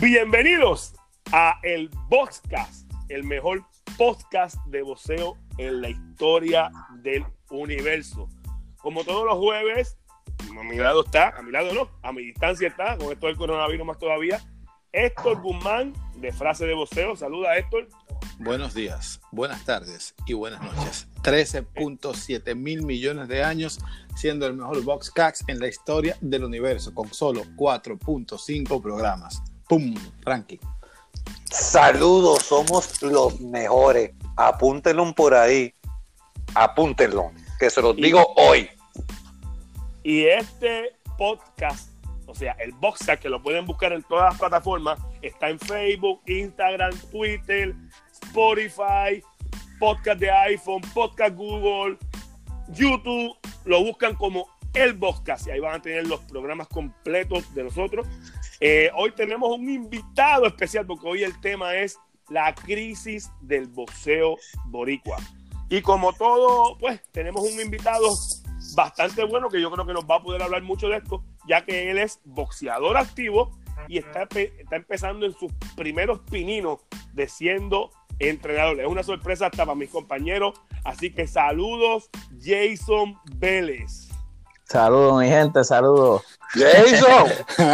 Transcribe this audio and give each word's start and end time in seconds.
Bienvenidos 0.00 0.94
a 1.32 1.58
el 1.64 1.90
Boxcast, 2.08 2.88
el 3.08 3.24
mejor 3.24 3.64
podcast 3.96 4.54
de 4.66 4.82
boxeo 4.82 5.36
en 5.56 5.80
la 5.80 5.88
historia 5.88 6.70
del 7.02 7.24
universo. 7.50 8.28
Como 8.76 9.02
todos 9.02 9.26
los 9.26 9.38
jueves, 9.38 9.98
a 10.56 10.62
mi 10.62 10.76
lado 10.76 11.04
está, 11.04 11.30
a 11.30 11.42
mi 11.42 11.50
lado 11.50 11.74
no, 11.74 11.90
a 12.02 12.12
mi 12.12 12.22
distancia 12.22 12.68
está, 12.68 12.96
con 12.96 13.10
esto 13.10 13.26
del 13.26 13.36
coronavirus 13.36 13.84
más 13.84 13.98
todavía, 13.98 14.40
Héctor 14.92 15.42
Guzmán 15.42 15.92
de 16.14 16.32
Frase 16.32 16.64
de 16.64 16.74
Boxeo. 16.74 17.16
Saluda, 17.16 17.58
Héctor. 17.58 17.88
Buenos 18.38 18.74
días, 18.74 19.20
buenas 19.32 19.64
tardes 19.64 20.14
y 20.26 20.32
buenas 20.32 20.62
noches. 20.62 21.08
13.7 21.22 22.54
mil 22.54 22.84
millones 22.84 23.26
de 23.26 23.42
años 23.42 23.80
siendo 24.14 24.46
el 24.46 24.54
mejor 24.54 24.80
Boxcast 24.84 25.48
en 25.48 25.58
la 25.58 25.66
historia 25.66 26.16
del 26.20 26.44
universo, 26.44 26.94
con 26.94 27.12
solo 27.12 27.42
4.5 27.56 28.80
programas. 28.80 29.42
¡Pum! 29.68 29.94
Frankie. 30.22 30.58
Saludos, 31.50 32.44
somos 32.44 33.02
los 33.02 33.40
mejores. 33.40 34.12
Apúntenlo 34.36 35.14
por 35.14 35.34
ahí. 35.34 35.74
Apúntenlo, 36.54 37.32
que 37.58 37.68
se 37.70 37.82
los 37.82 37.96
digo 37.96 38.34
hoy. 38.36 38.68
Y 40.02 40.24
este 40.24 40.96
podcast, 41.18 41.90
o 42.26 42.34
sea, 42.34 42.52
el 42.60 42.72
Boxcast, 42.72 43.20
que 43.20 43.28
lo 43.28 43.42
pueden 43.42 43.66
buscar 43.66 43.92
en 43.92 44.02
todas 44.04 44.30
las 44.30 44.38
plataformas, 44.38 44.98
está 45.20 45.50
en 45.50 45.58
Facebook, 45.58 46.22
Instagram, 46.26 46.96
Twitter, 47.10 47.74
Spotify, 48.22 49.22
podcast 49.78 50.20
de 50.20 50.30
iPhone, 50.30 50.80
podcast 50.94 51.34
Google, 51.34 51.98
YouTube. 52.68 53.36
Lo 53.64 53.84
buscan 53.84 54.14
como 54.14 54.48
el 54.74 54.94
Boxcast 54.94 55.46
y 55.46 55.50
ahí 55.50 55.60
van 55.60 55.76
a 55.76 55.82
tener 55.82 56.06
los 56.06 56.20
programas 56.20 56.68
completos 56.68 57.54
de 57.54 57.64
nosotros. 57.64 58.06
Eh, 58.60 58.90
hoy 58.94 59.12
tenemos 59.12 59.50
un 59.56 59.68
invitado 59.68 60.46
especial 60.46 60.86
porque 60.86 61.06
hoy 61.06 61.22
el 61.22 61.40
tema 61.40 61.74
es 61.76 61.98
la 62.28 62.54
crisis 62.54 63.30
del 63.40 63.66
boxeo 63.66 64.36
boricua. 64.66 65.16
Y 65.70 65.82
como 65.82 66.12
todo, 66.12 66.76
pues 66.78 67.00
tenemos 67.12 67.42
un 67.42 67.60
invitado 67.60 68.08
bastante 68.74 69.24
bueno 69.24 69.48
que 69.48 69.60
yo 69.60 69.70
creo 69.70 69.86
que 69.86 69.92
nos 69.92 70.04
va 70.04 70.16
a 70.16 70.22
poder 70.22 70.42
hablar 70.42 70.62
mucho 70.62 70.88
de 70.88 70.96
esto, 70.96 71.22
ya 71.46 71.64
que 71.64 71.90
él 71.90 71.98
es 71.98 72.20
boxeador 72.24 72.96
activo 72.96 73.58
y 73.86 73.98
está, 73.98 74.28
está 74.34 74.76
empezando 74.76 75.26
en 75.26 75.32
sus 75.34 75.52
primeros 75.76 76.20
pininos 76.30 76.80
de 77.12 77.28
siendo 77.28 77.90
entrenador. 78.18 78.80
Es 78.80 78.86
una 78.86 79.02
sorpresa 79.02 79.46
hasta 79.46 79.64
para 79.64 79.74
mis 79.74 79.90
compañeros. 79.90 80.60
Así 80.84 81.10
que 81.10 81.26
saludos, 81.26 82.10
Jason 82.40 83.18
Vélez. 83.36 84.07
Saludos, 84.68 85.22
mi 85.22 85.28
gente, 85.28 85.64
saludos. 85.64 86.22
Jason. 86.54 87.26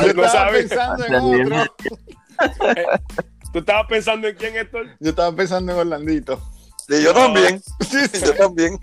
Yo 0.00 0.24
estaba 0.24 0.50
pensando 0.50 1.04
en 1.06 1.14
otro. 1.52 1.76
¿Tú 3.52 3.58
estabas 3.58 3.86
pensando 3.88 4.28
en 4.28 4.36
quién, 4.36 4.56
Héctor? 4.56 4.86
Yo 5.00 5.10
estaba 5.10 5.34
pensando 5.34 5.72
en 5.72 5.78
Orlandito. 5.78 6.40
Y 6.88 7.02
yo 7.02 7.12
también. 7.14 7.62
Yo 8.24 8.34
también. 8.34 8.78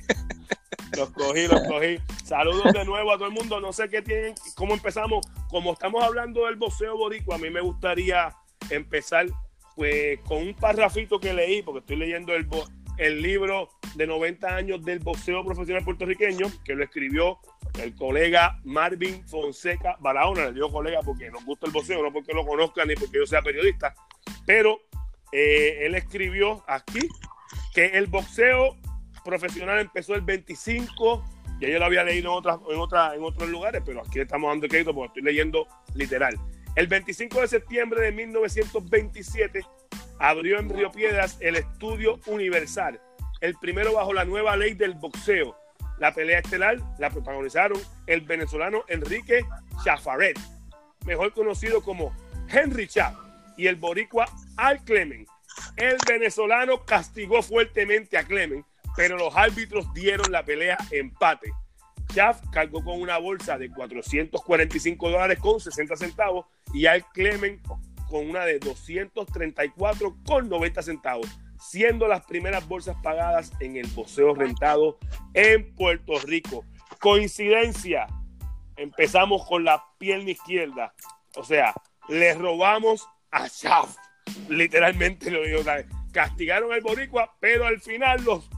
Los 0.98 1.10
cogí, 1.12 1.48
los 1.48 1.62
cogí. 1.68 2.00
Saludos 2.26 2.72
de 2.74 2.86
nuevo 2.86 3.12
a 3.12 3.16
todo 3.18 3.28
el 3.28 3.34
mundo. 3.34 3.60
No 3.60 3.74
sé 3.74 3.90
qué 3.90 4.02
tienen, 4.02 4.34
cómo 4.56 4.74
empezamos. 4.74 5.26
Como 5.50 5.74
estamos 5.74 6.04
hablando 6.04 6.46
del 6.46 6.56
boxeo 6.56 6.98
boricua, 6.98 7.36
a 7.36 7.40
mí 7.40 7.50
me 7.50 7.62
gustaría 7.62 8.34
empezar 8.70 9.28
pues 9.76 10.20
con 10.28 10.38
un 10.40 10.54
parrafito 10.54 11.20
que 11.20 11.34
leí, 11.34 11.62
porque 11.62 11.80
estoy 11.80 11.98
leyendo 11.98 12.34
el, 12.34 12.46
bo- 12.46 12.68
el 12.98 13.22
libro 13.22 13.70
de 13.96 14.08
90 14.08 14.56
años 14.56 14.84
del 14.84 15.00
boxeo 15.00 15.44
profesional 15.44 15.84
puertorriqueño, 15.84 16.48
que 16.64 16.76
lo 16.76 16.84
escribió 16.84 17.40
el 17.82 17.96
colega 17.96 18.60
Marvin 18.64 19.26
Fonseca 19.28 19.98
Barahona. 20.00 20.46
Le 20.46 20.54
digo 20.54 20.72
colega 20.72 21.00
porque 21.04 21.30
nos 21.30 21.46
gusta 21.46 21.68
el 21.68 21.72
boxeo, 21.72 22.02
no 22.02 22.12
porque 22.12 22.34
lo 22.34 22.46
conozcan 22.46 22.88
ni 22.88 22.96
porque 22.96 23.18
yo 23.18 23.26
sea 23.26 23.42
periodista. 23.42 23.94
Pero 24.46 24.82
eh, 25.32 25.80
él 25.82 25.96
escribió 25.96 26.64
aquí 26.68 27.08
que 27.74 27.86
el 27.86 28.08
boxeo 28.08 28.76
profesional 29.24 29.80
empezó 29.80 30.16
el 30.16 30.22
25, 30.22 31.24
ya 31.60 31.70
yo 31.70 31.80
lo 31.80 31.86
había 31.86 32.04
leído 32.04 32.32
en, 32.32 32.38
otras, 32.38 32.60
en, 32.70 32.80
otras, 32.80 33.14
en 33.16 33.24
otros 33.24 33.50
lugares, 33.50 33.82
pero 33.86 34.02
aquí 34.02 34.20
estamos 34.20 34.50
dando 34.50 34.68
crédito 34.68 34.94
porque 34.94 35.08
estoy 35.08 35.24
leyendo 35.24 35.68
literal. 35.94 36.40
El 36.76 36.88
25 36.88 37.42
de 37.42 37.48
septiembre 37.48 38.02
de 38.02 38.12
1927 38.12 39.62
abrió 40.20 40.60
en 40.60 40.70
Río 40.70 40.92
Piedras 40.92 41.38
el 41.40 41.56
Estudio 41.56 42.20
Universal, 42.26 43.00
el 43.42 43.56
primero 43.56 43.94
bajo 43.94 44.14
la 44.14 44.26
nueva 44.26 44.56
ley 44.58 44.74
del 44.74 44.94
boxeo. 44.94 45.56
La 46.00 46.14
pelea 46.14 46.40
estelar 46.40 46.78
la 47.00 47.10
protagonizaron 47.10 47.80
el 48.06 48.22
venezolano 48.22 48.84
Enrique 48.88 49.46
Chafaret, 49.84 50.40
mejor 51.06 51.34
conocido 51.34 51.82
como 51.82 52.16
Henry 52.50 52.88
Chaf, 52.88 53.16
y 53.58 53.68
el 53.68 53.76
boricua 53.76 54.26
Al 54.56 54.84
Clement. 54.84 55.28
El 55.76 55.98
venezolano 56.08 56.86
castigó 56.86 57.42
fuertemente 57.42 58.18
a 58.18 58.24
Clement, 58.24 58.66
pero 58.96 59.18
los 59.18 59.36
árbitros 59.36 59.92
dieron 59.94 60.32
la 60.32 60.44
pelea 60.44 60.78
empate. 60.92 61.52
Chaff 62.14 62.42
cargó 62.52 62.84
con 62.84 63.02
una 63.02 63.18
bolsa 63.18 63.58
de 63.58 63.70
445 63.70 65.10
dólares 65.10 65.40
con 65.40 65.60
60 65.60 65.96
centavos 65.96 66.46
y 66.74 66.86
Al 66.86 67.06
Clement 67.12 67.62
con 68.10 68.30
una 68.30 68.46
de 68.46 68.60
234 68.60 70.18
con 70.26 70.50
90 70.50 70.82
centavos, 70.82 71.28
siendo 71.60 72.08
las 72.08 72.26
primeras 72.26 72.68
bolsas 72.68 72.96
pagadas 73.02 73.52
en 73.60 73.78
el 73.78 73.88
boxeo 73.88 74.34
rentado 74.34 74.98
en 75.34 75.74
Puerto 75.76 76.20
Rico. 76.20 76.66
Coincidencia, 77.00 78.08
empezamos 78.76 79.46
con 79.46 79.64
la 79.64 79.84
pierna 79.98 80.32
izquierda, 80.32 80.94
o 81.36 81.44
sea, 81.44 81.74
le 82.10 82.34
robamos 82.34 83.08
a 83.32 83.50
Chaff, 83.50 83.96
literalmente 84.50 85.30
lo 85.30 85.44
digo, 85.44 85.62
castigaron 86.12 86.72
al 86.72 86.82
boricua, 86.82 87.36
pero 87.40 87.66
al 87.66 87.80
final 87.80 88.24
los 88.24 88.50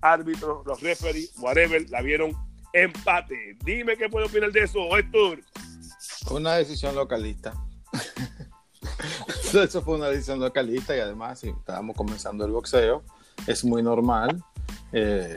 árbitros, 0.00 0.66
los 0.66 0.80
referees, 0.80 1.32
whatever, 1.38 1.88
la 1.90 2.02
vieron 2.02 2.36
empate. 2.72 3.56
Dime 3.64 3.96
qué 3.96 4.08
puedo 4.08 4.26
opinar 4.26 4.52
de 4.52 4.64
eso, 4.64 4.96
Héctor. 4.96 5.40
Una 6.30 6.54
decisión 6.56 6.94
localista. 6.94 7.54
Eso 9.54 9.82
fue 9.82 9.96
una 9.96 10.08
decisión 10.08 10.40
localista 10.40 10.96
y 10.96 11.00
además, 11.00 11.42
estábamos 11.44 11.96
comenzando 11.96 12.44
el 12.44 12.52
boxeo, 12.52 13.02
es 13.46 13.64
muy 13.64 13.82
normal 13.82 14.42
eh, 14.92 15.36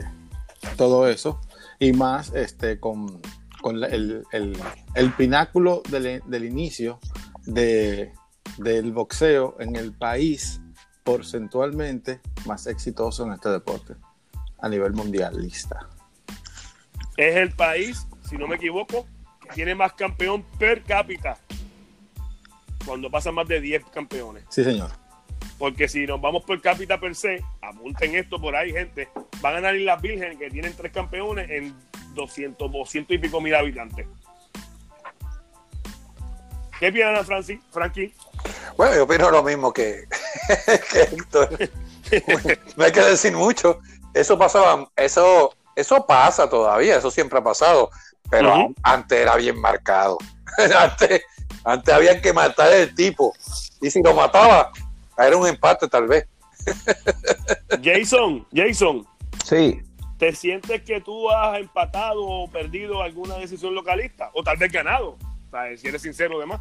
todo 0.76 1.08
eso. 1.08 1.40
Y 1.78 1.92
más 1.92 2.32
este, 2.34 2.80
con, 2.80 3.20
con 3.60 3.82
el, 3.84 4.24
el- 4.32 4.56
el 4.94 5.12
pináculo 5.12 5.82
del, 5.90 6.22
del 6.26 6.44
inicio 6.44 6.98
de, 7.44 8.12
del 8.58 8.92
boxeo 8.92 9.56
en 9.60 9.76
el 9.76 9.92
país 9.92 10.60
porcentualmente 11.04 12.20
más 12.46 12.66
exitoso 12.66 13.24
en 13.26 13.32
este 13.32 13.48
deporte 13.50 13.94
a 14.58 14.68
nivel 14.68 14.92
mundialista. 14.92 15.88
Es 17.16 17.36
el 17.36 17.52
país, 17.52 18.06
si 18.28 18.36
no 18.36 18.46
me 18.48 18.56
equivoco, 18.56 19.06
que 19.40 19.48
tiene 19.54 19.74
más 19.74 19.92
campeón 19.92 20.42
per 20.58 20.82
cápita. 20.82 21.38
Cuando 22.86 23.10
pasan 23.10 23.34
más 23.34 23.48
de 23.48 23.60
10 23.60 23.84
campeones. 23.86 24.44
Sí, 24.48 24.64
señor. 24.64 24.90
Porque 25.58 25.88
si 25.88 26.06
nos 26.06 26.20
vamos 26.20 26.44
por 26.44 26.60
cápita 26.60 27.00
per 27.00 27.14
se, 27.14 27.42
apunten 27.60 28.14
esto 28.14 28.40
por 28.40 28.54
ahí, 28.54 28.72
gente. 28.72 29.08
Van 29.40 29.54
a 29.56 29.60
ganar 29.60 29.74
las 29.74 30.00
Virgen, 30.00 30.38
que 30.38 30.50
tienen 30.50 30.74
tres 30.76 30.92
campeones 30.92 31.50
en 31.50 31.74
200, 32.14 32.70
200 32.70 33.14
y 33.14 33.18
pico 33.18 33.40
mil 33.40 33.54
habitantes. 33.54 34.06
¿Qué 36.78 36.92
piensan, 36.92 37.24
Francis? 37.24 37.58
Frankie? 37.70 38.12
Bueno, 38.76 38.94
yo 38.96 39.04
opino 39.04 39.30
lo 39.30 39.42
mismo 39.42 39.72
que, 39.72 40.04
que 40.92 41.02
Héctor. 41.02 41.70
No 42.76 42.84
hay 42.84 42.92
que 42.92 43.00
decir 43.00 43.32
mucho. 43.34 43.80
Eso 44.12 44.38
pasaba, 44.38 44.88
eso, 44.96 45.54
eso 45.74 46.06
pasa 46.06 46.48
todavía, 46.48 46.96
eso 46.96 47.10
siempre 47.10 47.38
ha 47.38 47.44
pasado. 47.44 47.90
Pero 48.30 48.74
antes 48.82 49.18
era 49.18 49.36
bien 49.36 49.58
marcado. 49.58 50.18
antes, 50.78 51.22
antes 51.64 51.94
había 51.94 52.20
que 52.20 52.32
matar 52.32 52.72
al 52.72 52.94
tipo. 52.94 53.34
Y 53.80 53.90
si 53.90 54.02
lo 54.02 54.14
mataba, 54.14 54.70
era 55.18 55.36
un 55.36 55.46
empate 55.46 55.88
tal 55.88 56.06
vez. 56.06 56.26
Jason, 57.82 58.44
Jason, 58.52 59.06
Sí, 59.44 59.80
¿te 60.18 60.32
sientes 60.32 60.82
que 60.82 61.00
tú 61.00 61.30
has 61.30 61.60
empatado 61.60 62.24
o 62.24 62.48
perdido 62.48 63.02
alguna 63.02 63.36
decisión 63.36 63.74
localista? 63.74 64.30
O 64.34 64.42
tal 64.42 64.56
vez 64.56 64.72
ganado. 64.72 65.10
O 65.10 65.50
sea, 65.50 65.76
si 65.76 65.86
eres 65.86 66.02
sincero, 66.02 66.40
demás. 66.40 66.60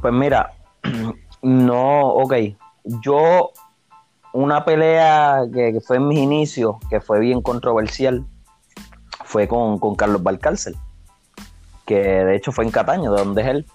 pues 0.00 0.12
mira, 0.12 0.52
no, 1.42 2.08
ok. 2.08 2.34
Yo, 3.00 3.52
una 4.32 4.64
pelea 4.64 5.42
que, 5.52 5.74
que 5.74 5.80
fue 5.80 5.98
en 5.98 6.08
mis 6.08 6.18
inicios, 6.18 6.76
que 6.90 7.00
fue 7.00 7.20
bien 7.20 7.40
controversial, 7.40 8.26
fue 9.24 9.46
con, 9.46 9.78
con 9.78 9.94
Carlos 9.94 10.22
Valcárcel, 10.22 10.76
que 11.86 11.96
de 11.96 12.34
hecho 12.36 12.50
fue 12.50 12.64
en 12.64 12.70
Cataño, 12.70 13.12
de 13.12 13.22
donde 13.22 13.42
es 13.42 13.48
él. 13.48 13.66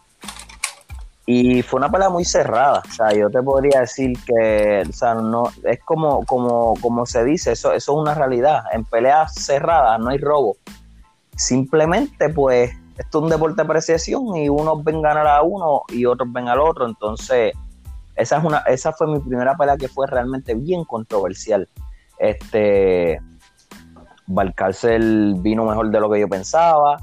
Y 1.32 1.62
fue 1.62 1.78
una 1.78 1.92
pelea 1.92 2.10
muy 2.10 2.26
cerrada. 2.26 2.82
O 2.90 2.92
sea, 2.92 3.14
yo 3.14 3.30
te 3.30 3.40
podría 3.44 3.82
decir 3.82 4.18
que, 4.26 4.82
o 4.90 4.92
sea, 4.92 5.14
no, 5.14 5.44
es 5.64 5.80
como, 5.86 6.26
como, 6.26 6.74
como 6.82 7.06
se 7.06 7.24
dice, 7.24 7.52
eso, 7.52 7.72
eso 7.72 7.92
es 7.92 7.98
una 8.02 8.16
realidad. 8.16 8.64
En 8.74 8.84
peleas 8.84 9.36
cerradas 9.36 10.00
no 10.00 10.10
hay 10.10 10.18
robo. 10.18 10.58
Simplemente, 11.36 12.30
pues, 12.30 12.72
esto 12.98 13.20
es 13.20 13.24
un 13.26 13.30
deporte 13.30 13.58
de 13.58 13.62
apreciación 13.62 14.38
y 14.38 14.50
unos 14.50 14.84
ven 14.84 15.04
ganar 15.04 15.28
a 15.28 15.44
uno 15.44 15.84
y 15.90 16.04
otros 16.08 16.34
ven 16.34 16.48
al 16.48 16.60
otro. 16.60 16.88
Entonces, 16.88 17.54
esa, 18.16 18.38
es 18.40 18.44
una, 18.44 18.58
esa 18.62 18.92
fue 18.94 19.06
mi 19.06 19.20
primera 19.20 19.56
pelea 19.56 19.78
que 19.78 19.88
fue 19.88 20.08
realmente 20.08 20.56
bien 20.56 20.84
controversial. 20.84 21.70
Este, 22.18 23.22
Valcárcel 24.26 25.36
vino 25.42 25.64
mejor 25.64 25.92
de 25.92 26.00
lo 26.00 26.10
que 26.10 26.22
yo 26.22 26.28
pensaba. 26.28 26.98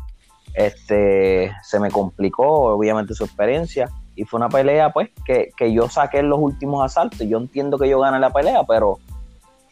Este, 0.53 1.53
se 1.63 1.79
me 1.79 1.93
complicó, 1.93 2.75
obviamente, 2.75 3.15
su 3.15 3.23
experiencia. 3.23 3.89
Y 4.17 4.25
fue 4.25 4.39
una 4.39 4.49
pelea, 4.49 4.93
pues, 4.93 5.11
que, 5.25 5.51
que 5.57 5.73
yo 5.73 5.89
saqué 5.89 6.19
en 6.19 6.31
los 6.31 6.39
últimos 6.41 6.85
asaltos. 6.85 7.21
Yo 7.21 7.39
entiendo 7.39 7.79
que 7.79 7.89
yo 7.89 8.01
gané 8.01 8.19
la 8.19 8.33
pelea, 8.33 8.65
pero 8.65 8.99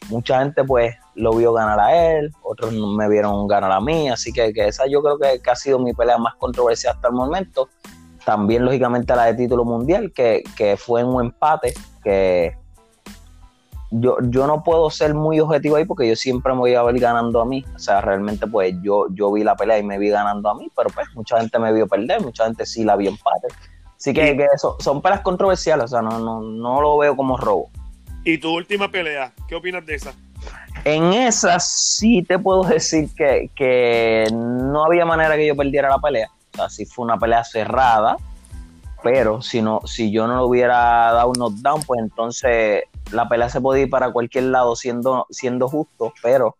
mucha 0.09 0.39
gente, 0.39 0.63
pues, 0.63 0.95
lo 1.15 1.33
vio 1.33 1.53
ganar 1.53 1.79
a 1.79 2.17
él, 2.17 2.31
otros 2.43 2.73
me 2.73 3.09
vieron 3.09 3.47
ganar 3.47 3.71
a 3.71 3.81
mí. 3.81 4.09
Así 4.09 4.31
que, 4.31 4.53
que 4.53 4.67
esa 4.67 4.85
yo 4.87 5.01
creo 5.01 5.17
que, 5.17 5.49
ha 5.49 5.55
sido 5.55 5.79
mi 5.79 5.93
pelea 5.93 6.17
más 6.17 6.35
controversial 6.35 6.95
hasta 6.95 7.07
el 7.07 7.15
momento. 7.15 7.69
También, 8.23 8.65
lógicamente, 8.65 9.15
la 9.15 9.25
de 9.25 9.35
título 9.35 9.65
mundial, 9.65 10.11
que, 10.13 10.43
fue 10.77 11.03
un 11.03 11.25
empate, 11.25 11.73
que 12.03 12.55
yo, 13.91 14.17
yo 14.23 14.47
no 14.47 14.63
puedo 14.63 14.89
ser 14.89 15.13
muy 15.13 15.39
objetivo 15.39 15.75
ahí 15.75 15.85
porque 15.85 16.07
yo 16.07 16.15
siempre 16.15 16.51
me 16.53 16.59
voy 16.59 16.73
a 16.73 16.83
ver 16.83 16.99
ganando 16.99 17.41
a 17.41 17.45
mí. 17.45 17.63
O 17.75 17.79
sea, 17.79 18.01
realmente 18.01 18.45
pues 18.47 18.73
yo, 18.81 19.07
yo 19.11 19.31
vi 19.31 19.43
la 19.43 19.55
pelea 19.55 19.77
y 19.77 19.83
me 19.83 19.97
vi 19.97 20.09
ganando 20.09 20.49
a 20.49 20.55
mí, 20.55 20.69
pero 20.75 20.89
pues 20.89 21.07
mucha 21.15 21.39
gente 21.39 21.57
me 21.59 21.71
vio 21.71 21.87
perder, 21.87 22.21
mucha 22.21 22.45
gente 22.45 22.65
sí 22.65 22.83
la 22.83 22.95
vio 22.95 23.11
empate. 23.11 23.47
Así 24.05 24.13
que, 24.13 24.37
que 24.37 24.45
eso, 24.53 24.77
son 24.79 25.01
peleas 25.01 25.21
controversiales, 25.21 25.85
o 25.85 25.87
sea, 25.87 26.03
no, 26.03 26.19
no, 26.19 26.39
no 26.39 26.79
lo 26.79 26.95
veo 26.99 27.15
como 27.15 27.37
robo. 27.37 27.71
¿Y 28.23 28.37
tu 28.37 28.53
última 28.53 28.91
pelea? 28.91 29.33
¿Qué 29.47 29.55
opinas 29.55 29.83
de 29.83 29.95
esa? 29.95 30.13
En 30.83 31.05
esa 31.11 31.59
sí 31.59 32.21
te 32.21 32.37
puedo 32.37 32.61
decir 32.61 33.09
que, 33.17 33.49
que 33.55 34.27
no 34.31 34.85
había 34.85 35.05
manera 35.05 35.35
que 35.35 35.47
yo 35.47 35.55
perdiera 35.55 35.89
la 35.89 35.97
pelea. 35.97 36.29
O 36.53 36.55
sea, 36.55 36.69
sí 36.69 36.85
fue 36.85 37.03
una 37.03 37.17
pelea 37.17 37.43
cerrada, 37.43 38.17
pero 39.01 39.41
si 39.41 39.63
no, 39.63 39.81
si 39.85 40.11
yo 40.11 40.27
no 40.27 40.37
le 40.37 40.43
hubiera 40.43 40.77
dado 41.11 41.29
un 41.29 41.39
knockdown, 41.39 41.81
pues 41.81 41.99
entonces 41.99 42.83
la 43.11 43.27
pelea 43.27 43.49
se 43.49 43.59
podía 43.59 43.85
ir 43.85 43.89
para 43.89 44.11
cualquier 44.11 44.43
lado 44.43 44.75
siendo, 44.75 45.25
siendo 45.31 45.67
justo, 45.67 46.13
pero 46.21 46.57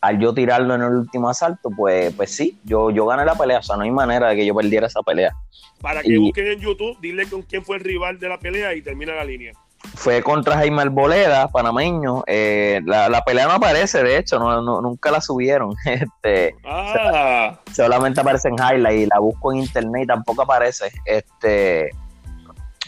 al 0.00 0.18
yo 0.18 0.34
tirarlo 0.34 0.74
en 0.74 0.82
el 0.82 0.94
último 0.94 1.28
asalto, 1.28 1.70
pues, 1.70 2.12
pues 2.14 2.34
sí, 2.34 2.58
yo, 2.64 2.90
yo 2.90 3.06
gané 3.06 3.24
la 3.24 3.34
pelea, 3.34 3.58
o 3.58 3.62
sea, 3.62 3.76
no 3.76 3.82
hay 3.82 3.90
manera 3.90 4.28
de 4.28 4.36
que 4.36 4.46
yo 4.46 4.54
perdiera 4.54 4.86
esa 4.86 5.02
pelea. 5.02 5.34
Para 5.80 6.02
que 6.02 6.12
y, 6.12 6.16
busquen 6.16 6.46
en 6.46 6.60
YouTube, 6.60 6.98
dile 7.00 7.28
con 7.28 7.42
quién 7.42 7.64
fue 7.64 7.76
el 7.76 7.84
rival 7.84 8.18
de 8.18 8.28
la 8.28 8.38
pelea 8.38 8.74
y 8.74 8.82
termina 8.82 9.14
la 9.14 9.24
línea. 9.24 9.52
Fue 9.94 10.22
contra 10.22 10.56
Jaime 10.56 10.82
Alboleda, 10.82 11.48
panameño. 11.48 12.24
Eh, 12.26 12.80
la, 12.84 13.08
la, 13.08 13.22
pelea 13.22 13.46
no 13.46 13.54
aparece, 13.54 14.02
de 14.02 14.18
hecho, 14.18 14.38
no, 14.38 14.60
no, 14.60 14.80
nunca 14.80 15.10
la 15.10 15.20
subieron. 15.20 15.74
Este, 15.84 16.54
ah. 16.64 17.58
solamente 17.72 18.20
aparece 18.20 18.48
en 18.48 18.54
highlight 18.54 19.00
y 19.02 19.06
la 19.06 19.20
busco 19.20 19.52
en 19.52 19.58
internet 19.58 20.02
y 20.04 20.06
tampoco 20.06 20.42
aparece. 20.42 20.90
Este, 21.04 21.90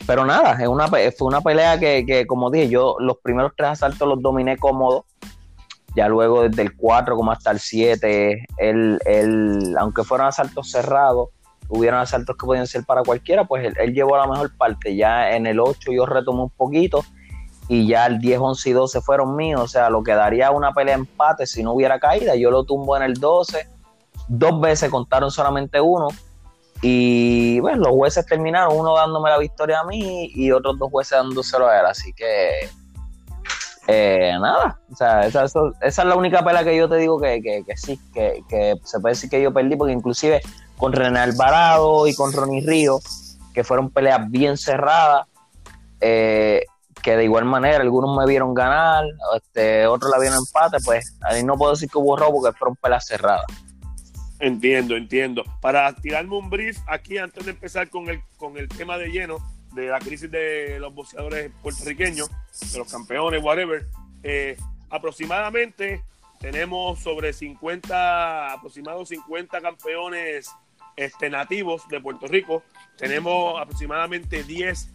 pero 0.06 0.24
nada, 0.24 0.60
es 0.60 0.66
una, 0.66 0.88
fue 0.88 1.28
una 1.28 1.40
pelea 1.40 1.78
que, 1.78 2.04
que, 2.04 2.26
como 2.26 2.50
dije, 2.50 2.68
yo 2.68 2.96
los 2.98 3.18
primeros 3.18 3.52
tres 3.56 3.70
asaltos 3.70 4.08
los 4.08 4.20
dominé 4.20 4.56
cómodo. 4.56 5.04
Ya 5.96 6.08
luego 6.08 6.42
desde 6.48 6.62
el 6.62 6.76
4 6.76 7.16
como 7.16 7.32
hasta 7.32 7.50
el 7.50 7.58
7, 7.58 8.46
él, 8.58 9.00
él, 9.04 9.76
aunque 9.78 10.04
fueron 10.04 10.28
asaltos 10.28 10.70
cerrados, 10.70 11.30
hubieron 11.70 12.00
asaltos 12.00 12.36
que 12.36 12.46
podían 12.46 12.66
ser 12.66 12.84
para 12.84 13.02
cualquiera, 13.02 13.44
pues 13.44 13.72
él, 13.76 13.94
llevó 13.94 14.16
la 14.16 14.26
mejor 14.26 14.54
parte. 14.56 14.94
Ya 14.96 15.34
en 15.34 15.46
el 15.46 15.60
8 15.60 15.92
yo 15.92 16.04
retomé 16.04 16.42
un 16.42 16.50
poquito 16.50 17.04
y 17.68 17.86
ya 17.86 18.06
el 18.06 18.18
10, 18.18 18.38
11 18.40 18.70
y 18.70 18.72
12 18.72 19.00
fueron 19.00 19.36
míos. 19.36 19.60
O 19.62 19.68
sea, 19.68 19.88
lo 19.88 20.02
que 20.02 20.12
daría 20.12 20.50
una 20.50 20.72
pelea 20.72 20.96
empate 20.96 21.46
si 21.46 21.62
no 21.62 21.72
hubiera 21.72 22.00
caída. 22.00 22.34
Yo 22.34 22.50
lo 22.50 22.64
tumbo 22.64 22.96
en 22.96 23.04
el 23.04 23.14
12. 23.14 23.68
Dos 24.28 24.60
veces 24.60 24.90
contaron 24.90 25.30
solamente 25.30 25.80
uno. 25.80 26.08
Y 26.82 27.60
bueno, 27.60 27.84
los 27.84 27.92
jueces 27.92 28.26
terminaron, 28.26 28.76
uno 28.76 28.96
dándome 28.96 29.28
la 29.28 29.38
victoria 29.38 29.80
a 29.80 29.84
mí 29.84 30.30
y 30.34 30.50
otros 30.50 30.78
dos 30.78 30.90
jueces 30.90 31.18
dándoselo 31.18 31.68
a 31.68 31.78
él. 31.78 31.86
Así 31.86 32.12
que, 32.12 32.68
eh, 33.92 34.32
nada, 34.40 34.78
o 34.90 34.94
sea, 34.94 35.26
esa, 35.26 35.44
esa, 35.44 35.60
es 35.82 35.96
la 35.98 36.14
única 36.14 36.44
pelea 36.44 36.62
que 36.62 36.76
yo 36.76 36.88
te 36.88 36.96
digo 36.96 37.20
que, 37.20 37.42
que, 37.42 37.64
que 37.66 37.76
sí, 37.76 37.98
que, 38.14 38.42
que, 38.48 38.74
se 38.84 39.00
puede 39.00 39.14
decir 39.14 39.28
que 39.28 39.42
yo 39.42 39.52
perdí, 39.52 39.74
porque 39.74 39.92
inclusive 39.92 40.40
con 40.76 40.92
René 40.92 41.18
Alvarado 41.18 42.06
y 42.06 42.14
con 42.14 42.32
Ronnie 42.32 42.64
Río, 42.64 43.00
que 43.52 43.64
fueron 43.64 43.90
peleas 43.90 44.30
bien 44.30 44.56
cerradas, 44.56 45.26
eh, 46.00 46.64
que 47.02 47.16
de 47.16 47.24
igual 47.24 47.46
manera 47.46 47.78
algunos 47.80 48.16
me 48.16 48.26
vieron 48.26 48.54
ganar, 48.54 49.04
este, 49.36 49.86
otros 49.86 50.10
la 50.10 50.20
vieron 50.20 50.38
empate, 50.38 50.78
pues 50.84 51.16
ahí 51.22 51.42
no 51.42 51.56
puedo 51.56 51.72
decir 51.72 51.88
que 51.90 51.98
hubo 51.98 52.16
robo, 52.16 52.42
porque 52.42 52.56
fueron 52.56 52.76
peleas 52.76 53.06
cerradas. 53.06 53.46
Entiendo, 54.38 54.96
entiendo. 54.96 55.42
Para 55.60 55.92
tirarme 55.94 56.36
un 56.36 56.48
brief 56.48 56.78
aquí 56.86 57.18
antes 57.18 57.44
de 57.44 57.50
empezar 57.50 57.90
con 57.90 58.08
el, 58.08 58.22
con 58.38 58.56
el 58.56 58.68
tema 58.68 58.96
de 58.96 59.08
lleno 59.08 59.38
de 59.72 59.88
la 59.88 59.98
crisis 59.98 60.30
de 60.30 60.78
los 60.80 60.94
boxeadores 60.94 61.50
puertorriqueños, 61.62 62.30
de 62.72 62.78
los 62.78 62.90
campeones, 62.90 63.42
whatever, 63.42 63.86
eh, 64.22 64.56
aproximadamente 64.88 66.02
tenemos 66.40 66.98
sobre 67.00 67.32
50, 67.32 68.52
aproximadamente 68.52 69.16
50 69.16 69.60
campeones 69.60 70.50
este, 70.96 71.30
nativos 71.30 71.86
de 71.88 72.00
Puerto 72.00 72.26
Rico. 72.26 72.62
Tenemos 72.96 73.60
aproximadamente 73.60 74.42
10 74.42 74.90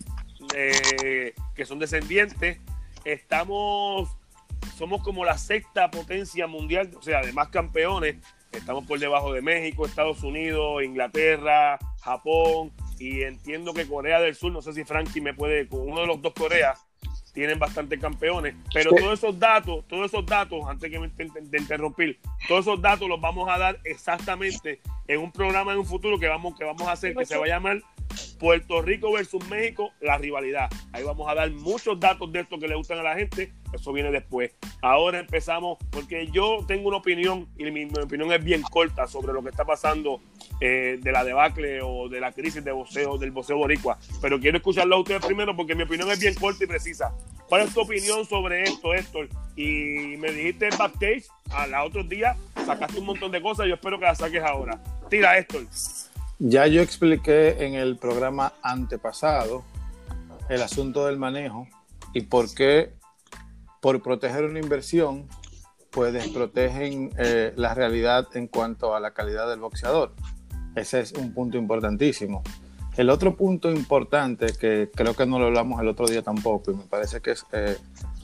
eh, 0.55 1.33
que 1.55 1.65
son 1.65 1.79
descendientes. 1.79 2.59
Estamos, 3.03 4.09
somos 4.77 5.03
como 5.03 5.23
la 5.23 5.37
sexta 5.37 5.91
potencia 5.91 6.47
mundial, 6.47 6.91
o 6.97 7.01
sea, 7.01 7.21
de 7.21 7.31
más 7.31 7.49
campeones 7.49 8.17
Estamos 8.55 8.85
por 8.85 8.99
debajo 8.99 9.33
de 9.33 9.41
México, 9.41 9.85
Estados 9.85 10.23
Unidos, 10.23 10.81
Inglaterra, 10.83 11.77
Japón 12.01 12.71
y 12.99 13.21
entiendo 13.23 13.73
que 13.73 13.87
Corea 13.87 14.19
del 14.19 14.35
Sur, 14.35 14.51
no 14.51 14.61
sé 14.61 14.73
si 14.73 14.83
Frankie 14.83 15.21
me 15.21 15.33
puede, 15.33 15.67
con 15.67 15.81
uno 15.81 16.01
de 16.01 16.07
los 16.07 16.21
dos 16.21 16.33
Coreas, 16.33 16.85
tienen 17.33 17.59
bastantes 17.59 17.99
campeones, 17.99 18.55
pero 18.73 18.91
sí. 18.91 18.95
todos 18.97 19.19
esos 19.19 19.37
datos, 19.37 19.85
todos 19.87 20.05
esos 20.05 20.25
datos, 20.25 20.61
antes 20.67 20.89
que 20.89 20.99
me 20.99 21.09
de 21.09 21.57
interrumpir, 21.57 22.19
todos 22.47 22.61
esos 22.65 22.81
datos 22.81 23.09
los 23.09 23.19
vamos 23.19 23.49
a 23.49 23.57
dar 23.57 23.79
exactamente 23.83 24.79
en 25.07 25.19
un 25.19 25.31
programa 25.31 25.73
en 25.73 25.79
un 25.79 25.85
futuro 25.85 26.17
que 26.17 26.27
vamos, 26.27 26.57
que 26.57 26.63
vamos 26.63 26.83
a 26.83 26.93
hacer, 26.93 27.13
que 27.13 27.25
se 27.25 27.37
va 27.37 27.45
a 27.45 27.49
llamar 27.49 27.81
Puerto 28.39 28.81
Rico 28.81 29.11
versus 29.11 29.47
México, 29.49 29.91
la 30.01 30.17
rivalidad. 30.17 30.69
Ahí 30.91 31.03
vamos 31.03 31.27
a 31.29 31.35
dar 31.35 31.51
muchos 31.51 31.99
datos 31.99 32.31
de 32.31 32.41
esto 32.41 32.59
que 32.59 32.67
le 32.67 32.75
gustan 32.75 32.99
a 32.99 33.03
la 33.03 33.15
gente. 33.15 33.51
Eso 33.73 33.91
viene 33.91 34.11
después. 34.11 34.51
Ahora 34.81 35.19
empezamos, 35.19 35.77
porque 35.89 36.27
yo 36.31 36.59
tengo 36.67 36.87
una 36.87 36.97
opinión, 36.97 37.47
y 37.57 37.69
mi, 37.71 37.85
opinión 37.85 38.31
es 38.31 38.43
bien 38.43 38.61
corta 38.61 39.07
sobre 39.07 39.33
lo 39.33 39.43
que 39.43 39.49
está 39.49 39.65
pasando 39.65 40.21
eh, 40.61 40.97
de 41.01 41.11
la 41.11 41.23
debacle 41.23 41.81
o 41.81 42.07
de 42.07 42.19
la 42.19 42.31
crisis 42.31 42.63
de 42.63 42.71
boxeo, 42.71 43.17
del 43.17 43.31
boxeo 43.31 43.57
boricua. 43.57 43.97
Pero 44.21 44.39
quiero 44.39 44.57
escucharlo 44.57 44.95
a 44.95 44.99
ustedes 44.99 45.25
primero 45.25 45.55
porque 45.55 45.75
mi 45.75 45.83
opinión 45.83 46.09
es 46.11 46.19
bien 46.19 46.35
corta 46.35 46.63
y 46.63 46.67
precisa. 46.67 47.13
¿Cuál 47.47 47.61
es 47.61 47.73
tu 47.73 47.81
opinión 47.81 48.25
sobre 48.25 48.63
esto, 48.63 48.93
Héctor? 48.93 49.29
Y 49.55 50.17
me 50.17 50.31
dijiste 50.31 50.67
en 50.67 50.77
backstage, 50.77 51.25
a 51.51 51.67
los 51.67 51.87
otros 51.87 52.09
días, 52.09 52.37
sacaste 52.65 52.99
un 52.99 53.05
montón 53.05 53.31
de 53.31 53.41
cosas. 53.41 53.67
Yo 53.67 53.75
espero 53.75 53.99
que 53.99 54.05
las 54.05 54.17
saques 54.17 54.41
ahora. 54.41 54.81
Tira, 55.09 55.37
Héctor. 55.37 55.65
Ya 56.39 56.67
yo 56.67 56.81
expliqué 56.81 57.65
en 57.65 57.75
el 57.75 57.97
programa 57.97 58.53
antepasado 58.61 59.63
el 60.49 60.61
asunto 60.61 61.05
del 61.05 61.17
manejo 61.17 61.67
y 62.13 62.21
por 62.21 62.53
qué 62.53 62.93
por 63.81 64.01
proteger 64.01 64.43
una 64.43 64.59
inversión 64.59 65.27
pues 65.91 66.11
desprotegen 66.11 67.11
eh, 67.17 67.53
la 67.55 67.73
realidad 67.73 68.27
en 68.33 68.47
cuanto 68.47 68.95
a 68.95 68.99
la 68.99 69.11
calidad 69.11 69.49
del 69.49 69.61
boxeador. 69.61 70.13
Ese 70.75 70.99
es 70.99 71.13
un 71.13 71.33
punto 71.33 71.57
importantísimo. 71.57 72.43
El 72.97 73.09
otro 73.09 73.35
punto 73.37 73.71
importante 73.71 74.47
que 74.59 74.89
creo 74.93 75.15
que 75.15 75.25
no 75.25 75.39
lo 75.39 75.45
hablamos 75.45 75.79
el 75.79 75.87
otro 75.87 76.05
día 76.05 76.21
tampoco 76.21 76.71
y 76.71 76.75
me 76.75 76.83
parece 76.83 77.21
que 77.21 77.31
es 77.31 77.45
eh, 77.53 77.77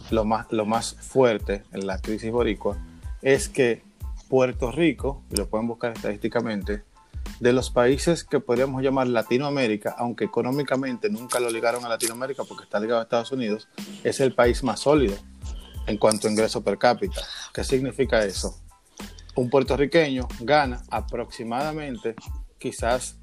lo, 0.09 0.25
más, 0.25 0.51
lo 0.51 0.65
más 0.65 0.95
fuerte 0.95 1.63
en 1.71 1.87
la 1.87 1.99
crisis 1.99 2.29
boricua 2.31 2.77
es 3.21 3.47
que 3.47 3.83
Puerto 4.29 4.71
Rico, 4.71 5.23
y 5.29 5.35
lo 5.37 5.47
pueden 5.47 5.67
buscar 5.67 5.93
estadísticamente, 5.93 6.83
de 7.39 7.53
los 7.53 7.69
países 7.71 8.23
que 8.23 8.39
podríamos 8.39 8.81
llamar 8.83 9.07
Latinoamérica, 9.07 9.95
aunque 9.97 10.25
económicamente 10.25 11.09
nunca 11.09 11.39
lo 11.39 11.49
ligaron 11.49 11.83
a 11.85 11.89
Latinoamérica 11.89 12.43
porque 12.43 12.63
está 12.63 12.79
ligado 12.79 12.99
a 12.99 13.03
Estados 13.03 13.31
Unidos, 13.31 13.67
es 14.03 14.19
el 14.19 14.33
país 14.33 14.63
más 14.63 14.81
sólido 14.81 15.15
en 15.87 15.97
cuanto 15.97 16.27
a 16.27 16.31
ingreso 16.31 16.63
per 16.63 16.77
cápita. 16.77 17.21
¿Qué 17.53 17.63
significa 17.63 18.23
eso? 18.23 18.61
Un 19.35 19.49
puertorriqueño 19.49 20.27
gana 20.41 20.83
aproximadamente 20.89 22.15
quizás 22.59 23.17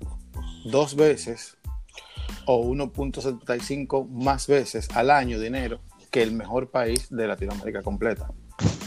dos 0.64 0.97
veces 0.97 1.57
o 2.47 2.64
1.75 2.64 4.09
más 4.09 4.47
veces 4.47 4.88
al 4.95 5.11
año 5.11 5.38
dinero 5.38 5.81
que 6.11 6.23
el 6.23 6.33
mejor 6.33 6.71
país 6.71 7.09
de 7.11 7.26
Latinoamérica 7.26 7.83
completa. 7.83 8.33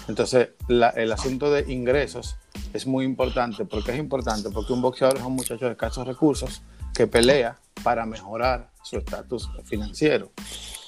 Entonces, 0.08 0.50
la, 0.68 0.90
el 0.90 1.12
asunto 1.12 1.52
de 1.52 1.72
ingresos 1.72 2.36
es 2.74 2.86
muy 2.86 3.06
importante. 3.06 3.66
¿Por 3.66 3.84
qué 3.84 3.92
es 3.92 4.00
importante? 4.00 4.50
Porque 4.50 4.74
un 4.74 4.82
boxeador 4.82 5.18
es 5.18 5.24
un 5.24 5.34
muchacho 5.34 5.66
de 5.66 5.72
escasos 5.72 6.08
recursos 6.08 6.62
que 6.94 7.08
pelea 7.08 7.60
para 7.84 8.06
mejorar 8.06 8.70
su 8.84 8.98
estatus 8.98 9.50
financiero. 9.66 10.32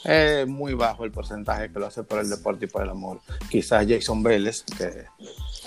Es 0.03 0.47
muy 0.47 0.73
bajo 0.73 1.05
el 1.05 1.11
porcentaje 1.11 1.71
que 1.71 1.79
lo 1.79 1.87
hace 1.87 2.03
por 2.03 2.19
el 2.19 2.29
deporte 2.29 2.65
y 2.65 2.67
por 2.67 2.83
el 2.83 2.89
amor. 2.89 3.21
Quizás 3.49 3.85
Jason 3.87 4.21
Vélez, 4.21 4.63
que, 4.77 5.05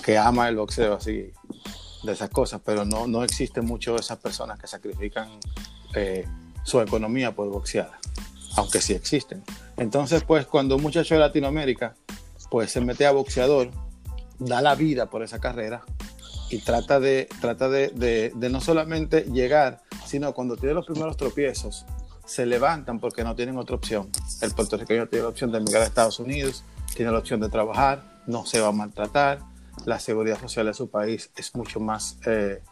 que 0.04 0.18
ama 0.18 0.48
el 0.48 0.56
boxeo 0.56 0.94
así 0.94 1.32
de 2.02 2.12
esas 2.12 2.28
cosas, 2.30 2.60
pero 2.64 2.84
no, 2.84 3.06
no 3.06 3.24
existe 3.24 3.60
mucho 3.62 3.96
esas 3.96 4.18
personas 4.18 4.58
que 4.58 4.66
sacrifican 4.66 5.28
eh, 5.94 6.26
su 6.62 6.80
economía 6.80 7.32
por 7.32 7.48
boxear, 7.48 7.90
aunque 8.56 8.80
sí 8.80 8.92
existen. 8.92 9.42
Entonces, 9.76 10.22
pues 10.22 10.46
cuando 10.46 10.76
un 10.76 10.82
muchacho 10.82 11.14
de 11.14 11.20
Latinoamérica 11.20 11.94
pues 12.50 12.70
se 12.72 12.80
mete 12.80 13.06
a 13.06 13.12
boxeador, 13.12 13.70
da 14.38 14.60
la 14.62 14.74
vida 14.74 15.06
por 15.06 15.22
esa 15.22 15.38
carrera 15.38 15.82
y 16.50 16.58
trata 16.58 17.00
de, 17.00 17.28
trata 17.40 17.68
de, 17.68 18.32
de, 18.34 18.50
no 18.50 18.60
solamente 18.60 19.22
llegar, 19.32 19.82
sino 20.04 20.32
cuando 20.32 20.56
tiene 20.56 20.74
los 20.74 20.86
primeros 20.86 21.16
tropiezos, 21.16 21.86
se 22.24 22.46
levantan 22.46 23.00
porque 23.00 23.24
no 23.24 23.34
tienen 23.34 23.56
otra 23.58 23.76
opción. 23.76 24.10
El 24.40 24.52
puertorriqueño 24.52 25.08
tiene 25.08 25.24
la 25.24 25.30
opción 25.30 25.52
de 25.52 25.58
emigrar 25.58 25.82
a 25.82 25.86
Estados 25.86 26.18
Unidos, 26.20 26.64
tiene 26.94 27.10
la 27.10 27.18
opción 27.18 27.40
de 27.40 27.48
trabajar, 27.48 28.22
no 28.26 28.46
se 28.46 28.60
va 28.60 28.68
a 28.68 28.72
maltratar, 28.72 29.40
la 29.84 30.00
seguridad 30.00 30.40
social 30.40 30.66
de 30.66 30.74
su 30.74 30.88
país 30.88 31.30
es 31.36 31.54
mucho 31.54 31.80
más, 31.80 32.18
eh, 32.26 32.62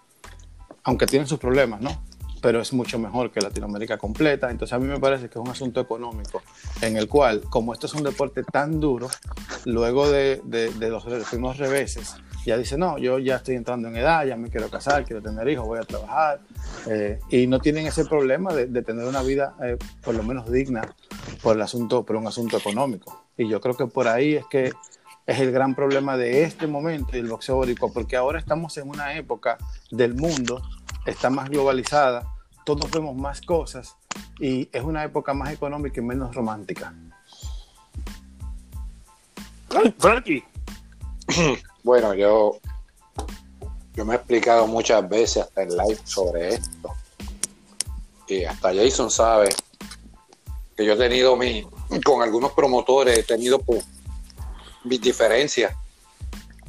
aunque 0.82 1.06
tienen 1.06 1.28
sus 1.28 1.38
problemas, 1.38 1.80
¿no? 1.80 2.02
Pero 2.44 2.60
es 2.60 2.74
mucho 2.74 2.98
mejor 2.98 3.30
que 3.30 3.40
Latinoamérica 3.40 3.96
completa. 3.96 4.50
Entonces 4.50 4.74
a 4.74 4.78
mí 4.78 4.86
me 4.86 5.00
parece 5.00 5.30
que 5.30 5.38
es 5.38 5.42
un 5.42 5.48
asunto 5.48 5.80
económico 5.80 6.42
en 6.82 6.98
el 6.98 7.08
cual, 7.08 7.40
como 7.48 7.72
esto 7.72 7.86
es 7.86 7.94
un 7.94 8.02
deporte 8.02 8.42
tan 8.42 8.80
duro, 8.80 9.08
luego 9.64 10.10
de, 10.10 10.42
de, 10.44 10.90
los 10.90 11.04
primeros 11.30 11.56
reveses, 11.56 12.16
ya 12.44 12.58
dice, 12.58 12.76
no, 12.76 12.98
yo 12.98 13.18
ya 13.18 13.36
estoy 13.36 13.54
entrando 13.54 13.88
en 13.88 13.96
edad, 13.96 14.26
ya 14.26 14.36
me 14.36 14.50
quiero 14.50 14.68
casar, 14.68 15.06
quiero 15.06 15.22
tener 15.22 15.48
hijos, 15.48 15.66
voy 15.66 15.78
a 15.78 15.84
trabajar. 15.84 16.40
Eh, 16.86 17.18
y 17.30 17.46
no 17.46 17.60
tienen 17.60 17.86
ese 17.86 18.04
problema 18.04 18.52
de, 18.52 18.82
tener 18.82 19.06
una 19.06 19.22
vida 19.22 19.54
eh, 19.62 19.78
por 20.02 20.14
lo 20.14 20.22
menos 20.22 20.52
digna 20.52 20.94
por, 21.42 21.56
el 21.56 21.62
asunto, 21.62 22.04
por 22.04 22.16
un 22.16 22.26
asunto 22.26 22.58
económico. 22.58 23.24
Y 23.38 23.48
yo 23.48 23.58
creo 23.62 23.74
que 23.74 23.86
por 23.86 24.06
ahí 24.06 24.34
es 24.34 24.44
que 24.50 24.70
es 25.26 25.40
el 25.40 25.50
gran 25.50 25.74
problema 25.74 26.18
de 26.18 26.42
este 26.42 26.66
momento 26.66 27.12
del 27.12 27.26
boxeo 27.26 27.56
boricua, 27.56 27.90
porque 27.90 28.16
ahora 28.16 28.38
estamos 28.38 28.76
en 28.76 28.90
una 28.90 29.14
época 29.14 29.56
del 29.90 30.14
mundo, 30.14 30.60
está 31.06 31.30
más 31.30 31.48
globalizada, 31.48 32.33
todos 32.64 32.90
vemos 32.90 33.14
más 33.14 33.40
cosas 33.40 33.96
y 34.40 34.68
es 34.72 34.82
una 34.82 35.04
época 35.04 35.34
más 35.34 35.52
económica 35.52 36.00
y 36.00 36.04
menos 36.04 36.34
romántica. 36.34 36.94
Frankie. 39.98 40.44
Bueno, 41.84 42.14
yo, 42.14 42.58
yo 43.92 44.06
me 44.06 44.14
he 44.14 44.16
explicado 44.16 44.66
muchas 44.66 45.06
veces 45.06 45.42
hasta 45.42 45.64
en 45.64 45.76
live 45.76 46.00
sobre 46.04 46.54
esto. 46.54 46.94
Y 48.26 48.44
hasta 48.44 48.74
Jason 48.74 49.10
sabe 49.10 49.50
que 50.74 50.86
yo 50.86 50.94
he 50.94 50.96
tenido 50.96 51.36
mi, 51.36 51.68
con 52.02 52.22
algunos 52.22 52.52
promotores, 52.52 53.18
he 53.18 53.22
tenido 53.22 53.58
pues, 53.58 53.84
mis 54.82 54.98
diferencias. 54.98 55.76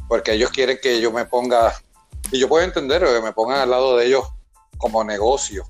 Porque 0.09 0.33
ellos 0.33 0.51
quieren 0.51 0.77
que 0.81 0.99
yo 0.99 1.13
me 1.13 1.23
ponga, 1.23 1.73
y 2.29 2.37
yo 2.37 2.49
puedo 2.49 2.65
entender 2.65 3.01
que 3.01 3.21
me 3.21 3.31
pongan 3.31 3.61
al 3.61 3.69
lado 3.69 3.95
de 3.95 4.07
ellos 4.07 4.27
como 4.77 5.01
negocio. 5.05 5.65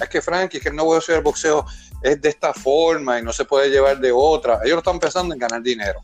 Es 0.00 0.08
que 0.08 0.20
Frankie, 0.20 0.60
que 0.60 0.68
el 0.68 0.76
negocio 0.76 1.14
del 1.14 1.22
boxeo 1.22 1.64
es 2.02 2.20
de 2.20 2.28
esta 2.28 2.52
forma 2.52 3.18
y 3.18 3.22
no 3.22 3.32
se 3.32 3.44
puede 3.44 3.70
llevar 3.70 3.98
de 3.98 4.12
otra. 4.12 4.60
Ellos 4.64 4.78
están 4.78 4.98
pensando 4.98 5.32
en 5.34 5.40
ganar 5.40 5.62
dinero. 5.62 6.00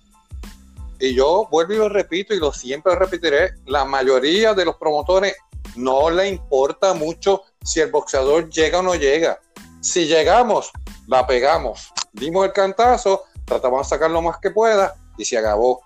Y 0.99 1.14
yo 1.14 1.49
vuelvo 1.50 1.73
y 1.73 1.76
lo 1.76 1.88
repito 1.88 2.35
y 2.35 2.38
lo 2.38 2.52
siempre 2.52 2.94
repetiré, 2.94 3.54
la 3.66 3.85
mayoría 3.85 4.54
de 4.54 4.64
los 4.64 4.76
promotores 4.76 5.35
no 5.76 6.11
le 6.11 6.28
importa 6.28 6.94
mucho 6.94 7.42
si 7.64 7.80
el 7.80 7.90
boxeador 7.90 8.50
llega 8.50 8.80
o 8.80 8.82
no 8.82 8.94
llega. 8.94 9.40
Si 9.80 10.06
llegamos, 10.06 10.70
la 11.06 11.26
pegamos. 11.26 11.92
Dimos 12.12 12.47
el 12.47 12.52
cantazo, 12.52 13.25
tratamos 13.44 13.87
de 13.87 13.88
sacar 13.88 14.11
lo 14.11 14.23
más 14.23 14.38
que 14.38 14.50
pueda 14.50 14.94
y 15.16 15.25
se 15.25 15.38
acabó. 15.38 15.80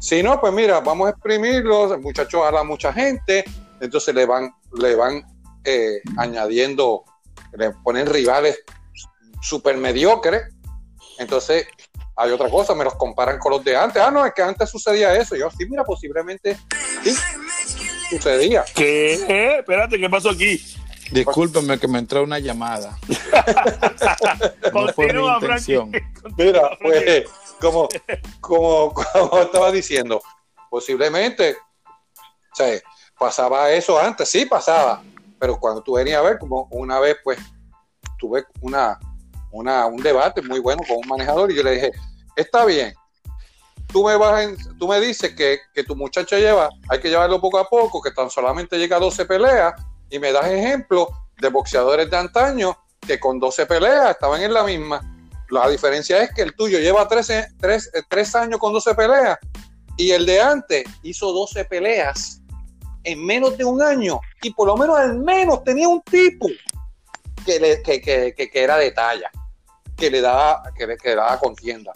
Si 0.00 0.22
no, 0.22 0.40
pues 0.40 0.52
mira, 0.52 0.80
vamos 0.80 1.08
a 1.08 1.10
exprimirlo, 1.10 1.92
el 1.94 2.00
muchacho 2.00 2.44
habla 2.44 2.62
mucha 2.62 2.92
gente, 2.92 3.44
entonces 3.80 4.14
le 4.14 4.26
van, 4.26 4.54
le 4.78 4.94
van 4.94 5.24
eh, 5.64 6.00
añadiendo, 6.18 7.04
le 7.52 7.70
ponen 7.84 8.06
rivales 8.06 8.58
súper 9.40 9.76
mediocres. 9.76 10.54
Entonces, 11.18 11.66
hay 12.16 12.30
otra 12.30 12.48
cosa, 12.48 12.74
me 12.74 12.84
los 12.84 12.94
comparan 12.94 13.38
con 13.38 13.52
los 13.52 13.64
de 13.64 13.76
antes. 13.76 14.02
Ah, 14.02 14.10
no, 14.10 14.24
es 14.24 14.32
que 14.34 14.42
antes 14.42 14.70
sucedía 14.70 15.14
eso. 15.14 15.36
Yo, 15.36 15.50
sí, 15.50 15.66
mira, 15.68 15.84
posiblemente 15.84 16.58
sí, 17.02 17.14
sucedía. 18.10 18.64
¿Qué? 18.74 19.58
Espérate, 19.58 19.98
¿qué 19.98 20.08
pasó 20.08 20.30
aquí? 20.30 20.62
Discúlpenme 21.10 21.78
que 21.78 21.86
me 21.86 21.98
entró 21.98 22.22
una 22.24 22.38
llamada. 22.38 22.98
no 24.72 24.88
fue 24.88 25.06
mi 25.06 25.12
Continúa, 25.12 25.38
intención. 25.40 25.92
Mira, 26.36 26.70
pues, 26.82 27.24
como, 27.60 27.88
como, 28.40 28.92
como 28.92 29.38
estaba 29.38 29.70
diciendo, 29.70 30.20
posiblemente, 30.68 31.56
o 32.52 32.56
sea, 32.56 32.80
pasaba 33.18 33.70
eso 33.70 33.98
antes, 33.98 34.28
sí 34.28 34.46
pasaba, 34.46 35.02
pero 35.38 35.58
cuando 35.58 35.82
tú 35.82 35.94
venías 35.94 36.18
a 36.18 36.22
ver, 36.22 36.38
como 36.38 36.68
una 36.70 36.98
vez, 37.00 37.16
pues, 37.24 37.38
tuve 38.18 38.44
una, 38.60 38.98
una, 39.52 39.86
un 39.86 40.02
debate 40.02 40.40
muy 40.42 40.58
bueno 40.60 40.82
con 40.86 40.96
un 40.98 41.08
manejador 41.08 41.50
y 41.50 41.56
yo 41.56 41.62
le 41.62 41.72
dije, 41.72 41.92
está 42.34 42.64
bien, 42.64 42.94
tú 43.92 44.04
me, 44.04 44.16
vas 44.16 44.42
en- 44.42 44.78
tú 44.78 44.88
me 44.88 45.00
dices 45.00 45.34
que, 45.34 45.58
que 45.74 45.84
tu 45.84 45.94
muchacho 45.96 46.36
lleva, 46.38 46.70
hay 46.88 47.00
que 47.00 47.08
llevarlo 47.08 47.40
poco 47.40 47.58
a 47.58 47.68
poco, 47.68 48.00
que 48.02 48.10
tan 48.10 48.30
solamente 48.30 48.78
llega 48.78 48.96
a 48.96 49.00
12 49.00 49.24
peleas 49.26 49.74
y 50.10 50.18
me 50.18 50.32
das 50.32 50.46
ejemplo 50.46 51.08
de 51.40 51.48
boxeadores 51.48 52.10
de 52.10 52.16
antaño 52.16 52.76
que 53.06 53.20
con 53.20 53.38
12 53.38 53.66
peleas 53.66 54.10
estaban 54.10 54.42
en 54.42 54.52
la 54.54 54.64
misma. 54.64 55.00
La 55.50 55.68
diferencia 55.68 56.22
es 56.22 56.32
que 56.34 56.42
el 56.42 56.54
tuyo 56.56 56.78
lleva 56.80 57.06
13, 57.06 57.48
3, 57.60 57.90
3 58.08 58.34
años 58.34 58.58
con 58.58 58.72
12 58.72 58.94
peleas 58.94 59.38
y 59.96 60.10
el 60.10 60.26
de 60.26 60.40
antes 60.40 60.84
hizo 61.02 61.32
12 61.32 61.64
peleas 61.66 62.40
en 63.06 63.24
menos 63.24 63.56
de 63.56 63.64
un 63.64 63.80
año 63.80 64.20
y 64.42 64.50
por 64.52 64.66
lo 64.66 64.76
menos 64.76 64.98
al 64.98 65.18
menos 65.18 65.62
tenía 65.64 65.88
un 65.88 66.02
tipo 66.02 66.48
que, 67.44 67.60
le- 67.60 67.82
que, 67.82 68.00
que- 68.00 68.34
que- 68.36 68.50
que 68.50 68.62
era 68.62 68.76
de 68.76 68.90
talla, 68.90 69.30
que 69.96 70.10
le 70.10 70.20
daba, 70.20 70.62
que 70.76 70.86
le, 70.86 70.96
que 70.96 71.14
daba 71.14 71.38
contienda. 71.38 71.92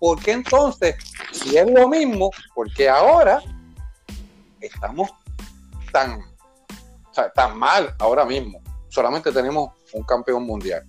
¿Por 0.00 0.20
qué 0.22 0.32
entonces, 0.32 0.96
si 1.32 1.56
es 1.56 1.70
lo 1.70 1.88
mismo, 1.88 2.30
porque 2.54 2.88
ahora 2.88 3.40
estamos 4.60 5.10
tan, 5.92 6.20
tan 7.34 7.56
mal 7.58 7.94
ahora 7.98 8.24
mismo? 8.24 8.60
Solamente 8.88 9.30
tenemos 9.32 9.70
un 9.92 10.02
campeón 10.04 10.44
mundial. 10.44 10.84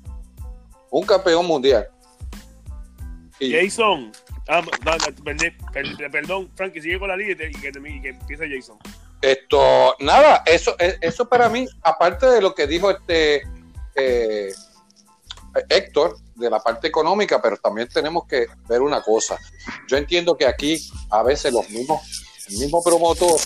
Un 0.90 1.06
campeón 1.06 1.46
mundial. 1.46 1.88
Y- 3.40 3.52
Jason. 3.52 4.12
Ah, 4.48 4.62
no, 4.62 4.92
no, 4.92 5.24
perdé- 5.24 5.56
per- 5.74 6.12
perdón, 6.12 6.50
Frankie, 6.56 6.82
sigue 6.82 7.00
con 7.00 7.10
la 7.10 7.18
línea 7.18 7.34
y, 7.34 7.38
que, 7.54 7.68
y 7.70 8.02
que 8.02 8.38
Jason. 8.38 8.78
Esto, 9.26 9.96
nada, 10.02 10.44
eso, 10.46 10.76
e- 10.78 10.98
eso 11.02 11.28
para 11.28 11.50
mí, 11.50 11.66
aparte 11.82 12.28
de 12.28 12.42
lo 12.42 12.54
que 12.54 12.68
dijo 12.68 12.92
este 12.92 13.42
eh, 13.96 14.52
Héctor, 15.70 16.18
de 16.36 16.50
la 16.50 16.60
parte 16.60 16.88
económica, 16.88 17.42
pero 17.42 17.58
también 17.58 17.88
tenemos 17.88 18.28
que 18.28 18.46
ver 18.68 18.82
una 18.82 19.02
cosa. 19.02 19.38
Yo 19.88 19.98
entiendo 19.98 20.38
que 20.38 20.46
aquí 20.46 20.78
a 21.10 21.24
veces 21.24 21.52
los 21.54 21.68
mismos, 21.70 22.02
el 22.50 22.58
mismo 22.60 22.84
promotor, 22.84 23.40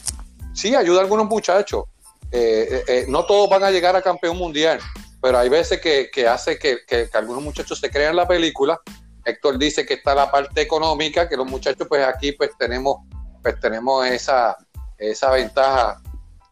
sí 0.54 0.76
ayuda 0.76 1.00
a 1.00 1.04
algunos 1.04 1.28
muchachos. 1.28 1.84
Eh, 2.32 2.84
eh, 2.88 3.06
no 3.08 3.26
todos 3.26 3.50
van 3.50 3.64
a 3.64 3.72
llegar 3.72 3.96
a 3.96 4.02
campeón 4.02 4.38
mundial, 4.38 4.80
pero 5.22 5.38
hay 5.38 5.48
veces 5.50 5.80
que, 5.80 6.10
que 6.12 6.28
hace 6.28 6.58
que, 6.60 6.80
que- 6.86 7.10
que 7.10 7.18
algunos 7.18 7.42
muchachos 7.44 7.80
se 7.80 7.90
crean 7.90 8.16
la 8.16 8.28
película. 8.28 8.82
Héctor 9.24 9.58
dice 9.60 9.86
que 9.86 9.94
está 9.94 10.14
la 10.16 10.30
parte 10.32 10.60
económica, 10.62 11.30
que 11.30 11.38
los 11.38 11.48
muchachos, 11.48 11.88
pues 11.88 12.06
aquí, 12.06 12.32
pues 12.32 12.50
tenemos, 12.58 12.98
pues 13.44 13.60
tenemos 13.60 14.06
esa, 14.08 14.58
esa 15.00 15.32
ventaja 15.32 16.02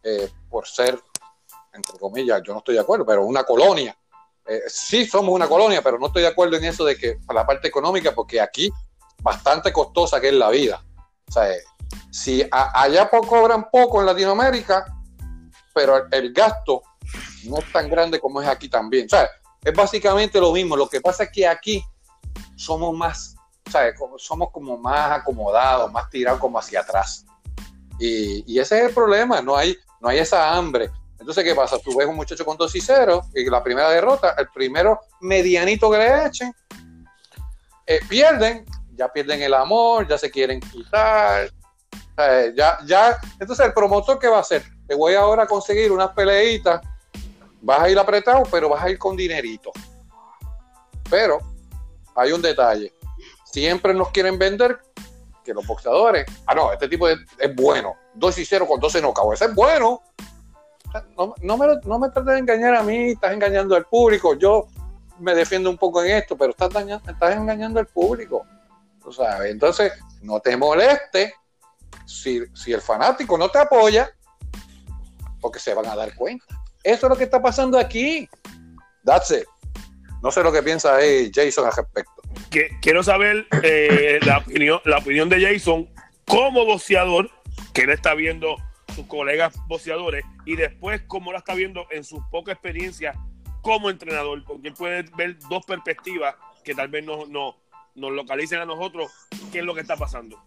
eh, 0.02 0.30
por 0.48 0.66
ser, 0.66 1.00
entre 1.72 1.98
comillas, 1.98 2.42
yo 2.44 2.52
no 2.52 2.58
estoy 2.58 2.74
de 2.74 2.80
acuerdo, 2.80 3.04
pero 3.06 3.24
una 3.24 3.44
colonia. 3.44 3.96
Eh, 4.46 4.62
sí 4.68 5.06
somos 5.06 5.34
una 5.34 5.46
colonia, 5.46 5.82
pero 5.82 5.98
no 5.98 6.06
estoy 6.06 6.22
de 6.22 6.28
acuerdo 6.28 6.56
en 6.56 6.64
eso 6.64 6.84
de 6.84 6.96
que 6.96 7.18
para 7.26 7.40
la 7.40 7.46
parte 7.46 7.68
económica, 7.68 8.12
porque 8.14 8.40
aquí 8.40 8.70
bastante 9.22 9.72
costosa 9.72 10.20
que 10.20 10.28
es 10.28 10.34
la 10.34 10.48
vida. 10.48 10.82
O 11.28 11.32
sea, 11.32 11.50
eh, 11.52 11.60
si 12.10 12.42
a- 12.50 12.80
allá 12.82 13.08
cobran 13.10 13.68
poco 13.70 14.00
en 14.00 14.06
Latinoamérica, 14.06 14.86
pero 15.74 15.96
el, 15.98 16.04
el 16.12 16.32
gasto 16.32 16.82
no 17.44 17.58
es 17.58 17.70
tan 17.72 17.88
grande 17.90 18.18
como 18.20 18.40
es 18.40 18.48
aquí 18.48 18.68
también. 18.68 19.06
O 19.06 19.08
sea, 19.10 19.28
es 19.62 19.74
básicamente 19.74 20.40
lo 20.40 20.52
mismo. 20.52 20.76
Lo 20.76 20.88
que 20.88 21.00
pasa 21.00 21.24
es 21.24 21.30
que 21.30 21.46
aquí 21.46 21.84
somos 22.56 22.96
más, 22.96 23.34
o 23.66 23.70
sea, 23.70 23.92
somos 24.16 24.50
como 24.50 24.78
más 24.78 25.18
acomodados, 25.20 25.92
más 25.92 26.08
tirados 26.08 26.40
como 26.40 26.58
hacia 26.58 26.80
atrás. 26.80 27.26
Y, 27.98 28.58
ese 28.58 28.78
es 28.78 28.88
el 28.88 28.94
problema, 28.94 29.40
no 29.40 29.56
hay, 29.56 29.76
no 30.00 30.08
hay 30.08 30.18
esa 30.18 30.54
hambre. 30.54 30.90
Entonces, 31.18 31.44
¿qué 31.44 31.54
pasa? 31.54 31.78
Tú 31.78 31.96
ves 31.96 32.06
un 32.06 32.16
muchacho 32.16 32.44
con 32.44 32.56
2 32.56 32.76
y 32.76 32.80
0 32.80 33.22
y 33.34 33.50
la 33.50 33.62
primera 33.62 33.90
derrota, 33.90 34.34
el 34.38 34.48
primero 34.48 35.00
medianito 35.20 35.90
que 35.90 35.98
le 35.98 36.26
echen, 36.26 36.54
eh, 37.86 38.00
pierden, 38.08 38.64
ya 38.94 39.08
pierden 39.08 39.42
el 39.42 39.54
amor, 39.54 40.06
ya 40.06 40.16
se 40.16 40.30
quieren 40.30 40.60
quitar. 40.60 41.50
ya, 42.54 42.78
ya, 42.84 43.18
entonces 43.38 43.66
el 43.66 43.72
promotor, 43.72 44.18
¿qué 44.18 44.28
va 44.28 44.38
a 44.38 44.40
hacer? 44.40 44.62
Te 44.86 44.94
voy 44.94 45.14
ahora 45.14 45.44
a 45.44 45.46
conseguir 45.46 45.90
unas 45.90 46.10
peleitas, 46.10 46.80
vas 47.60 47.80
a 47.80 47.90
ir 47.90 47.98
apretado, 47.98 48.44
pero 48.50 48.68
vas 48.68 48.84
a 48.84 48.90
ir 48.90 48.98
con 48.98 49.16
dinerito. 49.16 49.72
Pero 51.10 51.38
hay 52.14 52.32
un 52.32 52.42
detalle, 52.42 52.92
siempre 53.44 53.94
nos 53.94 54.10
quieren 54.10 54.38
vender 54.38 54.78
que 55.48 55.54
los 55.54 55.66
boxeadores, 55.66 56.26
ah, 56.46 56.54
no, 56.54 56.72
este 56.72 56.88
tipo 56.88 57.08
es, 57.08 57.18
bueno, 57.56 57.96
2 58.14 58.38
y 58.38 58.44
0 58.44 58.66
con 58.66 58.78
12 58.78 59.00
no 59.00 59.14
ese 59.32 59.46
es 59.46 59.54
bueno. 59.54 60.02
no, 61.16 61.56
me, 61.56 61.66
no 61.84 61.98
me 61.98 62.10
trates 62.10 62.34
de 62.34 62.38
engañar 62.38 62.74
a 62.74 62.82
mí, 62.82 63.12
estás 63.12 63.32
engañando 63.32 63.74
al 63.74 63.86
público. 63.86 64.34
Yo 64.34 64.66
me 65.18 65.34
defiendo 65.34 65.70
un 65.70 65.78
poco 65.78 66.04
en 66.04 66.16
esto, 66.16 66.36
pero 66.36 66.50
estás, 66.50 66.70
dañando, 66.70 67.10
estás 67.10 67.34
engañando 67.34 67.80
al 67.80 67.86
público. 67.86 68.44
¿tú 69.02 69.10
sabes? 69.10 69.50
Entonces, 69.50 69.92
no 70.20 70.38
te 70.40 70.54
moleste 70.54 71.32
si, 72.04 72.42
si 72.54 72.74
el 72.74 72.82
fanático 72.82 73.38
no 73.38 73.48
te 73.48 73.58
apoya, 73.58 74.10
porque 75.40 75.58
se 75.58 75.72
van 75.72 75.86
a 75.86 75.96
dar 75.96 76.14
cuenta. 76.14 76.44
Eso 76.82 77.06
es 77.06 77.10
lo 77.10 77.16
que 77.16 77.24
está 77.24 77.40
pasando 77.40 77.78
aquí. 77.78 78.28
That's. 79.02 79.34
No 80.22 80.30
sé 80.30 80.42
lo 80.42 80.52
que 80.52 80.62
piensa 80.62 80.96
ahí 80.96 81.30
Jason 81.32 81.64
al 81.64 81.72
respecto. 81.72 82.17
Que, 82.50 82.70
quiero 82.80 83.02
saber 83.02 83.46
eh, 83.62 84.20
la, 84.24 84.38
opinión, 84.38 84.80
la 84.84 84.98
opinión 84.98 85.28
de 85.28 85.40
Jason 85.40 85.88
como 86.24 86.64
boxeador, 86.64 87.30
que 87.74 87.82
él 87.82 87.90
está 87.90 88.14
viendo 88.14 88.56
sus 88.94 89.06
colegas 89.06 89.54
boxeadores, 89.66 90.24
y 90.44 90.56
después 90.56 91.02
cómo 91.06 91.32
la 91.32 91.38
está 91.38 91.54
viendo 91.54 91.86
en 91.90 92.04
su 92.04 92.22
poca 92.30 92.52
experiencia 92.52 93.14
como 93.62 93.90
entrenador, 93.90 94.44
porque 94.44 94.68
él 94.68 94.74
puede 94.74 95.02
ver 95.16 95.38
dos 95.50 95.64
perspectivas 95.66 96.34
que 96.64 96.74
tal 96.74 96.88
vez 96.88 97.04
no, 97.04 97.26
no, 97.26 97.56
nos 97.94 98.12
localicen 98.12 98.60
a 98.60 98.64
nosotros 98.64 99.10
qué 99.52 99.58
es 99.60 99.64
lo 99.64 99.74
que 99.74 99.80
está 99.80 99.96
pasando. 99.96 100.38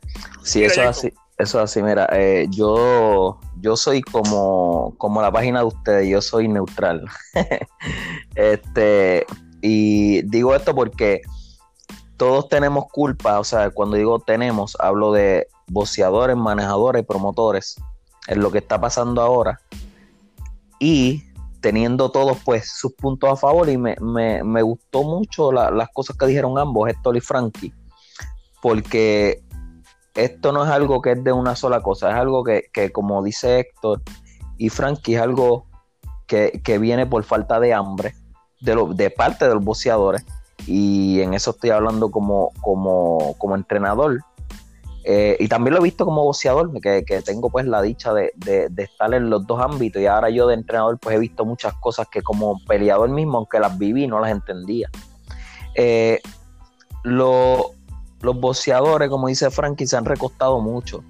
Sí, 0.43 0.63
eso 0.63 0.81
es 0.81 0.87
así. 0.87 1.13
Eso 1.37 1.59
así, 1.59 1.81
mira, 1.81 2.07
eh, 2.11 2.45
yo, 2.51 3.39
yo 3.59 3.75
soy 3.75 4.01
como, 4.01 4.93
como 4.97 5.21
la 5.23 5.31
página 5.31 5.59
de 5.59 5.65
ustedes, 5.65 6.07
yo 6.07 6.21
soy 6.21 6.47
neutral. 6.47 7.03
este, 8.35 9.25
y 9.61 10.21
digo 10.23 10.55
esto 10.55 10.75
porque 10.75 11.21
todos 12.21 12.49
tenemos 12.49 12.85
culpa, 12.91 13.39
o 13.39 13.43
sea, 13.43 13.71
cuando 13.71 13.97
digo 13.97 14.19
tenemos, 14.19 14.77
hablo 14.79 15.11
de 15.11 15.47
boceadores, 15.65 16.37
manejadores, 16.37 17.03
promotores, 17.03 17.81
es 18.27 18.37
lo 18.37 18.51
que 18.51 18.59
está 18.59 18.79
pasando 18.79 19.23
ahora. 19.23 19.59
Y 20.79 21.23
teniendo 21.61 22.11
todos 22.11 22.37
pues 22.45 22.69
sus 22.77 22.93
puntos 22.93 23.31
a 23.31 23.35
favor 23.35 23.69
y 23.69 23.77
me, 23.79 24.61
gustó 24.61 25.01
mucho 25.01 25.51
las 25.51 25.89
cosas 25.91 26.15
que 26.15 26.27
dijeron 26.27 26.59
ambos, 26.59 26.91
Héctor 26.91 27.17
y 27.17 27.21
Frankie, 27.21 27.73
porque 28.61 29.43
esto 30.13 30.51
no 30.51 30.63
es 30.63 30.69
algo 30.69 31.01
que 31.01 31.13
es 31.13 31.23
de 31.23 31.31
una 31.31 31.55
sola 31.55 31.81
cosa, 31.81 32.11
es 32.11 32.17
algo 32.17 32.43
que, 32.43 32.91
como 32.91 33.23
dice 33.23 33.61
Héctor 33.61 34.03
y 34.59 34.69
Frankie, 34.69 35.15
es 35.15 35.21
algo 35.21 35.65
que, 36.27 36.77
viene 36.79 37.07
por 37.07 37.23
falta 37.23 37.59
de 37.59 37.73
hambre 37.73 38.13
de, 38.59 38.75
lo, 38.75 38.93
de 38.93 39.09
parte 39.09 39.47
de 39.47 39.55
los 39.55 39.63
boxeadores 39.63 40.23
y 40.67 41.21
en 41.21 41.33
eso 41.33 41.51
estoy 41.51 41.71
hablando 41.71 42.11
como, 42.11 42.51
como, 42.61 43.35
como 43.37 43.55
entrenador 43.55 44.19
eh, 45.03 45.35
y 45.39 45.47
también 45.47 45.73
lo 45.73 45.79
he 45.79 45.83
visto 45.83 46.05
como 46.05 46.23
boxeador, 46.23 46.71
que, 46.79 47.21
tengo 47.25 47.49
pues 47.49 47.65
la 47.65 47.81
dicha 47.81 48.13
de, 48.13 48.31
estar 48.77 49.13
en 49.13 49.29
los 49.29 49.47
dos 49.47 49.59
ámbitos 49.59 50.01
y 50.01 50.05
ahora 50.05 50.29
yo 50.29 50.47
de 50.47 50.53
entrenador 50.53 50.99
pues 50.99 51.15
he 51.15 51.19
visto 51.19 51.43
muchas 51.43 51.73
cosas 51.75 52.07
que 52.11 52.21
como 52.21 52.59
peleador 52.65 53.09
mismo, 53.09 53.39
aunque 53.39 53.59
las 53.59 53.77
viví, 53.77 54.07
no 54.07 54.19
las 54.19 54.31
entendía. 54.31 54.89
Eh, 55.75 56.21
los 57.03 57.71
boxeadores, 58.21 59.09
como 59.09 59.27
dice 59.27 59.49
Frankie, 59.49 59.87
se 59.87 59.97
han 59.97 60.05
recostado 60.05 60.59
mucho. 60.59 61.03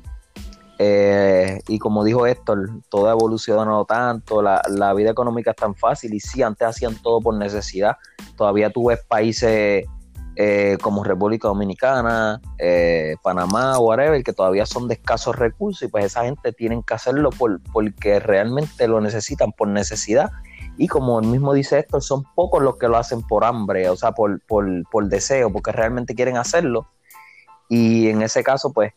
Eh, 0.84 1.62
y 1.68 1.78
como 1.78 2.04
dijo 2.04 2.26
Héctor, 2.26 2.68
todo 2.90 3.08
ha 3.08 3.12
evolucionado 3.12 3.86
tanto, 3.86 4.42
la, 4.42 4.64
la 4.68 4.96
vida 4.96 5.12
económica 5.12 5.52
es 5.52 5.58
tan 5.58 5.76
fácil 5.76 6.12
y 6.12 6.20
sí, 6.20 6.42
antes 6.42 6.68
hacían 6.68 7.00
todo 7.04 7.22
por 7.22 7.36
necesidad. 7.36 7.98
Todavía 8.36 8.72
tú 8.72 8.88
ves 8.88 9.00
países 9.08 9.86
eh, 10.38 10.78
como 10.82 11.04
República 11.04 11.50
Dominicana, 11.50 12.42
eh, 12.58 13.16
Panamá, 13.22 13.78
whatever, 13.78 14.24
que 14.24 14.34
todavía 14.34 14.66
son 14.66 14.88
de 14.88 14.96
escasos 14.96 15.36
recursos 15.36 15.84
y 15.84 15.88
pues 15.88 16.06
esa 16.06 16.24
gente 16.24 16.52
tienen 16.52 16.82
que 16.82 16.96
hacerlo 16.96 17.30
por, 17.30 17.62
porque 17.72 18.20
realmente 18.20 18.88
lo 18.88 19.02
necesitan, 19.02 19.52
por 19.52 19.68
necesidad. 19.68 20.32
Y 20.78 20.88
como 20.88 21.20
él 21.20 21.28
mismo 21.28 21.54
dice 21.54 21.78
esto, 21.78 22.02
son 22.02 22.24
pocos 22.34 22.64
los 22.64 22.78
que 22.78 22.88
lo 22.88 22.98
hacen 22.98 23.22
por 23.22 23.46
hambre, 23.46 23.88
o 23.88 23.96
sea, 23.96 24.14
por, 24.14 24.42
por, 24.48 24.66
por 24.90 25.08
deseo, 25.10 25.54
porque 25.54 25.72
realmente 25.72 26.16
quieren 26.16 26.38
hacerlo. 26.38 26.88
Y 27.70 28.10
en 28.10 28.22
ese 28.22 28.44
caso, 28.44 28.74
pues, 28.74 28.94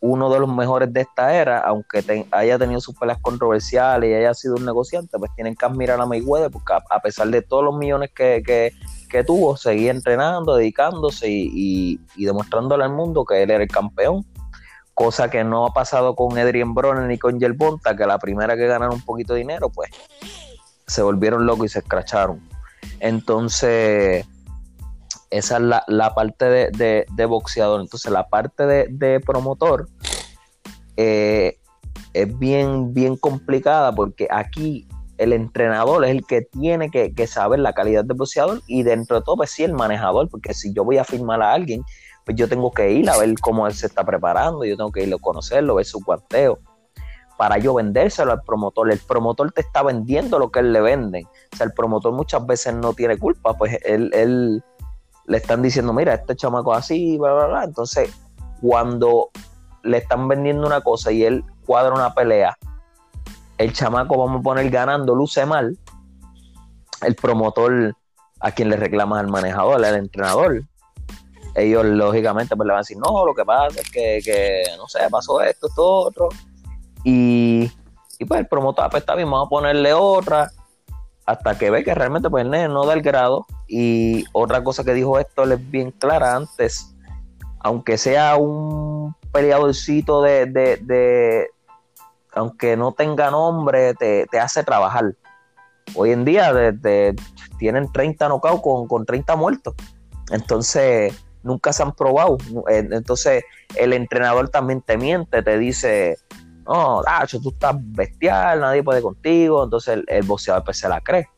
uno 0.00 0.32
de 0.32 0.40
los 0.40 0.48
mejores 0.48 0.92
de 0.92 1.02
esta 1.02 1.34
era, 1.34 1.58
aunque 1.58 2.26
haya 2.30 2.58
tenido 2.58 2.80
sus 2.80 2.96
peleas 2.96 3.18
controversiales 3.20 4.10
y 4.10 4.14
haya 4.14 4.32
sido 4.32 4.54
un 4.54 4.64
negociante, 4.64 5.18
pues 5.18 5.30
tienen 5.34 5.54
que 5.54 5.66
admirar 5.66 6.00
a 6.00 6.06
Mayweather, 6.06 6.50
porque 6.50 6.72
a, 6.88 7.00
pesar 7.00 7.28
de 7.28 7.42
todos 7.42 7.62
los 7.64 7.76
millones 7.76 8.10
que, 8.14 8.42
que, 8.42 9.24
tuvo, 9.24 9.58
seguía 9.58 9.90
entrenando, 9.90 10.56
dedicándose 10.56 11.26
y, 11.28 12.00
demostrándole 12.16 12.84
al 12.84 12.92
mundo 12.92 13.24
que 13.24 13.42
él 13.42 13.50
era 13.50 13.62
el 13.62 13.68
campeón. 13.68 14.24
Cosa 14.94 15.30
que 15.30 15.44
no 15.44 15.66
ha 15.66 15.72
pasado 15.72 16.14
con 16.14 16.36
Adrian 16.38 16.74
Broner 16.74 17.04
ni 17.04 17.18
con 17.18 17.38
Bonta, 17.56 17.96
que 17.96 18.06
la 18.06 18.18
primera 18.18 18.56
que 18.56 18.66
ganaron 18.66 18.94
un 18.94 19.02
poquito 19.02 19.34
de 19.34 19.40
dinero, 19.40 19.70
pues 19.70 19.90
se 20.86 21.02
volvieron 21.02 21.46
locos 21.46 21.66
y 21.66 21.68
se 21.68 21.78
escracharon. 21.80 22.40
Entonces, 23.00 24.26
esa 25.30 25.56
es 25.56 25.62
la, 25.86 26.14
parte 26.14 26.44
de, 26.70 27.26
boxeador. 27.26 27.80
Entonces, 27.80 28.10
la 28.10 28.28
parte 28.28 28.66
de, 28.66 29.20
promotor 29.20 29.88
eh, 30.96 31.58
es 32.12 32.38
bien, 32.38 32.92
bien 32.92 33.16
complicada 33.16 33.94
porque 33.94 34.26
aquí 34.30 34.88
el 35.18 35.32
entrenador 35.32 36.04
es 36.04 36.10
el 36.10 36.26
que 36.26 36.42
tiene 36.42 36.90
que, 36.90 37.26
saber 37.26 37.60
la 37.60 37.72
calidad 37.72 38.04
del 38.04 38.16
boxeador 38.16 38.62
y 38.66 38.82
dentro 38.82 39.16
de 39.16 39.22
todo, 39.22 39.36
pues 39.36 39.50
sí, 39.50 39.62
el 39.62 39.74
manejador, 39.74 40.28
porque 40.28 40.54
si 40.54 40.72
yo 40.72 40.82
voy 40.82 40.98
a 40.98 41.04
firmar 41.04 41.42
a 41.42 41.52
alguien, 41.52 41.82
pues 42.24 42.36
yo 42.36 42.48
tengo 42.48 42.70
que 42.70 42.90
ir 42.90 43.08
a 43.08 43.18
ver 43.18 43.34
cómo 43.40 43.66
él 43.66 43.74
se 43.74 43.86
está 43.86 44.04
preparando, 44.04 44.64
yo 44.64 44.76
tengo 44.76 44.90
que 44.90 45.04
ir 45.04 45.12
a 45.12 45.18
conocerlo, 45.18 45.74
ver 45.76 45.84
su 45.84 46.02
cuarteo, 46.02 46.58
para 47.36 47.58
yo 47.58 47.74
vendérselo 47.74 48.32
al 48.32 48.42
promotor. 48.42 48.90
El 48.90 48.98
promotor 48.98 49.52
te 49.52 49.60
está 49.60 49.82
vendiendo 49.82 50.38
lo 50.38 50.50
que 50.50 50.60
él 50.60 50.72
le 50.72 50.80
vende. 50.80 51.26
O 51.52 51.56
sea, 51.56 51.66
el 51.66 51.72
promotor 51.72 52.12
muchas 52.12 52.46
veces 52.46 52.74
no 52.74 52.94
tiene 52.94 53.18
culpa, 53.18 53.54
pues 53.54 53.78
él, 53.84 54.10
él 54.14 54.62
le 55.26 55.36
están 55.38 55.62
diciendo, 55.62 55.92
mira, 55.92 56.14
este 56.14 56.36
chamaco 56.36 56.74
así, 56.74 57.18
bla, 57.18 57.32
bla, 57.34 57.46
bla. 57.46 57.64
Entonces, 57.64 58.12
cuando 58.60 59.30
le 59.82 59.98
están 59.98 60.28
vendiendo 60.28 60.66
una 60.66 60.80
cosa 60.80 61.12
y 61.12 61.24
él 61.24 61.44
cuadra 61.66 61.94
una 61.94 62.14
pelea, 62.14 62.56
el 63.58 63.72
chamaco, 63.72 64.16
vamos 64.16 64.40
a 64.40 64.42
poner 64.42 64.70
ganando, 64.70 65.14
luce 65.14 65.44
mal, 65.46 65.78
el 67.02 67.14
promotor 67.14 67.94
a 68.40 68.52
quien 68.52 68.70
le 68.70 68.76
reclama 68.76 69.20
al 69.20 69.28
manejador, 69.28 69.84
al 69.84 69.96
entrenador, 69.96 70.62
ellos 71.54 71.84
lógicamente 71.84 72.56
pues 72.56 72.66
le 72.66 72.72
van 72.72 72.78
a 72.78 72.82
decir, 72.82 72.96
no, 72.98 73.24
lo 73.26 73.34
que 73.34 73.44
pasa 73.44 73.80
es 73.80 73.90
que, 73.90 74.62
no 74.76 74.86
sé, 74.86 75.00
pasó 75.10 75.40
esto, 75.42 75.66
esto, 75.68 75.84
otro. 75.84 76.28
Y, 77.04 77.70
y 78.18 78.24
pues 78.24 78.40
el 78.40 78.46
promotor, 78.46 78.90
pues 78.90 79.02
está 79.02 79.14
bien, 79.14 79.30
vamos 79.30 79.46
a 79.46 79.50
ponerle 79.50 79.92
otra 79.92 80.50
hasta 81.26 81.56
que 81.56 81.70
ve 81.70 81.84
que 81.84 81.94
realmente 81.94 82.28
pues 82.28 82.44
el 82.44 82.72
no 82.72 82.84
da 82.86 82.94
el 82.94 83.02
grado. 83.02 83.46
Y 83.72 84.24
otra 84.32 84.64
cosa 84.64 84.82
que 84.82 84.94
dijo 84.94 85.20
esto 85.20 85.44
es 85.44 85.70
bien 85.70 85.92
clara 85.92 86.34
antes, 86.34 86.92
aunque 87.60 87.98
sea 87.98 88.34
un 88.34 89.14
peleadorcito 89.30 90.22
de, 90.22 90.46
de, 90.46 91.46
aunque 92.32 92.76
no 92.76 92.90
tenga 92.90 93.30
nombre, 93.30 93.94
te, 93.94 94.26
hace 94.40 94.64
trabajar. 94.64 95.14
Hoy 95.94 96.10
en 96.10 96.24
día 96.24 96.52
tienen 97.60 97.92
30 97.92 98.26
knockouts 98.26 98.60
con, 98.60 98.88
con 98.88 99.06
30 99.06 99.36
muertos. 99.36 99.74
Entonces, 100.32 101.14
nunca 101.44 101.72
se 101.72 101.84
han 101.84 101.92
probado. 101.92 102.38
Entonces, 102.66 103.44
el 103.76 103.92
entrenador 103.92 104.48
también 104.48 104.82
te 104.82 104.96
miente, 104.96 105.44
te 105.44 105.58
dice, 105.58 106.16
no, 106.66 107.02
Dacho, 107.04 107.40
tú 107.40 107.50
estás 107.50 107.76
bestial, 107.78 108.62
nadie 108.62 108.82
puede 108.82 109.00
contigo, 109.00 109.62
entonces 109.62 109.94
el, 109.94 110.04
el 110.08 110.24
boxeador 110.24 110.64
pues, 110.64 110.78
se 110.78 110.88
la 110.88 111.00
cree. 111.00 111.28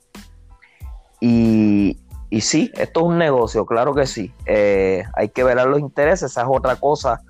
Y, 1.21 1.99
y, 2.33 2.41
sí, 2.41 2.73
esto 2.75 3.01
es 3.01 3.07
un 3.07 3.19
negocio, 3.19 3.67
claro 3.67 3.95
que 3.95 4.07
sí. 4.07 4.33
Eh, 4.47 5.05
hay 5.15 5.29
que 5.29 5.45
ver 5.45 5.65
los 5.67 5.81
intereses, 5.81 6.31
esa 6.31 6.43
es 6.43 6.49
otra 6.51 6.77
cosa 6.77 7.21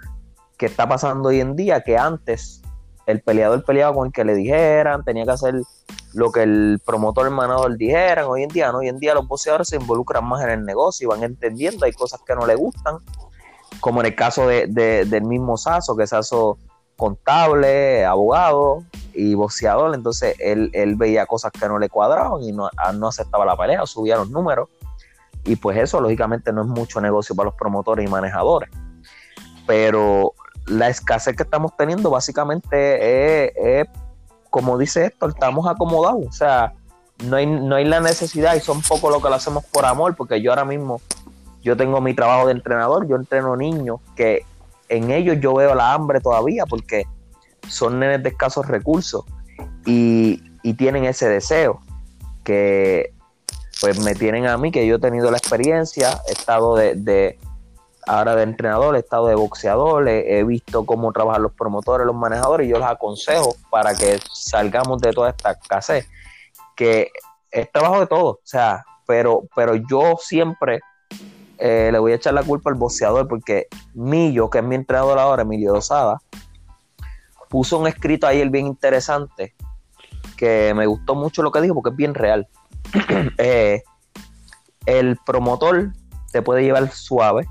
que 0.56 0.66
está 0.66 0.88
pasando 0.88 1.30
hoy 1.30 1.40
en 1.40 1.56
día, 1.56 1.80
que 1.80 1.98
antes 1.98 2.62
el 3.06 3.20
peleador 3.20 3.64
peleaba 3.64 3.94
con 3.94 4.06
el 4.06 4.12
que 4.12 4.24
le 4.24 4.34
dijeran, 4.34 5.02
tenía 5.04 5.24
que 5.24 5.32
hacer 5.32 5.54
lo 6.14 6.30
que 6.30 6.44
el 6.44 6.80
promotor 6.84 7.26
el 7.66 7.76
dijeran. 7.76 8.26
Hoy 8.26 8.44
en 8.44 8.48
día, 8.50 8.70
¿no? 8.70 8.78
Hoy 8.78 8.88
en 8.88 8.98
día 8.98 9.14
los 9.14 9.26
boxeadores 9.26 9.68
se 9.68 9.76
involucran 9.76 10.24
más 10.24 10.42
en 10.44 10.50
el 10.50 10.64
negocio 10.64 11.06
y 11.06 11.08
van 11.08 11.24
entendiendo, 11.24 11.84
hay 11.84 11.92
cosas 11.92 12.20
que 12.24 12.34
no 12.34 12.46
le 12.46 12.54
gustan, 12.54 12.98
como 13.80 14.00
en 14.00 14.06
el 14.06 14.14
caso 14.14 14.46
de, 14.46 14.68
del 14.68 15.24
mismo 15.24 15.56
Saso, 15.56 15.96
que 15.96 16.06
Saso 16.06 16.58
contable, 16.96 18.04
abogado 18.04 18.84
y 19.14 19.34
boxeador, 19.34 19.94
entonces 19.94 20.36
él, 20.38 20.70
veía 20.96 21.26
cosas 21.26 21.50
que 21.50 21.66
no 21.66 21.78
le 21.78 21.88
cuadraban 21.88 22.40
y 22.42 22.52
no, 22.52 22.68
ah, 22.76 22.92
no 22.92 23.08
aceptaba 23.08 23.44
la 23.44 23.56
pelea, 23.56 23.84
subía 23.86 24.16
los 24.16 24.30
números. 24.30 24.68
Y 25.44 25.56
pues 25.56 25.76
eso 25.78 26.00
lógicamente 26.00 26.52
no 26.52 26.62
es 26.62 26.68
mucho 26.68 27.00
negocio 27.00 27.34
para 27.34 27.50
los 27.50 27.54
promotores 27.54 28.06
y 28.06 28.10
manejadores. 28.10 28.70
Pero 29.66 30.34
la 30.66 30.88
escasez 30.88 31.36
que 31.36 31.42
estamos 31.42 31.76
teniendo 31.76 32.10
básicamente 32.10 33.80
es, 33.80 33.88
como 34.50 34.78
dice 34.78 35.06
esto, 35.06 35.28
estamos 35.28 35.66
acomodados. 35.66 36.26
O 36.28 36.32
sea, 36.32 36.72
no 37.24 37.36
hay, 37.36 37.46
no 37.46 37.74
hay 37.74 37.84
la 37.84 38.00
necesidad 38.00 38.54
y 38.54 38.60
son 38.60 38.82
poco 38.82 39.10
lo 39.10 39.20
que 39.20 39.28
lo 39.28 39.34
hacemos 39.34 39.64
por 39.66 39.84
amor, 39.84 40.14
porque 40.16 40.40
yo 40.40 40.52
ahora 40.52 40.64
mismo, 40.64 41.00
yo 41.62 41.76
tengo 41.76 42.00
mi 42.00 42.14
trabajo 42.14 42.46
de 42.46 42.52
entrenador, 42.52 43.08
yo 43.08 43.16
entreno 43.16 43.56
niños 43.56 44.00
que 44.16 44.44
en 44.88 45.10
ellos 45.10 45.38
yo 45.40 45.54
veo 45.54 45.74
la 45.74 45.92
hambre 45.92 46.20
todavía 46.20 46.66
porque 46.66 47.04
son 47.68 47.98
nenes 47.98 48.22
de 48.22 48.28
escasos 48.28 48.66
recursos. 48.66 49.24
Y 49.84 50.42
y 50.62 50.74
tienen 50.74 51.04
ese 51.04 51.28
deseo 51.28 51.80
que 52.44 53.11
pues 53.80 53.98
me 54.00 54.14
tienen 54.14 54.46
a 54.46 54.56
mí, 54.56 54.70
que 54.70 54.86
yo 54.86 54.96
he 54.96 54.98
tenido 54.98 55.30
la 55.30 55.38
experiencia, 55.38 56.20
he 56.28 56.32
estado 56.32 56.76
de, 56.76 57.38
ahora 58.06 58.36
de 58.36 58.42
entrenador, 58.42 58.96
he 58.96 59.00
estado 59.00 59.26
de 59.26 59.34
boxeador, 59.34 60.08
he, 60.08 60.44
visto 60.44 60.86
cómo 60.86 61.12
trabajan 61.12 61.42
los 61.42 61.52
promotores, 61.52 62.06
los 62.06 62.16
manejadores, 62.16 62.66
y 62.66 62.70
yo 62.70 62.78
les 62.78 62.88
aconsejo 62.88 63.54
para 63.70 63.94
que 63.94 64.18
salgamos 64.32 65.00
de 65.00 65.12
toda 65.12 65.30
esta 65.30 65.52
escasez, 65.52 66.08
que 66.76 67.10
es 67.50 67.70
trabajo 67.70 68.00
de 68.00 68.06
todo, 68.06 68.30
o 68.30 68.40
sea, 68.44 68.84
pero, 69.06 69.42
pero 69.54 69.74
yo 69.76 70.16
siempre 70.18 70.80
eh, 71.58 71.90
le 71.92 71.98
voy 71.98 72.12
a 72.12 72.16
echar 72.16 72.34
la 72.34 72.42
culpa 72.42 72.70
al 72.70 72.76
boxeador, 72.76 73.28
porque 73.28 73.68
Millo, 73.94 74.50
que 74.50 74.58
es 74.58 74.64
mi 74.64 74.74
entrenador 74.74 75.18
ahora, 75.18 75.42
Emilio 75.42 75.72
Dosada, 75.72 76.20
puso 77.48 77.78
un 77.78 77.86
escrito 77.86 78.28
el 78.28 78.50
bien 78.50 78.66
interesante, 78.66 79.54
que 80.36 80.72
me 80.74 80.86
gustó 80.86 81.14
mucho 81.14 81.42
lo 81.42 81.52
que 81.52 81.60
dijo, 81.60 81.74
porque 81.74 81.90
es 81.90 81.96
bien 81.96 82.14
real. 82.14 82.48
Eh, 83.38 83.82
el 84.86 85.16
promotor 85.24 85.92
te 86.32 86.42
puede 86.42 86.62
llevar 86.62 86.90
suave, 86.90 87.46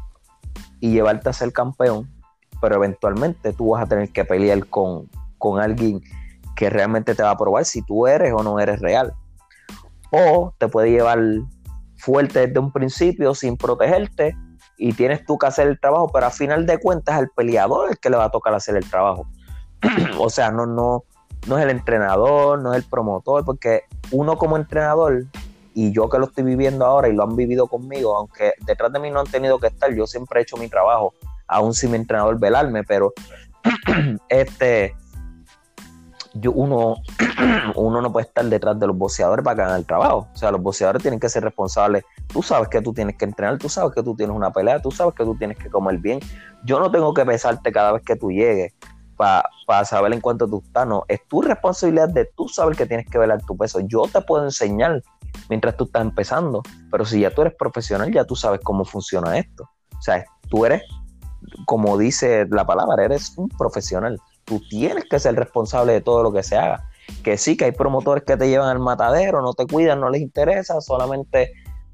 y 0.81 0.91
llevarte 0.91 1.29
a 1.29 1.33
ser 1.33 1.53
campeón, 1.53 2.11
pero 2.59 2.75
eventualmente 2.75 3.53
tú 3.53 3.69
vas 3.69 3.83
a 3.83 3.85
tener 3.85 4.09
que 4.09 4.25
pelear 4.25 4.67
con, 4.67 5.07
alguien 5.61 6.01
que 6.55 6.69
realmente 6.69 7.15
te 7.15 7.23
va 7.23 7.31
a 7.31 7.37
probar 7.37 7.63
si 7.65 7.81
tú 7.83 8.07
eres 8.07 8.33
o 8.33 8.43
no 8.43 8.59
eres 8.59 8.81
real. 8.81 9.13
O 10.11 10.53
te 10.57 10.67
puede 10.67 10.91
llevar 10.91 11.19
fuerte 11.95 12.47
desde 12.47 12.59
un 12.59 12.71
principio 12.71 13.33
sin 13.33 13.55
protegerte 13.55 14.35
y 14.77 14.93
tienes 14.93 15.23
tú 15.25 15.37
que 15.37 15.47
hacer 15.47 15.67
el 15.67 15.79
trabajo, 15.79 16.09
pero 16.11 16.25
a 16.25 16.31
final 16.31 16.65
de 16.65 16.79
cuentas 16.79 17.19
el 17.19 17.29
peleador 17.29 17.85
es 17.85 17.91
el 17.91 17.99
que 17.99 18.09
le 18.09 18.17
va 18.17 18.25
a 18.25 18.31
tocar 18.31 18.53
hacer 18.53 18.75
el 18.75 18.89
trabajo. 18.89 19.27
o 20.19 20.29
sea, 20.29 20.51
no, 20.51 20.65
no, 20.65 21.03
no 21.47 21.57
es 21.57 21.63
el 21.63 21.71
entrenador, 21.71 22.59
no 22.61 22.73
es 22.73 22.83
el 22.83 22.89
promotor, 22.89 23.43
porque 23.45 23.83
uno 24.11 24.37
como 24.37 24.57
entrenador 24.57 25.25
y 25.73 25.91
yo 25.91 26.09
que 26.09 26.19
lo 26.19 26.25
estoy 26.25 26.43
viviendo 26.43 26.85
ahora 26.85 27.07
y 27.07 27.13
lo 27.13 27.23
han 27.23 27.35
vivido 27.35 27.67
conmigo, 27.67 28.15
aunque 28.15 28.53
detrás 28.65 28.91
de 28.91 28.99
mí 28.99 29.09
no 29.09 29.21
han 29.21 29.27
tenido 29.27 29.59
que 29.59 29.67
estar, 29.67 29.93
yo 29.93 30.05
siempre 30.05 30.39
he 30.39 30.43
hecho 30.43 30.57
mi 30.57 30.67
trabajo, 30.67 31.13
aún 31.47 31.73
sin 31.73 31.91
mi 31.91 31.97
entrenador 31.97 32.39
velarme, 32.39 32.83
pero 32.83 33.13
este 34.29 34.95
yo, 36.33 36.51
uno, 36.53 36.95
uno 37.75 38.01
no 38.01 38.11
puede 38.11 38.27
estar 38.27 38.45
detrás 38.45 38.79
de 38.79 38.87
los 38.87 38.97
boxeadores 38.97 39.43
para 39.43 39.65
hagan 39.65 39.79
el 39.79 39.85
trabajo. 39.85 40.27
O 40.33 40.37
sea, 40.37 40.51
los 40.51 40.61
boxeadores 40.61 41.01
tienen 41.01 41.19
que 41.19 41.27
ser 41.29 41.43
responsables. 41.43 42.03
Tú 42.27 42.41
sabes 42.41 42.69
que 42.69 42.81
tú 42.81 42.93
tienes 42.93 43.17
que 43.17 43.25
entrenar, 43.25 43.57
tú 43.57 43.67
sabes 43.67 43.93
que 43.93 44.01
tú 44.01 44.15
tienes 44.15 44.35
una 44.35 44.51
pelea, 44.51 44.81
tú 44.81 44.91
sabes 44.91 45.13
que 45.13 45.25
tú 45.25 45.35
tienes 45.35 45.57
que 45.57 45.69
comer 45.69 45.97
bien. 45.97 46.19
Yo 46.63 46.79
no 46.79 46.89
tengo 46.89 47.13
que 47.13 47.25
pesarte 47.25 47.71
cada 47.71 47.91
vez 47.91 48.03
que 48.03 48.15
tú 48.15 48.31
llegues 48.31 48.73
para 49.65 49.85
saber 49.85 50.13
en 50.13 50.21
cuánto 50.21 50.47
tú 50.47 50.63
estás. 50.65 50.87
No, 50.87 51.03
es 51.07 51.19
tu 51.27 51.41
responsabilidad 51.41 52.09
de 52.09 52.25
tú 52.25 52.47
saber 52.47 52.75
que 52.75 52.85
tienes 52.85 53.05
que 53.07 53.17
velar 53.17 53.41
tu 53.45 53.55
peso. 53.55 53.79
Yo 53.81 54.03
te 54.11 54.21
puedo 54.21 54.43
enseñar 54.43 55.01
mientras 55.49 55.77
tú 55.77 55.85
estás 55.85 56.01
empezando. 56.01 56.63
Pero 56.89 57.05
si 57.05 57.21
ya 57.21 57.31
tú 57.31 57.41
eres 57.41 57.53
profesional, 57.55 58.11
ya 58.11 58.25
tú 58.25 58.35
sabes 58.35 58.61
cómo 58.63 58.85
funciona 58.85 59.37
esto. 59.37 59.69
O 59.97 60.01
sea, 60.01 60.25
tú 60.49 60.65
eres, 60.65 60.83
como 61.65 61.97
dice 61.97 62.47
la 62.49 62.65
palabra, 62.65 63.03
eres 63.03 63.37
un 63.37 63.49
profesional. 63.49 64.19
Tú 64.45 64.59
tienes 64.69 65.05
que 65.09 65.19
ser 65.19 65.35
responsable 65.35 65.93
de 65.93 66.01
todo 66.01 66.23
lo 66.23 66.31
que 66.31 66.43
se 66.43 66.57
haga. 66.57 66.89
Que 67.23 67.37
sí, 67.37 67.57
que 67.57 67.65
hay 67.65 67.71
promotores 67.71 68.23
que 68.23 68.37
te 68.37 68.49
llevan 68.49 68.69
al 68.69 68.79
matadero, 68.79 69.41
no 69.41 69.53
te 69.53 69.67
cuidan, 69.67 69.99
no 69.99 70.09
les 70.09 70.21
interesa, 70.21 70.79
solamente 70.81 71.51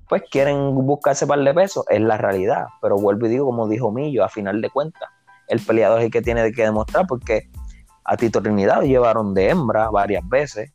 pues 0.07 0.23
quieren 0.31 0.73
buscarse 0.85 1.27
par 1.27 1.39
de 1.39 1.53
pesos. 1.53 1.85
Es 1.89 1.99
la 1.99 2.17
realidad. 2.17 2.67
Pero 2.81 2.95
vuelvo 2.95 3.25
y 3.25 3.29
digo, 3.29 3.45
como 3.45 3.67
dijo 3.67 3.91
Millo, 3.91 4.23
a 4.23 4.29
final 4.29 4.61
de 4.61 4.69
cuentas, 4.69 5.09
el 5.47 5.60
peleador 5.60 5.99
es 5.99 6.05
el 6.05 6.12
que 6.12 6.21
tiene 6.21 6.51
que 6.51 6.63
demostrar 6.63 7.07
porque 7.07 7.49
a 8.03 8.15
Tito 8.17 8.41
Trinidad 8.41 8.81
llevaron 8.81 9.33
de 9.33 9.49
hembra 9.49 9.89
varias 9.89 10.27
veces 10.27 10.71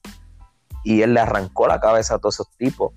y 0.85 1.03
él 1.03 1.15
le 1.15 1.21
arrancó 1.21 1.67
la 1.67 1.81
cabeza 1.81 2.15
a 2.15 2.19
todos 2.19 2.37
esos 2.37 2.51
tipos 2.57 2.93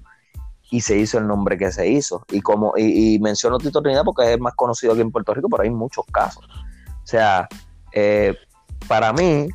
y 0.72 0.82
se 0.82 0.98
hizo 0.98 1.18
el 1.18 1.28
nombre 1.28 1.58
que 1.58 1.72
se 1.72 1.88
hizo. 1.88 2.26
Y 2.32 2.42
como 2.42 2.74
y, 2.76 3.20
menciono 3.20 3.58
Tito 3.58 3.82
Trinidad 3.82 4.04
porque 4.04 4.34
es 4.34 4.40
más 4.40 4.54
conocido 4.56 4.94
aquí 4.94 5.02
en 5.02 5.12
Puerto 5.12 5.34
Rico, 5.34 5.48
pero 5.50 5.64
hay 5.64 5.70
muchos 5.70 6.06
casos. 6.12 6.44
O 6.46 7.08
sea, 7.08 7.48
eh, 7.92 8.36
para 8.88 9.14
mí, 9.14 9.48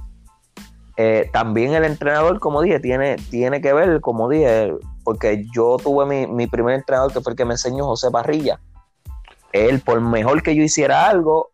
eh, 0.96 1.28
también 1.32 1.74
el 1.74 1.84
entrenador, 1.84 2.38
como 2.38 2.62
dije, 2.62 2.80
tiene, 2.80 3.16
tiene 3.16 3.60
que 3.60 3.72
ver, 3.72 4.00
como 4.00 4.28
dije, 4.28 4.72
porque 5.04 5.44
yo 5.54 5.76
tuve 5.82 6.06
mi, 6.06 6.26
mi 6.26 6.46
primer 6.46 6.76
entrenador 6.76 7.12
que 7.12 7.20
fue 7.20 7.32
el 7.32 7.36
que 7.36 7.44
me 7.44 7.54
enseñó, 7.54 7.84
José 7.84 8.10
Parrilla. 8.10 8.60
Él, 9.52 9.80
por 9.80 10.00
mejor 10.00 10.42
que 10.42 10.54
yo 10.54 10.62
hiciera 10.62 11.08
algo, 11.08 11.50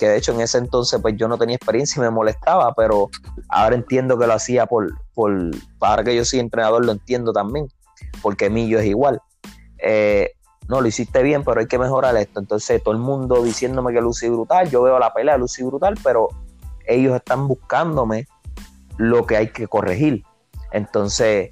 que 0.00 0.08
de 0.08 0.16
hecho 0.16 0.32
en 0.32 0.40
ese 0.40 0.56
entonces 0.56 0.98
pues 1.02 1.14
yo 1.18 1.28
no 1.28 1.36
tenía 1.36 1.56
experiencia 1.56 2.00
y 2.00 2.02
me 2.02 2.08
molestaba, 2.08 2.72
pero 2.72 3.10
ahora 3.50 3.76
entiendo 3.76 4.18
que 4.18 4.26
lo 4.26 4.32
hacía 4.32 4.64
por, 4.64 4.98
por 5.12 5.50
ahora 5.78 6.02
que 6.02 6.16
yo 6.16 6.24
soy 6.24 6.38
entrenador 6.38 6.82
lo 6.86 6.92
entiendo 6.92 7.34
también, 7.34 7.68
porque 8.22 8.48
Millo 8.48 8.78
es 8.78 8.86
igual. 8.86 9.20
Eh, 9.76 10.30
no, 10.68 10.80
lo 10.80 10.88
hiciste 10.88 11.22
bien, 11.22 11.44
pero 11.44 11.60
hay 11.60 11.66
que 11.66 11.78
mejorar 11.78 12.16
esto. 12.16 12.40
Entonces 12.40 12.82
todo 12.82 12.94
el 12.94 13.00
mundo 13.00 13.42
diciéndome 13.42 13.92
que 13.92 14.00
lucí 14.00 14.26
brutal, 14.30 14.70
yo 14.70 14.80
veo 14.82 14.98
la 14.98 15.12
pelea 15.12 15.36
lucí 15.36 15.62
brutal, 15.62 15.94
pero 16.02 16.28
ellos 16.86 17.14
están 17.14 17.46
buscándome 17.46 18.26
lo 18.96 19.26
que 19.26 19.36
hay 19.36 19.48
que 19.48 19.68
corregir. 19.68 20.24
Entonces 20.72 21.50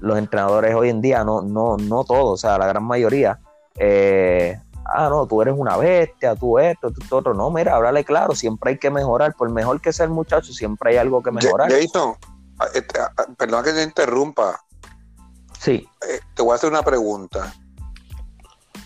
los 0.00 0.16
entrenadores 0.16 0.74
hoy 0.74 0.88
en 0.88 1.02
día, 1.02 1.22
no, 1.22 1.42
no, 1.42 1.76
no 1.76 2.04
todos, 2.04 2.30
o 2.30 2.36
sea, 2.38 2.56
la 2.56 2.66
gran 2.66 2.84
mayoría, 2.84 3.40
eh, 3.76 4.58
ah, 4.90 5.08
no, 5.08 5.26
tú 5.26 5.40
eres 5.42 5.54
una 5.56 5.76
bestia, 5.76 6.34
tú 6.34 6.58
esto, 6.58 6.90
tú, 6.90 7.16
otro. 7.16 7.34
No, 7.34 7.50
mira, 7.50 7.76
háblale 7.76 8.04
claro, 8.04 8.34
siempre 8.34 8.72
hay 8.72 8.78
que 8.78 8.90
mejorar. 8.90 9.34
Por 9.34 9.50
mejor 9.50 9.80
que 9.80 9.92
sea 9.92 10.04
el 10.04 10.10
muchacho, 10.10 10.52
siempre 10.52 10.90
hay 10.90 10.96
algo 10.98 11.22
que 11.22 11.30
mejorar. 11.30 11.70
Jason, 11.70 12.16
ah, 12.58 12.66
este, 12.74 13.00
ah, 13.00 13.12
ah, 13.16 13.26
perdón 13.36 13.64
que 13.64 13.72
te 13.72 13.82
interrumpa. 13.82 14.60
Sí. 15.58 15.88
Eh, 16.08 16.20
te 16.34 16.42
voy 16.42 16.52
a 16.52 16.54
hacer 16.56 16.70
una 16.70 16.82
pregunta 16.82 17.54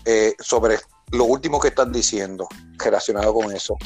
eh, 0.03 0.35
sobre 0.39 0.77
lo 1.11 1.25
último 1.25 1.59
que 1.59 1.69
están 1.69 1.91
diciendo 1.91 2.47
relacionado 2.77 3.33
con 3.33 3.51
eso. 3.51 3.77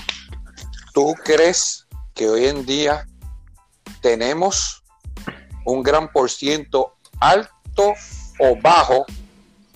¿Tú 0.93 1.13
crees 1.23 1.87
que 2.13 2.29
hoy 2.29 2.45
en 2.47 2.65
día 2.65 3.05
tenemos 4.01 4.83
un 5.65 5.83
gran 5.83 6.11
por 6.11 6.29
ciento 6.29 6.95
alto 7.19 7.93
o 8.39 8.55
bajo 8.61 9.05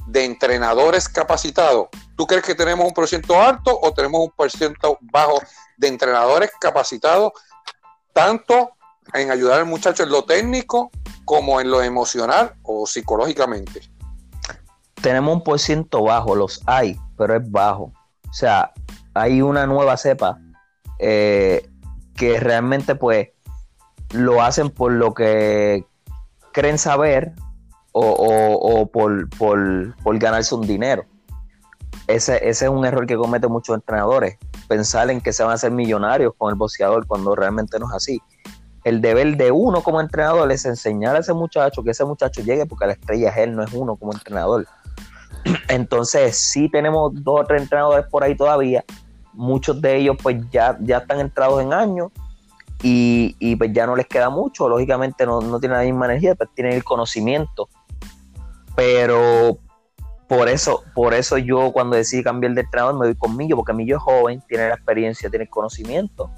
de 0.08 0.26
entrenadores 0.26 1.08
capacitados? 1.08 1.88
¿Tú 2.16 2.28
crees 2.28 2.44
que 2.44 2.56
tenemos 2.56 2.86
un 2.86 2.94
porcentaje 2.94 3.40
alto 3.40 3.78
o 3.82 3.92
tenemos 3.92 4.22
un 4.22 4.32
porcentaje 4.32 4.96
bajo 5.02 5.42
de 5.78 5.88
entrenadores 5.88 6.52
capacitados, 6.60 7.32
tanto 8.14 8.72
en 9.14 9.32
ayudar 9.32 9.60
al 9.60 9.66
muchacho 9.66 10.04
en 10.04 10.10
lo 10.10 10.24
técnico 10.24 10.92
como 11.26 11.60
en 11.60 11.72
lo 11.72 11.82
emocional 11.82 12.54
o 12.62 12.86
psicológicamente? 12.86 13.82
Tenemos 15.02 15.34
un 15.34 15.44
porcentaje 15.44 16.04
bajo, 16.04 16.36
los 16.36 16.62
hay, 16.68 17.00
pero 17.18 17.36
es 17.36 17.52
bajo. 17.52 17.92
O 18.30 18.34
sea, 18.34 18.72
hay 19.16 19.42
una 19.42 19.66
nueva 19.66 19.98
cepa 19.98 20.40
eh, 21.00 21.68
que 22.16 22.40
realmente 22.40 22.96
pues 22.96 23.30
lo 24.12 24.42
hacen 24.44 24.70
por 24.70 24.92
lo 24.92 25.16
que 25.16 25.84
creen 26.52 26.78
saber 26.78 27.34
o, 27.92 28.90
por, 28.92 29.30
por 29.30 30.20
ganarse 30.20 30.56
un 30.56 30.66
dinero 30.66 31.06
ese, 32.08 32.48
es 32.48 32.62
un 32.64 32.86
error 32.86 33.06
que 33.06 33.16
cometen 33.16 33.52
muchos 33.52 33.76
entrenadores, 33.76 34.38
pensar 34.68 35.10
en 35.10 35.22
que 35.22 35.32
se 35.32 35.44
van 35.44 35.52
a 35.52 35.56
hacer 35.56 35.72
millonarios 35.72 36.34
con 36.38 36.50
el 36.50 36.56
boxeador 36.56 37.08
cuando 37.08 37.36
realmente 37.36 37.80
no 37.80 37.88
es 37.88 37.94
así. 37.94 38.22
El 38.84 39.00
deber 39.00 39.38
de 39.38 39.52
uno 39.52 39.82
como 39.82 40.02
entrenador 40.02 40.52
es 40.52 40.66
enseñar 40.66 41.16
a 41.16 41.20
ese 41.20 41.34
muchacho 41.34 41.84
que 41.84 41.92
ese 41.92 42.04
muchacho 42.04 42.42
llegue 42.42 42.66
porque 42.66 42.86
la 42.86 42.94
estrella 42.94 43.30
es 43.30 43.38
él, 43.38 43.56
no 43.56 43.64
es 43.64 43.72
uno 43.72 43.96
como 43.96 44.12
entrenador. 44.12 44.68
Entonces, 45.70 46.38
sí 46.38 46.70
tenemos 46.70 47.12
dos 47.24 47.42
o 47.42 47.46
tres 47.46 47.62
entrenadores 47.62 48.06
por 48.08 48.24
ahí 48.24 48.36
todavía. 48.36 48.84
Muchos 49.32 49.82
de 49.82 49.98
ellos 49.98 50.18
pues 50.22 50.38
ya, 50.52 50.78
ya 50.82 50.98
están 50.98 51.22
entrados 51.22 51.62
en 51.62 51.74
años 51.74 52.12
y, 52.84 53.38
y 53.40 53.56
pues 53.56 53.72
ya 53.72 53.88
no 53.88 53.96
les 53.96 54.08
queda 54.08 54.30
mucho. 54.30 54.68
Lógicamente 54.68 55.26
no, 55.26 55.40
no 55.40 55.60
tienen 55.62 55.78
la 55.78 55.86
misma 55.86 56.06
energía, 56.08 56.36
pero 56.36 56.52
tienen 56.54 56.74
el 56.74 56.84
conocimiento. 56.84 57.70
Pero 58.76 59.60
por 60.28 60.50
eso, 60.50 60.84
por 60.94 61.14
eso 61.14 61.38
yo 61.38 61.72
cuando 61.72 61.96
decidí 61.96 62.24
cambiar 62.24 62.54
de 62.54 62.62
entrenador 62.62 62.94
me 62.96 63.08
voy 63.08 63.16
con 63.16 63.36
Millo, 63.36 63.56
porque 63.56 63.74
Millo 63.74 63.98
es 63.98 64.04
joven, 64.04 64.42
tiene 64.48 64.68
la 64.70 64.76
experiencia, 64.76 65.30
tiene 65.30 65.44
el 65.44 65.50
conocimiento 65.50 66.32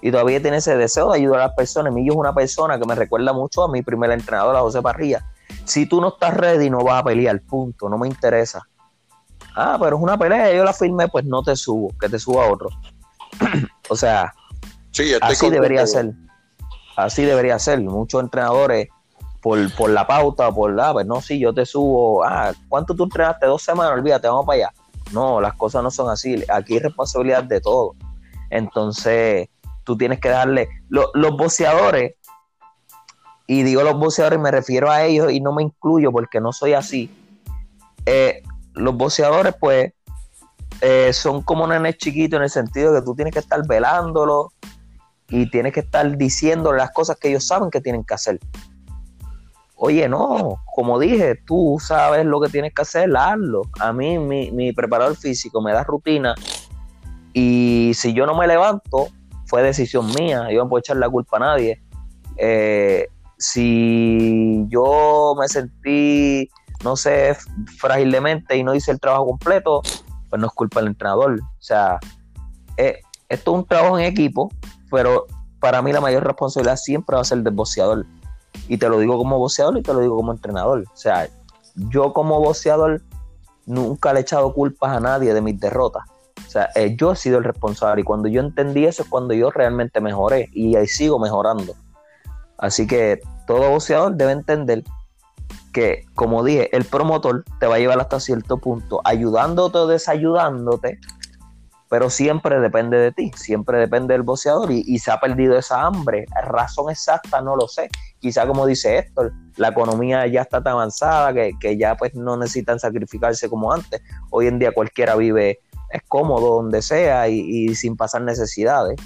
y 0.00 0.10
todavía 0.10 0.40
tiene 0.40 0.58
ese 0.58 0.76
deseo 0.76 1.10
de 1.10 1.18
ayudar 1.18 1.40
a 1.40 1.46
las 1.46 1.54
personas. 1.54 1.92
Millo 1.92 2.12
es 2.12 2.18
una 2.18 2.34
persona 2.34 2.78
que 2.78 2.86
me 2.86 2.94
recuerda 2.94 3.32
mucho 3.32 3.64
a 3.64 3.70
mi 3.70 3.82
primer 3.82 4.10
entrenador, 4.10 4.56
a 4.56 4.60
José 4.60 4.82
Parrilla. 4.82 5.24
Si 5.64 5.86
tú 5.86 6.00
no 6.00 6.08
estás 6.08 6.34
ready, 6.34 6.70
no 6.70 6.82
vas 6.82 7.00
a 7.00 7.04
pelear, 7.04 7.40
punto, 7.42 7.88
no 7.88 7.98
me 7.98 8.08
interesa. 8.08 8.66
Ah, 9.54 9.78
pero 9.80 9.96
es 9.96 10.02
una 10.02 10.18
pelea, 10.18 10.52
yo 10.54 10.64
la 10.64 10.72
firmé, 10.72 11.08
pues 11.08 11.24
no 11.24 11.42
te 11.42 11.56
subo, 11.56 11.92
que 11.98 12.08
te 12.08 12.18
suba 12.18 12.50
otro. 12.50 12.68
o 13.88 13.96
sea, 13.96 14.34
así 15.22 15.50
debería 15.50 15.86
ser. 15.86 16.12
Así 16.96 17.24
debería 17.24 17.58
ser. 17.58 17.80
Muchos 17.80 18.22
entrenadores 18.22 18.88
por, 19.76 19.90
la 19.90 20.04
pauta, 20.04 20.50
por 20.50 20.74
la, 20.74 20.92
pues 20.92 21.06
no, 21.06 21.20
sí, 21.20 21.38
yo 21.38 21.54
te 21.54 21.64
subo, 21.64 22.24
ah, 22.24 22.52
¿cuánto 22.68 22.96
tú 22.96 23.04
entrenaste? 23.04 23.46
Dos 23.46 23.62
semanas, 23.62 23.92
olvídate, 23.92 24.26
vamos 24.26 24.44
para 24.44 24.56
allá. 24.56 24.72
No, 25.12 25.40
las 25.40 25.54
cosas 25.54 25.84
no 25.84 25.90
son 25.92 26.10
así. 26.10 26.42
Aquí 26.52 26.74
hay 26.74 26.80
responsabilidad 26.80 27.44
de 27.44 27.60
todo. 27.60 27.94
Entonces, 28.50 29.48
tú 29.84 29.96
tienes 29.96 30.18
que 30.18 30.30
darle. 30.30 30.68
los 30.88 31.36
boxeadores, 31.36 32.14
y 33.46 33.62
digo 33.62 33.84
los 33.84 33.96
boxeadores, 33.96 34.40
me 34.40 34.50
refiero 34.50 34.90
a 34.90 35.04
ellos 35.04 35.30
y 35.30 35.40
no 35.40 35.52
me 35.52 35.62
incluyo 35.62 36.10
porque 36.10 36.40
no 36.40 36.52
soy 36.52 36.72
así. 36.72 37.08
Eh, 38.04 38.42
los 38.74 38.96
boxeadores, 38.96 39.54
pues, 39.60 39.92
eh, 40.80 41.12
son 41.12 41.42
como 41.42 41.68
nenes 41.68 41.98
chiquitos 41.98 42.38
en 42.38 42.42
el 42.42 42.50
sentido 42.50 42.92
de 42.92 42.98
que 42.98 43.04
tú 43.04 43.14
tienes 43.14 43.32
que 43.32 43.38
estar 43.38 43.64
velándolo 43.64 44.52
y 45.28 45.48
tienes 45.50 45.72
que 45.72 45.80
estar 45.80 46.16
diciendo 46.16 46.72
las 46.72 46.90
cosas 46.90 47.16
que 47.16 47.28
ellos 47.28 47.46
saben 47.46 47.70
que 47.70 47.80
tienen 47.80 48.02
que 48.02 48.14
hacer. 48.14 48.40
Oye, 49.76 50.08
no, 50.08 50.56
como 50.74 50.98
dije, 50.98 51.36
tú 51.46 51.76
sabes 51.80 52.24
lo 52.24 52.40
que 52.40 52.48
tienes 52.48 52.72
que 52.74 52.82
hacer, 52.82 53.10
hazlo. 53.16 53.62
A 53.78 53.92
mí, 53.92 54.18
mi, 54.18 54.50
mi 54.50 54.72
preparador 54.72 55.16
físico 55.16 55.60
me 55.60 55.72
da 55.72 55.84
rutina 55.84 56.34
y 57.38 57.92
si 57.94 58.14
yo 58.14 58.24
no 58.24 58.34
me 58.34 58.46
levanto, 58.46 59.08
fue 59.44 59.62
decisión 59.62 60.06
mía, 60.14 60.50
yo 60.50 60.62
no 60.62 60.70
puedo 60.70 60.78
echar 60.78 60.96
la 60.96 61.10
culpa 61.10 61.36
a 61.36 61.40
nadie. 61.40 61.82
Eh, 62.38 63.08
si 63.36 64.64
yo 64.68 65.34
me 65.38 65.46
sentí, 65.46 66.48
no 66.82 66.96
sé, 66.96 67.36
frágilmente 67.76 68.56
y 68.56 68.64
no 68.64 68.74
hice 68.74 68.90
el 68.90 68.98
trabajo 68.98 69.26
completo, 69.26 69.82
pues 70.30 70.40
no 70.40 70.46
es 70.46 70.52
culpa 70.54 70.80
del 70.80 70.88
entrenador. 70.88 71.38
O 71.38 71.62
sea, 71.62 71.98
eh, 72.78 73.00
esto 73.28 73.52
es 73.52 73.58
un 73.58 73.66
trabajo 73.66 73.98
en 73.98 74.06
equipo, 74.06 74.50
pero 74.90 75.26
para 75.60 75.82
mí 75.82 75.92
la 75.92 76.00
mayor 76.00 76.24
responsabilidad 76.24 76.76
siempre 76.76 77.16
va 77.16 77.20
a 77.20 77.24
ser 77.24 77.42
del 77.42 77.52
boxeador. 77.52 78.06
Y 78.68 78.78
te 78.78 78.88
lo 78.88 78.98
digo 78.98 79.16
como 79.16 79.38
boxeador 79.38 79.78
y 79.78 79.82
te 79.82 79.92
lo 79.92 80.00
digo 80.00 80.16
como 80.16 80.32
entrenador. 80.32 80.84
O 80.92 80.96
sea, 80.96 81.28
yo 81.74 82.12
como 82.12 82.40
boxeador 82.40 83.02
nunca 83.66 84.12
le 84.12 84.20
he 84.20 84.22
echado 84.22 84.52
culpas 84.52 84.96
a 84.96 85.00
nadie 85.00 85.34
de 85.34 85.40
mis 85.40 85.58
derrotas. 85.60 86.04
O 86.46 86.50
sea, 86.50 86.70
eh, 86.74 86.96
yo 86.98 87.12
he 87.12 87.16
sido 87.16 87.38
el 87.38 87.44
responsable 87.44 88.02
y 88.02 88.04
cuando 88.04 88.28
yo 88.28 88.40
entendí 88.40 88.86
eso 88.86 89.02
es 89.02 89.08
cuando 89.08 89.34
yo 89.34 89.50
realmente 89.50 90.00
mejoré 90.00 90.48
y 90.52 90.76
ahí 90.76 90.86
sigo 90.86 91.18
mejorando. 91.18 91.74
Así 92.58 92.86
que 92.86 93.20
todo 93.46 93.70
boxeador 93.70 94.14
debe 94.14 94.32
entender 94.32 94.84
que, 95.72 96.06
como 96.14 96.42
dije, 96.42 96.74
el 96.74 96.84
promotor 96.84 97.44
te 97.60 97.66
va 97.66 97.74
a 97.74 97.78
llevar 97.78 98.00
hasta 98.00 98.18
cierto 98.18 98.56
punto, 98.56 99.02
ayudándote 99.04 99.76
o 99.76 99.86
desayudándote, 99.86 100.98
pero 101.88 102.10
siempre 102.10 102.58
depende 102.58 102.98
de 102.98 103.12
ti, 103.12 103.30
siempre 103.36 103.78
depende 103.78 104.14
del 104.14 104.22
boxeador 104.22 104.70
y, 104.72 104.98
se 104.98 105.12
ha 105.12 105.20
perdido 105.20 105.56
esa 105.56 105.82
hambre. 105.82 106.26
Razón 106.44 106.90
exacta 106.90 107.40
no 107.40 107.54
lo 107.54 107.68
sé. 107.68 107.88
Quizá 108.18 108.46
como 108.46 108.66
dice 108.66 108.98
Héctor, 108.98 109.32
la 109.56 109.68
economía 109.68 110.26
ya 110.26 110.42
está 110.42 110.62
tan 110.62 110.72
avanzada 110.72 111.32
que, 111.32 111.76
ya 111.76 111.96
pues 111.96 112.14
no 112.14 112.36
necesitan 112.36 112.80
sacrificarse 112.80 113.48
como 113.48 113.72
antes. 113.72 114.02
Hoy 114.30 114.48
en 114.48 114.58
día 114.58 114.72
cualquiera 114.72 115.14
vive, 115.14 115.60
es 115.90 116.02
cómodo 116.08 116.56
donde 116.56 116.82
sea 116.82 117.28
y, 117.28 117.74
sin 117.76 117.96
pasar 117.96 118.22
necesidades. 118.22 119.00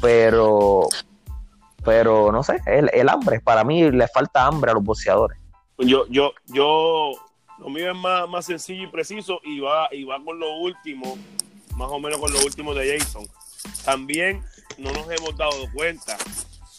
Pero, 0.00 0.88
pero 1.84 2.32
no 2.32 2.42
sé, 2.42 2.60
el, 2.66 2.90
el, 2.92 3.08
hambre, 3.08 3.40
para 3.40 3.62
mí 3.62 3.90
le 3.90 4.08
falta 4.08 4.44
hambre 4.44 4.72
a 4.72 4.74
los 4.74 4.82
boxeadores. 4.82 5.38
Yo, 5.78 6.06
yo, 6.08 6.32
yo, 6.46 7.12
lo 7.58 7.68
mío 7.68 7.92
es 7.92 7.96
más, 7.96 8.28
más 8.28 8.46
sencillo 8.46 8.84
y 8.84 8.86
preciso 8.88 9.40
y 9.44 9.60
va, 9.60 9.88
y 9.92 10.02
va 10.02 10.22
con 10.24 10.38
lo 10.40 10.56
último 10.56 11.16
más 11.78 11.88
o 11.90 12.00
menos 12.00 12.18
con 12.18 12.32
lo 12.32 12.40
último 12.40 12.74
de 12.74 12.98
Jason. 12.98 13.26
También 13.84 14.42
no 14.76 14.92
nos 14.92 15.08
hemos 15.10 15.36
dado 15.36 15.70
cuenta, 15.72 16.18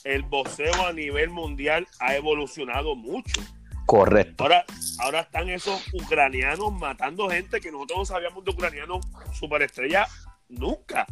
el 0.03 0.23
boxeo 0.23 0.85
a 0.85 0.93
nivel 0.93 1.29
mundial 1.29 1.87
ha 1.99 2.15
evolucionado 2.15 2.95
mucho. 2.95 3.41
Correcto. 3.85 4.43
Ahora, 4.43 4.65
ahora 4.99 5.21
están 5.21 5.49
esos 5.49 5.81
ucranianos 5.93 6.71
matando 6.73 7.29
gente 7.29 7.59
que 7.59 7.71
nosotros 7.71 7.99
no 7.99 8.05
sabíamos 8.05 8.43
de 8.43 8.51
ucranianos 8.51 9.05
superestrella 9.33 10.07
nunca. 10.49 11.07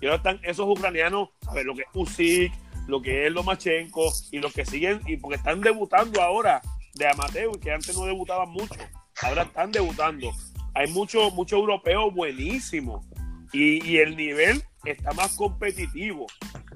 Y 0.00 0.06
ahora 0.06 0.16
están 0.16 0.40
esos 0.44 0.68
ucranianos, 0.68 1.30
ver 1.54 1.64
Lo 1.64 1.74
que 1.74 1.82
es 1.82 1.88
Usyk, 1.94 2.52
lo 2.86 3.00
que 3.00 3.26
es 3.26 3.32
Lomachenko 3.32 4.12
y 4.30 4.38
los 4.38 4.52
que 4.52 4.66
siguen, 4.66 5.00
y 5.06 5.16
porque 5.16 5.36
están 5.36 5.60
debutando 5.62 6.20
ahora 6.20 6.60
de 6.94 7.08
amateur, 7.08 7.58
que 7.58 7.72
antes 7.72 7.96
no 7.96 8.04
debutaban 8.04 8.50
mucho. 8.50 8.78
Ahora 9.22 9.42
están 9.42 9.72
debutando. 9.72 10.30
Hay 10.74 10.88
muchos 10.88 11.32
mucho 11.34 11.56
europeos 11.56 12.12
buenísimos 12.12 13.06
y, 13.52 13.98
el 13.98 14.16
nivel 14.16 14.62
está 14.84 15.12
más 15.12 15.36
competitivo. 15.36 16.26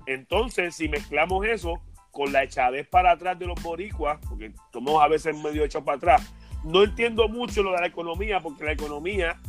Entonces, 0.07 0.77
si 0.77 0.89
mezclamos 0.89 1.45
eso 1.45 1.83
con 2.13 2.33
la 2.33 2.45
echadez 2.45 2.87
para 2.89 3.13
atrás 3.13 3.39
de 3.39 3.47
los 3.47 3.61
boricuas, 3.61 4.19
porque 4.29 4.53
somos 4.73 5.03
a 5.03 5.09
veces 5.09 5.37
medio 5.37 5.65
hechos 5.65 5.83
para 5.83 5.97
atrás, 5.97 6.33
no 6.65 6.85
entiendo 6.85 7.29
mucho 7.29 7.63
lo 7.63 7.73
de 7.73 7.81
la 7.81 7.87
economía, 7.89 8.41
porque 8.41 8.65
la 8.65 8.73
economía, 8.73 9.41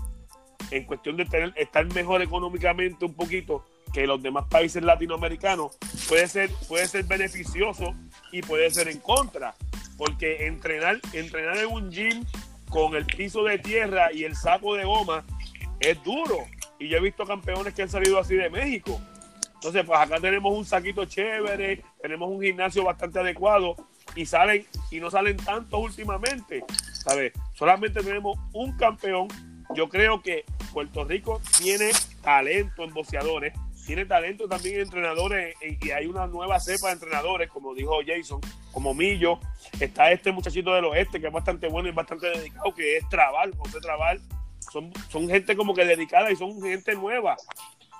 en 0.71 0.85
cuestión 0.85 1.17
de 1.17 1.25
tener, 1.25 1.53
estar 1.55 1.85
mejor 1.93 2.21
económicamente 2.21 3.05
un 3.05 3.13
poquito 3.13 3.63
que 3.93 4.07
los 4.07 4.21
demás 4.21 4.45
países 4.49 4.83
latinoamericanos, 4.83 5.77
puede 6.07 6.27
ser, 6.27 6.49
puede 6.67 6.87
ser 6.87 7.05
beneficioso 7.05 7.95
y 8.31 8.41
puede 8.41 8.69
ser 8.71 8.87
en 8.87 8.99
contra. 8.99 9.55
Porque 9.97 10.47
entrenar, 10.47 10.99
entrenar 11.13 11.57
en 11.57 11.67
un 11.67 11.91
gym 11.91 12.23
con 12.69 12.95
el 12.95 13.05
piso 13.05 13.43
de 13.43 13.57
tierra 13.57 14.13
y 14.13 14.23
el 14.23 14.35
saco 14.35 14.75
de 14.75 14.85
goma 14.85 15.23
es 15.79 16.01
duro. 16.03 16.45
Y 16.79 16.87
yo 16.87 16.97
he 16.97 17.01
visto 17.01 17.25
campeones 17.25 17.73
que 17.73 17.81
han 17.81 17.89
salido 17.89 18.19
así 18.19 18.35
de 18.35 18.49
México. 18.49 19.01
Entonces, 19.55 19.83
pues 19.85 19.99
acá 19.99 20.19
tenemos 20.21 20.57
un 20.57 20.63
saquito 20.63 21.03
chévere, 21.03 21.83
tenemos 22.01 22.29
un 22.29 22.41
gimnasio 22.41 22.83
bastante 22.85 23.19
adecuado 23.19 23.75
y 24.15 24.25
salen 24.25 24.65
y 24.89 24.99
no 24.99 25.11
salen 25.11 25.35
tantos 25.35 25.79
últimamente. 25.79 26.63
¿Sabes? 26.93 27.33
Solamente 27.53 28.01
tenemos 28.01 28.37
un 28.53 28.77
campeón. 28.77 29.27
Yo 29.75 29.89
creo 29.89 30.21
que 30.21 30.45
Puerto 30.71 31.03
Rico 31.03 31.41
tiene 31.57 31.91
talento 32.21 32.83
en 32.83 32.93
boxeadores, 32.93 33.53
tiene 33.89 34.05
talento 34.05 34.47
también 34.47 34.75
en 34.75 34.81
entrenadores 34.81 35.55
y 35.63 35.89
hay 35.89 36.05
una 36.05 36.27
nueva 36.27 36.59
cepa 36.59 36.89
de 36.89 36.93
entrenadores, 36.93 37.49
como 37.49 37.73
dijo 37.73 37.97
Jason, 38.05 38.39
como 38.71 38.93
Millo. 38.93 39.39
Está 39.79 40.11
este 40.11 40.31
muchachito 40.31 40.75
del 40.75 40.85
oeste 40.85 41.19
que 41.19 41.25
es 41.25 41.33
bastante 41.33 41.67
bueno 41.67 41.89
y 41.89 41.91
bastante 41.91 42.29
dedicado, 42.29 42.71
que 42.75 42.97
es 42.97 43.09
Trabal, 43.09 43.55
José 43.57 43.79
Trabal 43.81 44.21
son, 44.71 44.93
son 45.09 45.27
gente 45.27 45.55
como 45.55 45.73
que 45.73 45.85
dedicada 45.85 46.29
y 46.29 46.35
son 46.35 46.61
gente 46.61 46.93
nueva 46.93 47.35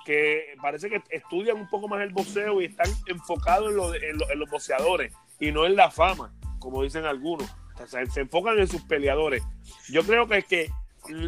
que 0.06 0.54
parece 0.62 0.88
que 0.90 1.02
estudian 1.10 1.56
un 1.56 1.68
poco 1.68 1.88
más 1.88 2.02
el 2.02 2.12
boxeo 2.12 2.62
y 2.62 2.66
están 2.66 2.86
enfocados 3.06 3.72
en, 3.96 4.10
en, 4.30 4.38
los 4.38 4.48
boxeadores 4.48 5.12
y 5.40 5.50
no 5.50 5.66
en 5.66 5.74
la 5.74 5.90
fama, 5.90 6.32
como 6.60 6.84
dicen 6.84 7.04
algunos. 7.04 7.52
se 7.88 8.20
enfocan 8.20 8.56
en 8.60 8.68
sus 8.68 8.82
peleadores. 8.82 9.42
Yo 9.88 10.04
creo 10.04 10.28
que 10.28 10.38
es 10.38 10.44
que 10.44 10.70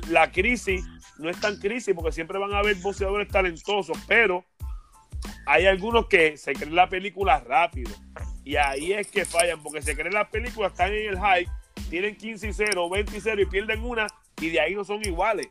la 0.08 0.30
crisis 0.30 0.84
no 1.18 1.30
es 1.30 1.40
tan 1.40 1.56
crisis 1.56 1.94
porque 1.94 2.12
siempre 2.12 2.38
van 2.38 2.52
a 2.52 2.58
haber 2.58 2.76
boxeadores 2.76 3.28
talentosos, 3.28 3.98
pero 4.06 4.44
hay 5.46 5.66
algunos 5.66 6.06
que 6.06 6.36
se 6.36 6.52
creen 6.52 6.74
la 6.74 6.88
película 6.88 7.40
rápido 7.40 7.90
y 8.44 8.56
ahí 8.56 8.92
es 8.92 9.08
que 9.08 9.24
fallan 9.24 9.62
porque 9.62 9.82
se 9.82 9.94
creen 9.94 10.14
las 10.14 10.28
películas, 10.28 10.72
están 10.72 10.92
en 10.92 11.10
el 11.10 11.18
hype, 11.18 11.50
tienen 11.90 12.16
15 12.16 12.48
y 12.48 12.52
0, 12.52 12.90
20 12.90 13.16
y 13.16 13.20
0 13.20 13.42
y 13.42 13.46
pierden 13.46 13.84
una 13.84 14.06
y 14.40 14.50
de 14.50 14.60
ahí 14.60 14.74
no 14.74 14.84
son 14.84 15.04
iguales. 15.04 15.48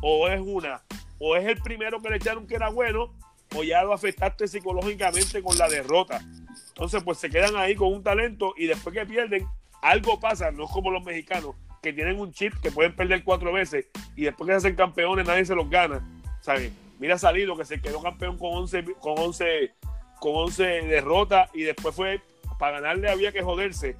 O 0.00 0.28
es 0.28 0.40
una, 0.40 0.82
o 1.18 1.36
es 1.36 1.46
el 1.46 1.58
primero 1.58 2.00
que 2.00 2.10
le 2.10 2.16
echaron 2.16 2.46
que 2.46 2.56
era 2.56 2.68
bueno, 2.68 3.14
o 3.54 3.62
ya 3.62 3.82
lo 3.82 3.92
afectaste 3.92 4.48
psicológicamente 4.48 5.42
con 5.42 5.56
la 5.56 5.68
derrota. 5.68 6.20
Entonces, 6.68 7.02
pues 7.04 7.18
se 7.18 7.30
quedan 7.30 7.56
ahí 7.56 7.76
con 7.76 7.92
un 7.92 8.02
talento 8.02 8.54
y 8.56 8.66
después 8.66 8.94
que 8.94 9.06
pierden, 9.06 9.46
algo 9.80 10.18
pasa, 10.18 10.50
no 10.50 10.64
es 10.64 10.70
como 10.70 10.90
los 10.90 11.04
mexicanos, 11.04 11.54
que 11.82 11.92
tienen 11.92 12.18
un 12.18 12.32
chip 12.32 12.54
que 12.60 12.70
pueden 12.70 12.96
perder 12.96 13.22
cuatro 13.22 13.52
veces 13.52 13.86
y 14.16 14.24
después 14.24 14.48
que 14.48 14.54
se 14.54 14.56
hacen 14.56 14.76
campeones 14.76 15.26
nadie 15.26 15.44
se 15.44 15.54
los 15.54 15.70
gana. 15.70 16.04
¿Sabes? 16.40 16.72
Mira 16.98 17.18
Salido 17.18 17.56
que 17.56 17.64
se 17.64 17.80
quedó 17.80 18.02
campeón 18.02 18.38
con 18.38 18.54
11, 18.54 18.84
con 19.00 19.18
11, 19.18 19.72
con 20.20 20.36
11 20.36 20.64
derrotas 20.64 21.50
y 21.54 21.62
después 21.62 21.94
fue, 21.94 22.20
para 22.58 22.80
ganarle 22.80 23.10
había 23.10 23.32
que 23.32 23.42
joderse. 23.42 23.96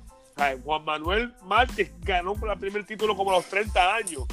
Juan 0.64 0.84
Manuel 0.84 1.32
Márquez 1.42 1.92
ganó 2.00 2.34
por 2.34 2.50
el 2.50 2.58
primer 2.58 2.84
título 2.84 3.16
como 3.16 3.30
a 3.30 3.36
los 3.36 3.46
30 3.46 3.94
años 3.94 4.24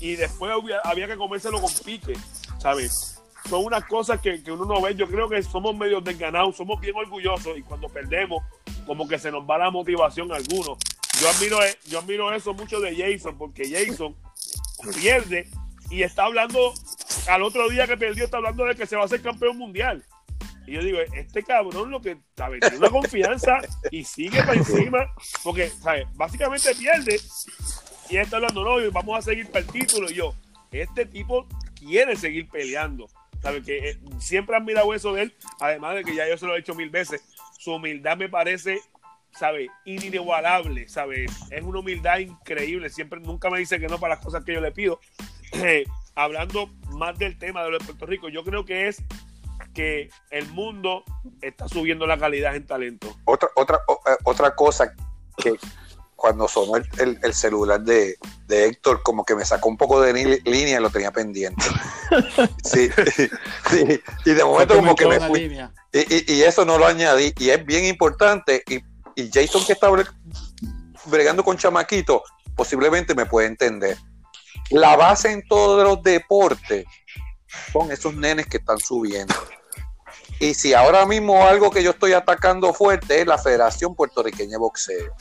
y 0.00 0.14
después 0.14 0.52
había, 0.84 1.06
que 1.06 1.16
comérselo 1.16 1.60
con 1.60 1.70
pique, 1.84 2.14
¿sabes? 2.58 3.20
Son 3.48 3.64
unas 3.64 3.84
cosas 3.84 4.20
que, 4.20 4.40
uno 4.50 4.64
no 4.64 4.80
ve. 4.80 4.94
Yo 4.94 5.08
creo 5.08 5.28
que 5.28 5.42
somos 5.42 5.76
medio 5.76 6.00
desganados, 6.00 6.56
somos 6.56 6.80
bien 6.80 6.94
orgullosos 6.94 7.56
y 7.56 7.62
cuando 7.62 7.88
perdemos, 7.88 8.44
como 8.86 9.08
que 9.08 9.18
se 9.18 9.30
nos 9.30 9.48
va 9.48 9.58
la 9.58 9.70
motivación 9.70 10.30
a 10.32 10.36
algunos. 10.36 10.78
Yo 11.20 11.28
admiro, 11.28 11.58
yo 11.86 11.98
admiro 11.98 12.32
eso 12.32 12.54
mucho 12.54 12.78
de 12.80 12.94
Jason, 12.94 13.36
porque 13.36 13.68
Jason 13.68 14.14
pierde 15.00 15.48
y 15.90 16.02
está 16.02 16.24
hablando, 16.24 16.74
al 17.28 17.42
otro 17.42 17.68
día 17.68 17.86
que 17.86 17.96
perdió, 17.96 18.24
está 18.24 18.38
hablando 18.38 18.64
de 18.64 18.74
que 18.74 18.86
se 18.86 18.96
va 18.96 19.02
a 19.02 19.04
hacer 19.06 19.22
campeón 19.22 19.56
mundial. 19.56 20.04
Y 20.66 20.72
yo 20.72 20.82
digo, 20.82 20.98
este 21.14 21.42
cabrón 21.42 21.90
lo 21.90 22.00
que, 22.00 22.18
¿sabes? 22.36 22.60
Tiene 22.60 22.76
una 22.76 22.90
confianza 22.90 23.58
y 23.90 24.04
sigue 24.04 24.42
para 24.42 24.58
encima, 24.58 25.14
porque, 25.42 25.70
¿sabes? 25.70 26.06
Básicamente 26.14 26.74
pierde 26.74 27.18
y 28.10 28.16
está 28.16 28.36
hablando, 28.36 28.64
no, 28.64 28.90
vamos 28.90 29.18
a 29.18 29.22
seguir 29.22 29.46
para 29.48 29.60
el 29.60 29.66
título. 29.66 30.10
Y 30.10 30.14
yo, 30.14 30.34
este 30.72 31.06
tipo 31.06 31.46
quiere 31.78 32.16
seguir 32.16 32.48
peleando. 32.48 33.08
¿Sabes? 33.42 33.64
Que 33.64 33.90
eh, 33.90 33.98
siempre 34.18 34.56
han 34.56 34.64
mirado 34.64 34.92
eso 34.94 35.12
de 35.12 35.22
él, 35.22 35.34
además 35.60 35.94
de 35.94 36.04
que 36.04 36.14
ya 36.14 36.28
yo 36.28 36.36
se 36.36 36.44
lo 36.44 36.54
he 36.54 36.58
dicho 36.58 36.74
mil 36.74 36.90
veces. 36.90 37.22
Su 37.58 37.74
humildad 37.74 38.16
me 38.16 38.28
parece, 38.28 38.80
¿sabes? 39.30 39.68
Inigualable, 39.84 40.88
¿sabes? 40.88 41.30
Es 41.50 41.62
una 41.62 41.78
humildad 41.78 42.18
increíble. 42.18 42.90
Siempre, 42.90 43.20
nunca 43.20 43.48
me 43.48 43.60
dice 43.60 43.78
que 43.78 43.86
no 43.86 44.00
para 44.00 44.16
las 44.16 44.24
cosas 44.24 44.44
que 44.44 44.54
yo 44.54 44.60
le 44.60 44.72
pido. 44.72 44.98
hablando 46.14 46.68
más 46.90 47.18
del 47.18 47.38
tema 47.38 47.62
de 47.62 47.70
lo 47.70 47.78
de 47.78 47.84
Puerto 47.84 48.06
Rico, 48.06 48.28
yo 48.28 48.44
creo 48.44 48.64
que 48.64 48.88
es 48.88 49.02
que 49.74 50.10
el 50.30 50.46
mundo 50.48 51.04
está 51.42 51.68
subiendo 51.68 52.06
la 52.06 52.18
calidad 52.18 52.56
en 52.56 52.66
talento. 52.66 53.14
Otra, 53.24 53.48
otra, 53.54 53.78
o- 53.86 54.00
eh, 54.06 54.16
otra 54.24 54.54
cosa 54.54 54.92
que 55.36 55.54
cuando 56.16 56.48
sonó 56.48 56.76
el, 56.76 56.88
el- 56.98 57.18
el 57.22 57.32
celular 57.34 57.80
de, 57.82 58.16
de 58.48 58.64
Héctor, 58.66 59.02
como 59.04 59.24
que 59.24 59.36
me 59.36 59.44
sacó 59.44 59.68
un 59.68 59.76
poco 59.76 60.00
de 60.00 60.12
línea 60.44 60.78
y 60.78 60.82
lo 60.82 60.90
tenía 60.90 61.12
pendiente. 61.12 61.64
Sí, 62.64 62.88
sí. 63.70 64.00
Y 64.24 64.30
de 64.30 64.42
momento 64.44 64.74
como 64.76 64.96
que 64.96 65.06
me 65.06 65.20
fui. 65.20 65.40
línea. 65.40 65.72
Y, 65.92 65.98
y- 66.14 66.24
y 66.38 66.42
eso 66.42 66.64
no 66.64 66.78
lo 66.78 66.86
añadí. 66.86 67.32
Y 67.38 67.50
es 67.50 67.64
bien 67.66 67.84
importante. 67.84 68.62
Y, 68.68 68.76
y 69.14 69.30
Jason 69.32 69.62
que 69.66 69.74
está 69.74 69.88
bre- 69.90 70.10
bregando 71.04 71.44
con 71.44 71.56
chamaquito, 71.58 72.22
posiblemente 72.56 73.14
me 73.14 73.26
puede 73.26 73.46
entender. 73.48 73.96
La 74.70 74.96
base 74.96 75.32
en 75.32 75.46
todos 75.46 75.82
los 75.82 76.02
deportes 76.02 76.84
son 77.72 77.90
esos 77.90 78.14
nenes 78.14 78.46
que 78.46 78.58
están 78.58 78.78
subiendo. 78.78 79.34
Y 80.40 80.54
si 80.54 80.74
ahora 80.74 81.04
mismo 81.06 81.46
algo 81.46 81.70
que 81.70 81.82
yo 81.82 81.90
estoy 81.90 82.12
atacando 82.12 82.72
fuerte 82.72 83.20
es 83.20 83.26
la 83.26 83.38
Federación 83.38 83.94
Puertorriqueña 83.94 84.52
de 84.52 84.58
Boxeo. 84.58 85.14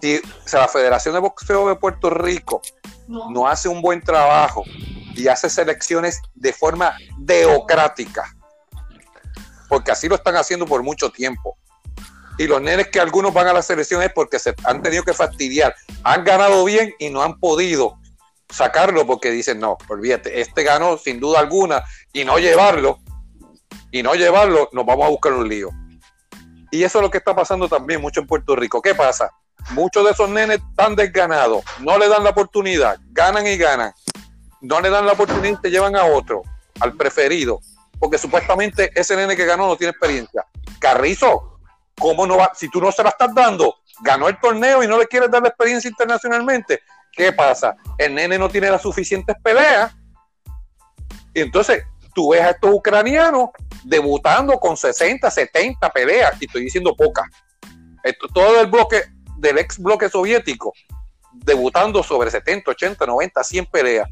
Si, 0.00 0.16
o 0.16 0.48
sea, 0.48 0.60
la 0.60 0.68
Federación 0.68 1.14
de 1.14 1.20
Boxeo 1.20 1.68
de 1.68 1.76
Puerto 1.76 2.10
Rico 2.10 2.62
no 3.08 3.46
hace 3.46 3.68
un 3.68 3.82
buen 3.82 4.00
trabajo 4.00 4.64
y 5.14 5.28
hace 5.28 5.50
selecciones 5.50 6.20
de 6.34 6.52
forma 6.52 6.96
democrática, 7.18 8.34
porque 9.68 9.90
así 9.90 10.08
lo 10.08 10.14
están 10.14 10.36
haciendo 10.36 10.66
por 10.66 10.82
mucho 10.82 11.10
tiempo. 11.10 11.58
Y 12.38 12.46
los 12.46 12.62
nenes 12.62 12.88
que 12.88 13.00
algunos 13.00 13.34
van 13.34 13.48
a 13.48 13.52
la 13.52 13.62
selección 13.62 14.02
es 14.02 14.12
porque 14.12 14.38
se 14.38 14.54
han 14.64 14.80
tenido 14.80 15.02
que 15.02 15.12
fastidiar. 15.12 15.74
Han 16.04 16.24
ganado 16.24 16.64
bien 16.64 16.94
y 16.98 17.10
no 17.10 17.22
han 17.22 17.38
podido 17.38 17.98
sacarlo 18.48 19.06
porque 19.06 19.30
dicen, 19.30 19.60
no, 19.60 19.76
olvídate, 19.88 20.40
este 20.40 20.62
ganó 20.62 20.96
sin 20.98 21.20
duda 21.20 21.40
alguna 21.40 21.82
y 22.12 22.24
no 22.24 22.38
llevarlo, 22.38 22.98
y 23.90 24.02
no 24.02 24.14
llevarlo, 24.14 24.68
nos 24.72 24.86
vamos 24.86 25.06
a 25.06 25.10
buscar 25.10 25.32
un 25.32 25.48
lío. 25.48 25.70
Y 26.70 26.82
eso 26.82 26.98
es 26.98 27.02
lo 27.02 27.10
que 27.10 27.18
está 27.18 27.34
pasando 27.34 27.68
también 27.68 28.00
mucho 28.00 28.20
en 28.20 28.26
Puerto 28.26 28.54
Rico. 28.54 28.82
¿Qué 28.82 28.94
pasa? 28.94 29.30
Muchos 29.70 30.04
de 30.04 30.12
esos 30.12 30.28
nenes 30.28 30.60
están 30.70 30.96
desganados, 30.96 31.62
no 31.80 31.98
le 31.98 32.08
dan 32.08 32.24
la 32.24 32.30
oportunidad, 32.30 32.98
ganan 33.10 33.46
y 33.46 33.56
ganan. 33.56 33.92
No 34.60 34.80
le 34.80 34.90
dan 34.90 35.06
la 35.06 35.12
oportunidad 35.12 35.58
y 35.58 35.62
te 35.62 35.70
llevan 35.70 35.94
a 35.94 36.04
otro, 36.04 36.42
al 36.80 36.94
preferido, 36.94 37.60
porque 37.98 38.18
supuestamente 38.18 38.90
ese 38.94 39.14
nene 39.14 39.36
que 39.36 39.44
ganó 39.44 39.66
no 39.66 39.76
tiene 39.76 39.90
experiencia. 39.90 40.44
Carrizo, 40.80 41.47
¿cómo 41.98 42.26
no 42.26 42.36
va? 42.36 42.52
Si 42.54 42.68
tú 42.68 42.80
no 42.80 42.92
se 42.92 43.02
la 43.02 43.10
estás 43.10 43.34
dando, 43.34 43.76
ganó 44.00 44.28
el 44.28 44.38
torneo 44.40 44.82
y 44.82 44.86
no 44.86 44.98
le 44.98 45.06
quieres 45.06 45.30
dar 45.30 45.42
la 45.42 45.48
experiencia 45.48 45.88
internacionalmente, 45.88 46.80
¿qué 47.12 47.32
pasa? 47.32 47.76
El 47.96 48.14
nene 48.14 48.38
no 48.38 48.48
tiene 48.48 48.70
las 48.70 48.82
suficientes 48.82 49.36
peleas. 49.42 49.94
Y 51.34 51.40
entonces 51.40 51.84
tú 52.14 52.30
ves 52.30 52.42
a 52.42 52.50
estos 52.50 52.70
ucranianos 52.72 53.50
debutando 53.84 54.58
con 54.58 54.76
60, 54.76 55.30
70 55.30 55.90
peleas, 55.90 56.34
y 56.40 56.46
estoy 56.46 56.64
diciendo 56.64 56.94
pocas. 56.96 57.26
Todo 58.32 58.60
el 58.60 58.68
bloque 58.68 59.02
del 59.36 59.58
ex 59.58 59.78
bloque 59.78 60.08
soviético 60.08 60.72
debutando 61.32 62.02
sobre 62.02 62.30
70, 62.30 62.70
80, 62.70 63.06
90, 63.06 63.44
100 63.44 63.66
peleas. 63.66 64.08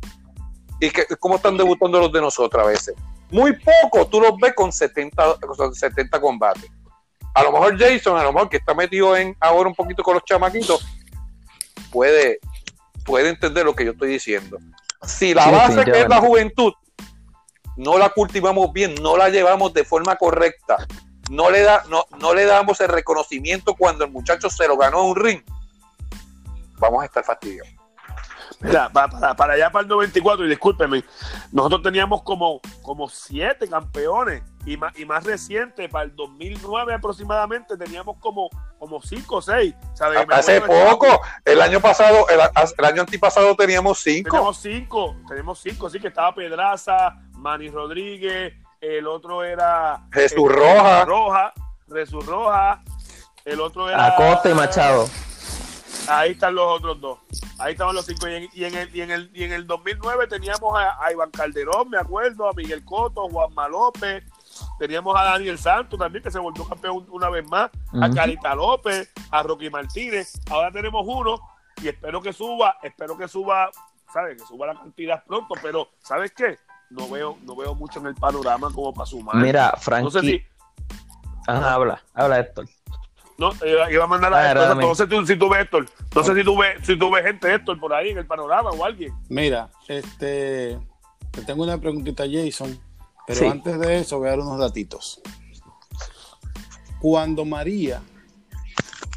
¿Y 0.81 0.91
que, 0.91 1.07
cómo 1.19 1.37
están 1.37 1.57
debutando 1.57 1.99
los 1.99 2.13
de 2.13 2.21
nosotros 2.21 2.63
a 2.63 2.67
veces? 2.67 2.95
Muy 3.31 3.59
poco, 3.59 4.07
tú 4.07 4.21
los 4.21 4.37
ves 4.41 4.55
con 4.55 4.73
70, 4.73 5.37
con 5.41 5.75
70 5.75 6.21
combates. 6.21 6.71
A 7.37 7.43
lo 7.43 7.53
mejor 7.53 7.79
Jason, 7.79 8.17
a 8.17 8.23
lo 8.23 8.33
mejor 8.33 8.49
que 8.49 8.57
está 8.57 8.73
metido 8.73 9.15
en 9.15 9.37
ahora 9.41 9.69
un 9.69 9.75
poquito 9.75 10.03
con 10.03 10.15
los 10.15 10.25
chamaquitos, 10.25 10.83
puede, 11.93 12.41
puede 13.05 13.29
entender 13.29 13.63
lo 13.67 13.77
que 13.77 13.85
yo 13.85 13.91
estoy 13.91 14.09
diciendo. 14.09 14.57
Si 15.07 15.35
la 15.35 15.45
Sí, 15.45 15.51
base 15.51 15.85
que 15.85 16.01
es 16.01 16.09
la 16.09 16.19
juventud 16.19 16.73
no 17.77 17.99
la 17.99 18.09
cultivamos 18.09 18.73
bien, 18.73 18.95
no 19.03 19.19
la 19.19 19.29
llevamos 19.29 19.75
de 19.75 19.85
forma 19.85 20.17
correcta, 20.17 20.79
no 21.29 21.51
le, 21.51 21.61
da, 21.61 21.85
no, 21.91 22.07
no 22.19 22.33
le 22.33 22.47
damos 22.47 22.81
el 22.81 22.89
reconocimiento 22.89 23.75
cuando 23.75 24.07
el 24.07 24.11
muchacho 24.11 24.49
se 24.49 24.67
lo 24.67 24.79
ganó 24.79 25.03
en 25.03 25.11
un 25.11 25.17
ring, 25.17 25.43
vamos 26.79 27.03
a 27.03 27.05
estar 27.05 27.23
fastidiados. 27.23 27.76
Mira, 28.67 28.89
para, 28.89 29.35
para 29.35 29.55
allá 29.55 29.71
para 29.71 29.83
el 29.83 29.89
94, 29.89 30.45
y 30.45 30.49
discúlpeme, 30.49 31.05
nosotros 31.53 31.83
teníamos 31.83 32.23
como, 32.23 32.61
como 32.83 33.09
siete 33.09 33.69
campeones 33.69 34.43
y 34.65 34.77
más, 34.77 34.99
y 34.99 35.05
más 35.05 35.25
reciente, 35.25 35.89
para 35.89 36.05
el 36.07 36.17
2009 36.17 36.95
aproximadamente, 36.95 37.77
teníamos 37.77 38.17
como, 38.19 38.51
como 38.79 39.01
cinco 39.01 39.37
o 39.37 39.43
seis. 39.43 39.75
¿sabes? 39.95 40.27
Me 40.27 40.35
Hace 40.35 40.61
poco, 40.61 41.07
el 41.45 41.61
año 41.61 41.81
pasado, 41.81 42.27
el, 42.29 42.41
el 42.77 42.85
año 42.85 43.03
antipasado 43.03 43.55
teníamos 43.55 44.01
cinco. 44.01 44.31
Teníamos 44.31 44.57
cinco, 44.59 45.17
tenemos 45.29 45.61
cinco, 45.61 45.89
sí, 45.89 46.01
que 46.01 46.09
estaba 46.09 46.35
Pedraza, 46.35 47.15
Manny 47.33 47.69
Rodríguez, 47.69 48.55
el 48.81 49.07
otro 49.07 49.45
era 49.45 50.07
Jesús 50.13 50.51
eh, 50.51 50.55
Roja. 50.55 51.05
Roja, 51.05 51.53
Jesús 51.93 52.27
Roja, 52.27 52.83
el 53.45 53.61
otro 53.61 53.89
era 53.89 54.07
Acosta 54.07 54.51
y 54.51 54.55
Machado. 54.55 55.09
Ahí 56.09 56.33
están 56.33 56.55
los 56.55 56.65
otros 56.79 57.01
dos. 57.01 57.19
Ahí 57.59 57.73
estaban 57.73 57.95
los 57.95 58.07
cinco. 58.07 58.29
Y 58.29 58.35
en, 58.35 58.49
y 58.53 58.65
en 58.65 58.75
el, 58.75 58.97
y 58.97 59.01
en, 59.01 59.11
el, 59.11 59.31
y 59.35 59.45
en 59.45 59.53
el 59.53 59.67
2009 59.67 60.27
teníamos 60.29 60.79
a, 60.79 61.05
a 61.05 61.13
Iván 61.13 61.31
Calderón, 61.31 61.91
me 61.91 61.99
acuerdo, 61.99 62.49
a 62.49 62.53
Miguel 62.53 62.85
Coto, 62.85 63.29
Juanma 63.29 63.69
López. 63.69 64.25
Teníamos 64.79 65.19
a 65.19 65.25
Daniel 65.25 65.59
Santos 65.59 65.99
también, 65.99 66.23
que 66.23 66.31
se 66.31 66.39
volvió 66.39 66.67
campeón 66.67 67.07
una 67.11 67.29
vez 67.29 67.47
más. 67.49 67.71
A. 68.01 68.11
Carita 68.11 68.55
López, 68.55 69.13
a 69.31 69.43
Rocky 69.43 69.69
Martínez. 69.71 70.33
Ahora 70.51 70.71
tenemos 70.71 71.05
uno 71.07 71.39
y 71.83 71.89
espero 71.89 72.23
que 72.23 72.33
suba, 72.33 72.77
espero 72.83 73.19
que 73.19 73.29
suba, 73.29 73.71
¿sabes? 74.13 74.41
Que 74.41 74.47
suba 74.47 74.67
la 74.69 74.75
cantidad 74.75 75.23
pronto. 75.25 75.55
Pero, 75.63 75.91
¿sabes 75.99 76.33
qué? 76.33 76.59
No 76.89 77.09
veo, 77.09 77.37
no 77.43 77.57
veo 77.57 77.75
mucho 77.75 77.99
en 78.01 78.07
el 78.07 78.15
panorama 78.15 78.71
como 78.73 78.95
para 78.95 79.07
sumar. 79.07 79.37
Mira, 79.37 79.73
no 79.75 79.81
Frankie. 79.81 80.11
sé 80.11 80.21
si. 80.21 80.43
Ajá, 81.47 81.75
habla, 81.75 82.03
habla 82.15 82.41
Héctor. 82.41 82.67
No, 83.39 83.53
iba 83.67 83.91
iba 83.93 84.05
a 84.05 84.07
mandar 84.07 84.33
a 84.33 84.39
Ah, 84.39 84.51
Héctor, 84.53 84.77
no 84.79 84.95
sé 84.95 85.07
tú- 85.07 85.27
si 85.27 85.37
tú 85.37 85.49
ves 85.51 85.61
Héctor. 85.63 85.87
No 86.15 86.23
sé 86.25 86.35
si 86.35 86.43
tú 86.45 86.57
ves, 86.59 86.79
si 86.87 86.99
tú 86.99 87.11
ves 87.11 87.25
gente 87.25 87.53
Héctor 87.55 87.79
por 87.79 87.93
ahí 87.93 88.11
en 88.11 88.19
el 88.19 88.27
panorama 88.27 88.71
o 88.71 88.85
alguien. 88.85 89.13
Mira, 89.29 89.69
este, 89.89 90.79
te 91.33 91.43
tengo 91.47 91.63
una 91.65 91.79
preguntita, 91.79 92.25
Jason, 92.31 92.79
pero 93.27 93.41
Sí. 93.41 93.47
antes 93.47 93.79
de 93.79 93.99
eso 93.99 94.19
voy 94.19 94.29
a 94.29 94.31
dar 94.31 94.41
unos 94.41 94.59
datitos. 94.59 95.21
Cuando 97.01 97.45
María, 97.45 98.01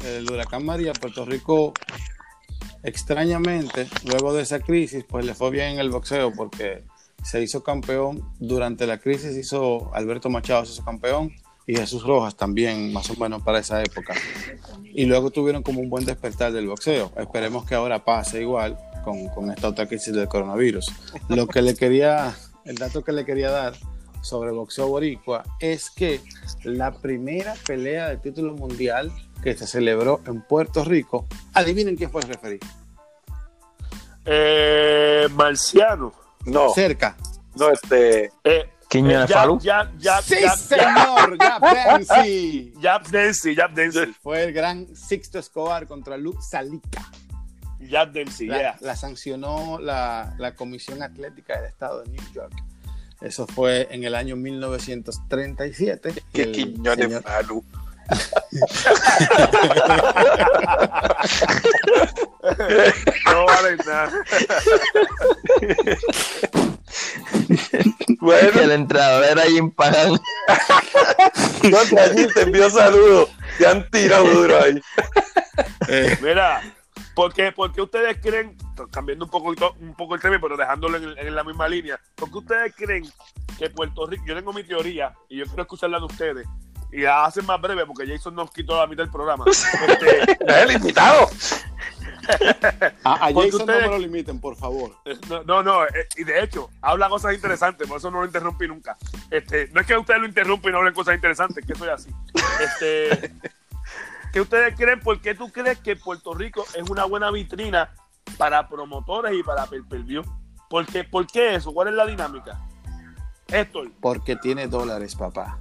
el 0.04 0.30
huracán 0.30 0.64
María, 0.66 0.92
Puerto 0.92 1.24
Rico, 1.24 1.72
extrañamente, 2.82 3.88
luego 4.04 4.32
de 4.34 4.42
esa 4.42 4.60
crisis, 4.60 5.04
pues 5.08 5.24
le 5.24 5.34
fue 5.34 5.50
bien 5.50 5.74
en 5.74 5.78
el 5.80 5.90
boxeo 5.90 6.32
porque 6.32 6.84
se 7.22 7.42
hizo 7.42 7.62
campeón. 7.62 8.22
Durante 8.38 8.86
la 8.86 8.98
crisis 8.98 9.36
hizo 9.36 9.94
Alberto 9.94 10.28
Machado, 10.30 10.64
se 10.66 10.72
hizo 10.72 10.84
campeón, 10.84 11.32
y 11.70 11.76
Jesús 11.76 12.02
Rojas 12.02 12.34
también, 12.34 12.92
más 12.92 13.08
o 13.10 13.16
menos 13.16 13.42
para 13.42 13.60
esa 13.60 13.80
época. 13.80 14.12
Y 14.82 15.04
luego 15.04 15.30
tuvieron 15.30 15.62
como 15.62 15.80
un 15.80 15.88
buen 15.88 16.04
despertar 16.04 16.50
del 16.52 16.66
boxeo. 16.66 17.12
Esperemos 17.16 17.64
que 17.64 17.76
ahora 17.76 18.04
pase 18.04 18.40
igual 18.40 18.76
con, 19.04 19.28
con 19.28 19.52
esta 19.52 19.68
otra 19.68 19.86
crisis 19.86 20.12
del 20.12 20.26
coronavirus. 20.26 20.90
Lo 21.28 21.46
que 21.46 21.62
le 21.62 21.76
quería, 21.76 22.34
el 22.64 22.74
dato 22.74 23.04
que 23.04 23.12
le 23.12 23.24
quería 23.24 23.52
dar 23.52 23.74
sobre 24.20 24.50
el 24.50 24.56
boxeo 24.56 24.88
boricua 24.88 25.44
es 25.60 25.90
que 25.90 26.20
la 26.64 26.90
primera 26.90 27.54
pelea 27.64 28.08
de 28.08 28.16
título 28.16 28.54
mundial 28.54 29.12
que 29.40 29.56
se 29.56 29.68
celebró 29.68 30.20
en 30.26 30.42
Puerto 30.42 30.84
Rico, 30.84 31.28
adivinen 31.54 31.96
quién 31.96 32.10
fue 32.10 32.22
el 32.22 32.28
referee. 32.28 32.58
Eh, 34.24 35.28
Marciano. 35.36 36.12
No, 36.46 36.74
Cerca. 36.74 37.16
no, 37.54 37.70
este. 37.70 38.32
Eh, 38.42 38.68
Eh, 38.92 39.28
Falú. 39.28 39.58
ya, 39.60 39.90
ya, 39.98 40.20
Sí, 40.20 40.34
ya, 40.34 40.40
ya, 40.40 40.56
señor, 40.56 41.38
Jab 41.38 41.62
Dempsey. 41.98 42.74
Jab 42.82 43.06
Dempsey, 43.08 43.54
Jab 43.54 43.72
Dempsey, 43.72 44.12
Fue 44.22 44.42
el 44.44 44.52
gran 44.52 44.94
Sixto 44.96 45.38
Escobar 45.38 45.86
contra 45.86 46.16
Luke 46.16 46.40
Salica. 46.42 47.02
Jab 47.88 48.12
La, 48.14 48.58
yeah. 48.58 48.76
la 48.80 48.96
sancionó 48.96 49.78
la, 49.78 50.34
la 50.38 50.54
Comisión 50.54 51.02
Atlética 51.02 51.56
del 51.56 51.66
Estado 51.66 52.02
de 52.02 52.10
New 52.10 52.32
York. 52.34 52.52
Eso 53.20 53.46
fue 53.46 53.86
en 53.90 54.04
el 54.04 54.14
año 54.14 54.34
1937. 54.36 56.22
Que 56.32 56.42
El 56.42 56.52
Quiñones 56.52 57.06
señor- 57.06 57.22
Falú. 57.22 57.64
No 63.26 63.46
vale 63.46 63.76
nada. 63.86 64.10
Que 68.00 68.16
Bueno, 68.20 68.60
el 68.60 68.70
entrenador 68.72 69.24
era 69.24 69.42
Jim 69.42 69.70
Pagan. 69.70 70.18
contra 71.70 72.02
allí 72.04 72.26
te 72.34 72.42
envío 72.42 72.68
saludos. 72.68 73.30
Te 73.58 73.66
han 73.66 73.88
tirado 73.90 74.24
duro 74.24 74.62
ahí. 74.62 74.80
Eh, 75.88 76.18
Mira, 76.20 76.60
¿por 77.14 77.32
qué, 77.32 77.52
por 77.52 77.72
qué 77.72 77.82
ustedes 77.82 78.18
creen, 78.20 78.56
cambiando 78.90 79.24
un 79.24 79.30
poco, 79.30 79.54
un 79.80 79.94
poco 79.94 80.14
el 80.14 80.20
tema, 80.20 80.38
pero 80.40 80.56
dejándolo 80.56 80.96
en, 80.98 81.18
en 81.18 81.34
la 81.34 81.44
misma 81.44 81.68
línea, 81.68 81.98
¿por 82.14 82.30
qué 82.30 82.38
ustedes 82.38 82.74
creen 82.76 83.04
que 83.58 83.70
Puerto 83.70 84.06
Rico, 84.06 84.24
yo 84.26 84.34
tengo 84.34 84.52
mi 84.52 84.64
teoría 84.64 85.14
y 85.28 85.38
yo 85.38 85.46
quiero 85.46 85.62
escucharla 85.62 85.98
de 85.98 86.04
ustedes, 86.04 86.46
y 86.92 87.02
la 87.02 87.24
hacen 87.24 87.46
más 87.46 87.60
breve 87.60 87.86
porque 87.86 88.06
Jason 88.06 88.34
nos 88.34 88.50
quitó 88.50 88.76
la 88.76 88.86
mitad 88.86 89.02
del 89.04 89.12
programa. 89.12 89.44
Este, 89.88 90.20
Es 90.32 90.56
el 90.64 90.72
invitado. 90.72 91.28
A, 93.04 93.16
Jason 93.32 93.36
ustedes- 93.46 93.66
no 93.66 93.80
me 93.80 93.86
lo 93.88 93.98
limiten, 93.98 94.40
por 94.40 94.54
favor. 94.56 94.92
No, 95.28 95.42
no, 95.44 95.62
no, 95.62 95.84
eh, 95.86 96.06
y 96.16 96.24
de 96.24 96.42
hecho, 96.42 96.70
habla 96.80 97.08
cosas 97.08 97.34
interesantes, 97.34 97.88
por 97.88 97.96
eso 97.98 98.10
no 98.10 98.20
lo 98.20 98.26
interrumpí 98.26 98.68
nunca. 98.68 98.96
Este, 99.30 99.68
no 99.72 99.80
es 99.80 99.86
que 99.86 99.96
ustedes 99.96 100.20
lo 100.20 100.26
interrumpen 100.26 100.70
y 100.70 100.72
no 100.72 100.78
hablen 100.78 100.94
cosas 100.94 101.14
interesantes, 101.14 101.64
que 101.66 101.74
soy 101.74 101.88
así. 101.88 102.10
Este, 102.60 103.32
¿Qué 104.32 104.40
ustedes 104.40 104.76
creen? 104.76 105.00
¿Por 105.00 105.20
qué 105.20 105.34
tú 105.34 105.50
crees 105.50 105.78
que 105.78 105.96
Puerto 105.96 106.34
Rico 106.34 106.64
es 106.74 106.88
una 106.88 107.04
buena 107.04 107.30
vitrina 107.32 107.90
para 108.38 108.68
promotores 108.68 109.34
y 109.36 109.42
para 109.42 109.66
pay 109.66 109.80
per 109.82 110.02
view? 110.04 110.22
¿Por 110.68 110.86
qué, 110.86 111.02
¿Por 111.02 111.26
qué 111.26 111.56
eso? 111.56 111.72
¿Cuál 111.72 111.88
es 111.88 111.94
la 111.94 112.06
dinámica? 112.06 112.60
Héctor, 113.48 113.90
Porque 114.00 114.36
tiene 114.36 114.68
dólares, 114.68 115.16
papá. 115.16 115.58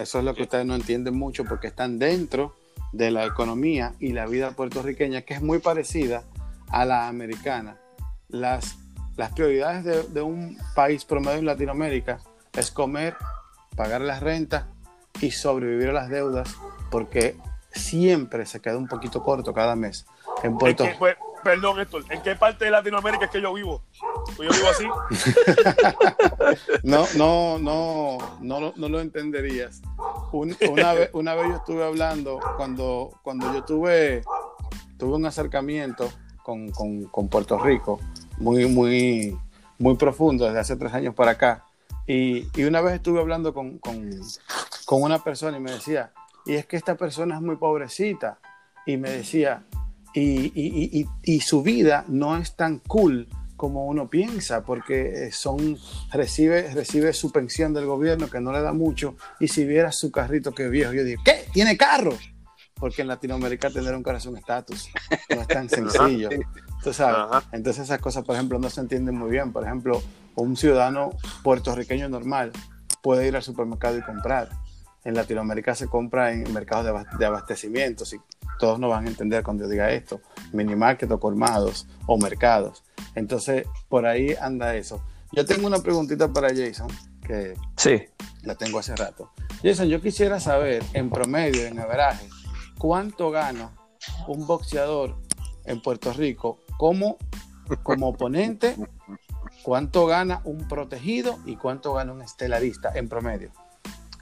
Eso 0.00 0.18
es 0.18 0.24
lo 0.24 0.34
que 0.34 0.42
ustedes 0.42 0.66
no 0.66 0.74
entienden 0.74 1.16
mucho 1.16 1.44
porque 1.44 1.68
están 1.68 1.98
dentro 1.98 2.54
de 2.92 3.10
la 3.10 3.26
economía 3.26 3.94
y 4.00 4.12
la 4.12 4.26
vida 4.26 4.52
puertorriqueña, 4.52 5.22
que 5.22 5.34
es 5.34 5.42
muy 5.42 5.58
parecida 5.58 6.24
a 6.68 6.84
la 6.84 7.08
americana. 7.08 7.76
Las, 8.28 8.76
las 9.16 9.32
prioridades 9.32 9.84
de, 9.84 10.02
de 10.04 10.22
un 10.22 10.58
país 10.74 11.04
promedio 11.04 11.38
en 11.38 11.46
Latinoamérica 11.46 12.20
es 12.52 12.70
comer, 12.70 13.16
pagar 13.76 14.00
las 14.00 14.20
rentas 14.20 14.64
y 15.20 15.30
sobrevivir 15.30 15.90
a 15.90 15.92
las 15.92 16.08
deudas, 16.08 16.54
porque 16.90 17.36
siempre 17.72 18.46
se 18.46 18.60
queda 18.60 18.76
un 18.76 18.88
poquito 18.88 19.22
corto 19.22 19.52
cada 19.52 19.76
mes. 19.76 20.06
En 20.42 20.52
¿en 20.52 20.58
Puerto 20.58 20.84
pues, 20.98 21.16
perdón, 21.42 21.80
Héctor, 21.80 22.04
¿en 22.10 22.22
qué 22.22 22.34
parte 22.36 22.64
de 22.66 22.70
Latinoamérica 22.70 23.24
es 23.26 23.30
que 23.30 23.40
yo 23.40 23.52
vivo? 23.54 23.82
Pues 24.36 24.48
yo 24.48 24.54
vivo 24.56 24.68
así. 24.70 24.86
No, 26.82 27.04
no, 27.16 27.58
no, 27.58 28.18
no, 28.40 28.72
no 28.76 28.88
lo 28.88 29.00
entenderías. 29.00 29.80
Un- 30.32 30.56
una, 30.70 30.92
vez, 30.94 31.10
una 31.12 31.34
vez 31.34 31.48
yo 31.48 31.56
estuve 31.56 31.84
hablando, 31.84 32.38
cuando, 32.56 33.10
cuando 33.22 33.52
yo 33.52 33.64
tuve, 33.64 34.22
tuve 34.98 35.16
un 35.16 35.26
acercamiento 35.26 36.10
con, 36.42 36.70
con- 36.70 37.04
con 37.04 37.28
Puerto 37.28 37.58
Rico, 37.58 38.00
muy, 38.38 38.66
muy, 38.66 39.38
muy 39.78 39.96
profundo, 39.96 40.46
desde 40.46 40.60
hace 40.60 40.76
tres 40.76 40.92
años 40.92 41.14
para 41.14 41.32
acá. 41.32 41.64
Y, 42.06 42.46
y 42.58 42.64
una 42.64 42.80
vez 42.80 42.94
estuve 42.94 43.20
hablando 43.20 43.54
con, 43.54 43.78
con- 43.78 44.10
con 44.84 45.02
una 45.02 45.18
persona 45.22 45.56
y 45.56 45.60
me 45.60 45.72
decía, 45.72 46.12
y 46.46 46.54
es 46.54 46.66
que 46.66 46.76
esta 46.76 46.96
persona 46.96 47.36
es 47.36 47.40
muy 47.42 47.56
pobrecita. 47.56 48.38
Y 48.86 48.96
me 48.96 49.10
decía, 49.10 49.64
y, 50.14 50.20
y- 50.54 51.00
y- 51.00 51.06
y- 51.22 51.40
su 51.40 51.62
vida 51.62 52.04
no 52.08 52.36
es 52.36 52.56
tan 52.56 52.78
cool 52.80 53.28
como 53.56 53.86
uno 53.86 54.08
piensa, 54.08 54.62
porque 54.64 55.26
eh, 55.26 55.32
son, 55.32 55.76
recibe, 56.12 56.72
recibe 56.72 57.12
su 57.12 57.30
pensión 57.30 57.74
del 57.74 57.84
gobierno 57.86 58.28
que 58.30 58.40
no 58.40 58.52
le 58.52 58.62
da 58.62 58.72
mucho, 58.72 59.16
y 59.38 59.48
si 59.48 59.64
viera 59.66 59.92
su 59.92 60.10
carrito 60.10 60.52
que 60.52 60.68
viejo, 60.68 60.92
yo 60.94 61.04
digo, 61.04 61.22
¿qué? 61.24 61.44
¿Tiene 61.52 61.76
carro? 61.76 62.16
Porque 62.74 63.02
en 63.02 63.08
Latinoamérica 63.08 63.68
tener 63.70 63.94
un 63.94 64.02
carro 64.02 64.16
es 64.16 64.24
un 64.24 64.38
estatus, 64.38 64.88
no 65.28 65.42
es 65.42 65.48
tan 65.48 65.68
sencillo. 65.68 66.30
Tú 66.82 66.94
sabes. 66.94 67.16
Entonces 67.52 67.84
esas 67.84 67.98
cosas, 68.00 68.24
por 68.24 68.34
ejemplo, 68.34 68.58
no 68.58 68.70
se 68.70 68.80
entienden 68.80 69.14
muy 69.16 69.30
bien. 69.30 69.52
Por 69.52 69.64
ejemplo, 69.64 70.02
un 70.36 70.56
ciudadano 70.56 71.10
puertorriqueño 71.42 72.08
normal 72.08 72.52
puede 73.02 73.28
ir 73.28 73.36
al 73.36 73.42
supermercado 73.42 73.98
y 73.98 74.02
comprar. 74.02 74.48
En 75.04 75.14
Latinoamérica 75.14 75.74
se 75.74 75.86
compra 75.86 76.32
en 76.32 76.52
mercados 76.52 76.84
de, 76.86 77.18
de 77.18 77.26
abastecimiento. 77.26 78.04
Si 78.04 78.18
todos 78.58 78.78
no 78.78 78.88
van 78.88 79.06
a 79.06 79.08
entender 79.08 79.42
cuando 79.42 79.64
yo 79.64 79.70
diga 79.70 79.90
esto. 79.90 80.20
Minimarket 80.52 81.10
o 81.10 81.18
colmados 81.18 81.86
o 82.06 82.18
mercados. 82.18 82.84
Entonces, 83.14 83.66
por 83.88 84.04
ahí 84.06 84.36
anda 84.40 84.74
eso. 84.76 85.02
Yo 85.32 85.46
tengo 85.46 85.66
una 85.66 85.78
preguntita 85.78 86.28
para 86.32 86.48
Jason, 86.50 86.88
que 87.26 87.54
Sí. 87.76 88.02
la 88.42 88.54
tengo 88.56 88.78
hace 88.78 88.94
rato. 88.96 89.30
Jason, 89.62 89.88
yo 89.88 90.00
quisiera 90.00 90.40
saber, 90.40 90.82
en 90.92 91.08
promedio, 91.08 91.66
en 91.66 91.78
averaje, 91.78 92.28
cuánto 92.78 93.30
gana 93.30 93.70
un 94.26 94.46
boxeador 94.46 95.16
en 95.64 95.80
Puerto 95.80 96.12
Rico 96.12 96.60
como, 96.78 97.16
como 97.82 98.08
oponente, 98.08 98.76
cuánto 99.62 100.06
gana 100.06 100.40
un 100.44 100.66
protegido 100.68 101.38
y 101.46 101.56
cuánto 101.56 101.94
gana 101.94 102.12
un 102.12 102.22
estelarista 102.22 102.90
en 102.94 103.08
promedio. 103.08 103.52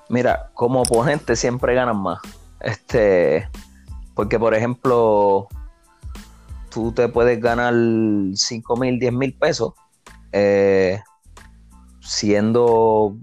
Mira, 0.09 0.51
como 0.55 0.83
oponente 0.83 1.37
siempre 1.37 1.75
ganan 1.75 1.99
más. 1.99 2.21
Este, 2.61 3.49
porque 4.15 4.39
por 4.39 4.55
ejemplo, 4.55 5.49
tú 6.71 6.93
te 6.93 7.09
puedes 7.09 7.41
ganar 7.41 7.75
5 8.35 8.77
mil, 8.77 8.99
10 8.99 9.13
mil 9.13 9.35
pesos 9.35 9.75
eh, 10.33 11.01
siendo 12.01 13.17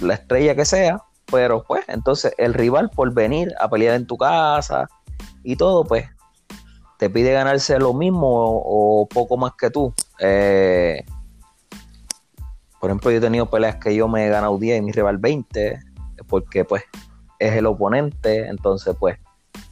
la 0.00 0.14
estrella 0.14 0.54
que 0.54 0.64
sea, 0.64 1.02
pero 1.30 1.64
pues 1.64 1.84
entonces 1.88 2.32
el 2.38 2.54
rival 2.54 2.90
por 2.90 3.12
venir 3.12 3.52
a 3.60 3.68
pelear 3.68 3.94
en 3.94 4.06
tu 4.06 4.16
casa 4.16 4.88
y 5.42 5.56
todo, 5.56 5.84
pues 5.84 6.06
te 6.98 7.10
pide 7.10 7.32
ganarse 7.32 7.78
lo 7.78 7.94
mismo 7.94 8.28
o, 8.28 9.06
poco 9.08 9.36
más 9.36 9.52
que 9.58 9.70
tú. 9.70 9.94
Eh, 10.18 11.04
por 12.80 12.90
ejemplo, 12.90 13.10
yo 13.10 13.18
he 13.18 13.20
tenido 13.20 13.46
peleas 13.46 13.76
que 13.76 13.94
yo 13.94 14.08
me 14.08 14.26
he 14.26 14.28
ganado 14.28 14.58
10 14.58 14.78
y 14.78 14.82
mi 14.82 14.92
rival 14.92 15.18
20, 15.18 15.80
porque 16.28 16.64
pues 16.64 16.84
es 17.38 17.54
el 17.54 17.66
oponente, 17.66 18.46
entonces 18.48 18.96
pues 18.98 19.18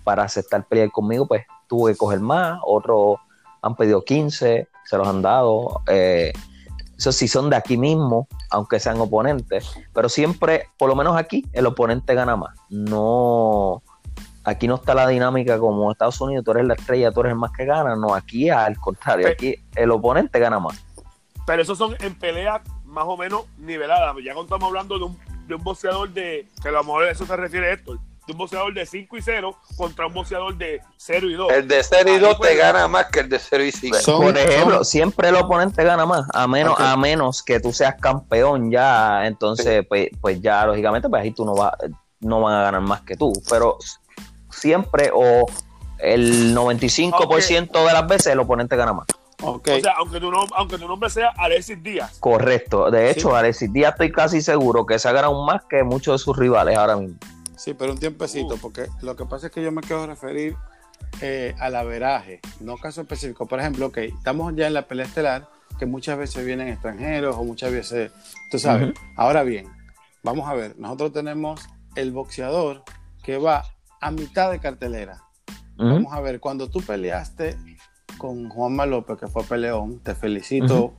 para 0.05 0.25
aceptar 0.25 0.67
pelear 0.67 0.91
conmigo 0.91 1.27
pues 1.27 1.45
tuve 1.67 1.93
que 1.93 1.99
coger 1.99 2.21
más, 2.21 2.61
otros 2.65 3.17
han 3.63 3.75
pedido 3.75 4.05
15, 4.05 4.69
se 4.85 4.97
los 4.97 5.09
han 5.09 5.23
dado, 5.23 5.83
eh, 5.89 6.33
eso 6.97 7.13
sí 7.13 7.29
son 7.29 7.51
de 7.51 7.57
aquí 7.57 7.77
mismo, 7.77 8.29
aunque 8.51 8.79
sean 8.79 9.01
oponentes, 9.01 9.77
pero 9.93 10.09
siempre, 10.09 10.69
por 10.79 10.89
lo 10.89 10.95
menos 10.95 11.17
aquí, 11.17 11.45
el 11.53 11.67
oponente 11.67 12.15
gana 12.15 12.37
más, 12.37 12.57
no, 12.71 13.83
aquí 14.45 14.69
no 14.69 14.77
está 14.77 14.95
la 14.95 15.09
dinámica 15.09 15.59
como 15.59 15.85
en 15.85 15.91
Estados 15.93 16.21
Unidos, 16.21 16.45
tú 16.45 16.53
eres 16.53 16.67
la 16.67 16.75
estrella, 16.75 17.11
tú 17.11 17.21
eres 17.21 17.33
el 17.33 17.39
más 17.39 17.51
que 17.53 17.65
gana, 17.65 17.97
no, 17.97 18.15
aquí 18.15 18.49
al 18.49 18.79
contrario, 18.79 19.29
aquí 19.29 19.57
el 19.75 19.91
oponente 19.91 20.39
gana 20.39 20.61
más. 20.61 20.85
Pero 21.47 21.63
esos 21.63 21.79
son 21.79 21.95
en 22.01 22.15
peleas 22.19 22.61
más 22.85 23.05
o 23.07 23.17
menos 23.17 23.45
niveladas. 23.59 24.17
Ya 24.17 24.35
cuando 24.35 24.55
estamos 24.55 24.67
hablando 24.67 24.99
de 24.99 25.05
un, 25.05 25.19
de 25.47 25.55
un 25.55 25.63
boxeador 25.65 26.11
de, 26.11 26.49
que 26.63 26.69
a 26.69 26.73
lo 26.73 26.85
mejor 26.85 27.05
a 27.05 27.11
eso 27.11 27.25
se 27.27 27.37
refiere 27.37 27.73
Héctor, 27.73 27.99
de 28.27 28.33
un 28.33 28.39
boxeador 28.39 28.75
de 28.75 28.85
5 28.87 29.17
y 29.17 29.23
0 29.23 29.57
contra 29.77 30.07
un 30.09 30.15
boxeador 30.15 30.57
de 30.57 30.81
0 30.97 31.31
y 31.31 31.35
2. 31.35 31.53
El 31.53 31.69
de 31.69 31.83
0 31.85 32.09
y 32.09 32.13
Ahí 32.15 32.19
2 32.19 32.37
puede- 32.37 32.53
te 32.53 32.59
gana 32.59 32.89
más 32.89 33.07
que 33.07 33.21
el 33.21 33.29
de 33.29 33.39
0 33.39 33.65
y 33.65 33.71
5. 33.73 33.97
Son- 33.99 34.23
Por 34.23 34.37
ejemplo, 34.37 34.75
son- 34.77 34.85
siempre 34.85 35.29
el 35.29 35.37
oponente 35.37 35.85
gana 35.85 36.05
más, 36.07 36.27
a 36.35 36.47
menos, 36.49 36.79
a 36.81 36.97
menos 36.97 37.43
que 37.43 37.61
tú 37.61 37.73
seas 37.73 37.95
campeón 38.01 38.71
ya, 38.73 39.27
entonces 39.27 39.87
pues, 39.89 40.09
pues 40.21 40.41
ya 40.41 40.67
lógicamente 40.67 41.09
pues 41.09 41.23
ahí 41.23 41.31
tú 41.31 41.45
no 41.45 41.55
vas, 41.55 41.73
no 42.21 42.41
van 42.41 42.55
a 42.55 42.63
ganar 42.65 42.81
más 42.81 43.03
que 43.03 43.17
tú, 43.17 43.33
pero 43.49 43.79
siempre 44.51 45.11
o 45.15 45.47
el 45.99 46.53
95% 46.55 47.87
de 47.87 47.93
las 47.93 48.07
veces 48.07 48.27
el 48.33 48.41
oponente 48.41 48.75
gana 48.77 48.93
más. 48.93 49.07
O 49.43 49.61
sea, 49.65 49.93
aunque 49.99 50.19
tu, 50.19 50.31
nom- 50.31 50.51
aunque 50.57 50.79
tu 50.79 50.89
nombre 50.89 51.11
sea 51.11 51.31
Alexis 51.37 51.83
Díaz. 51.83 52.17
Correcto. 52.21 52.91
De 52.91 53.11
hecho, 53.11 53.31
Sí. 53.31 53.35
Alexis 53.37 53.73
Díaz 53.73 53.93
estoy 53.93 54.11
casi 54.13 54.41
seguro 54.41 54.87
que 54.87 54.99
se 54.99 55.09
ha 55.09 55.13
ganado 55.13 55.45
más 55.45 55.63
que 55.69 55.83
muchos 55.83 56.21
de 56.21 56.25
sus 56.25 56.37
rivales 56.37 56.77
ahora 56.77 56.97
mismo. 56.97 57.19
sí, 57.57 57.75
pero 57.75 57.93
un 57.93 57.99
tiempecito, 57.99 58.55
Uh. 58.55 58.59
porque 58.59 58.87
lo 59.03 59.17
que 59.17 59.25
pasa 59.27 59.47
es 59.49 59.53
que 59.53 59.63
yo 59.63 59.73
me 59.73 59.81
quiero 59.83 60.07
referir 60.07 60.57
eh, 61.21 61.55
al 61.59 61.75
averaje, 61.77 62.41
no 62.61 62.77
caso 62.77 63.01
específico. 63.03 63.47
Por 63.47 63.61
ejemplo, 63.61 63.87
ok, 63.87 63.99
estamos 63.99 64.55
ya 64.55 64.67
en 64.67 64.75
la 64.75 64.83
pelea 64.89 65.07
estelar, 65.07 65.49
que 65.79 65.85
muchas 65.87 66.17
veces 66.19 66.45
vienen 66.45 66.69
extranjeros 66.69 67.37
o 67.37 67.45
muchas 67.45 67.71
veces, 67.73 68.11
tú 68.51 68.59
sabes. 68.59 68.95
Ahora 69.17 69.43
bien, 69.43 69.67
vamos 70.23 70.49
a 70.49 70.55
ver, 70.55 70.75
nosotros 70.79 71.13
tenemos 71.13 71.61
el 71.95 72.13
boxeador 72.13 72.83
que 73.23 73.37
va 73.39 73.65
a 74.01 74.11
mitad 74.11 74.51
de 74.51 74.59
cartelera. 74.61 75.23
Vamos 75.77 76.13
a 76.15 76.21
ver, 76.21 76.41
cuando 76.41 76.69
tú 76.71 76.81
peleaste 76.81 77.57
con 78.19 78.49
Juanma 78.49 78.87
López, 78.87 79.19
que 79.19 79.27
fue 79.27 79.45
peleón, 79.45 79.99
te 80.01 80.15
felicito, 80.15 80.95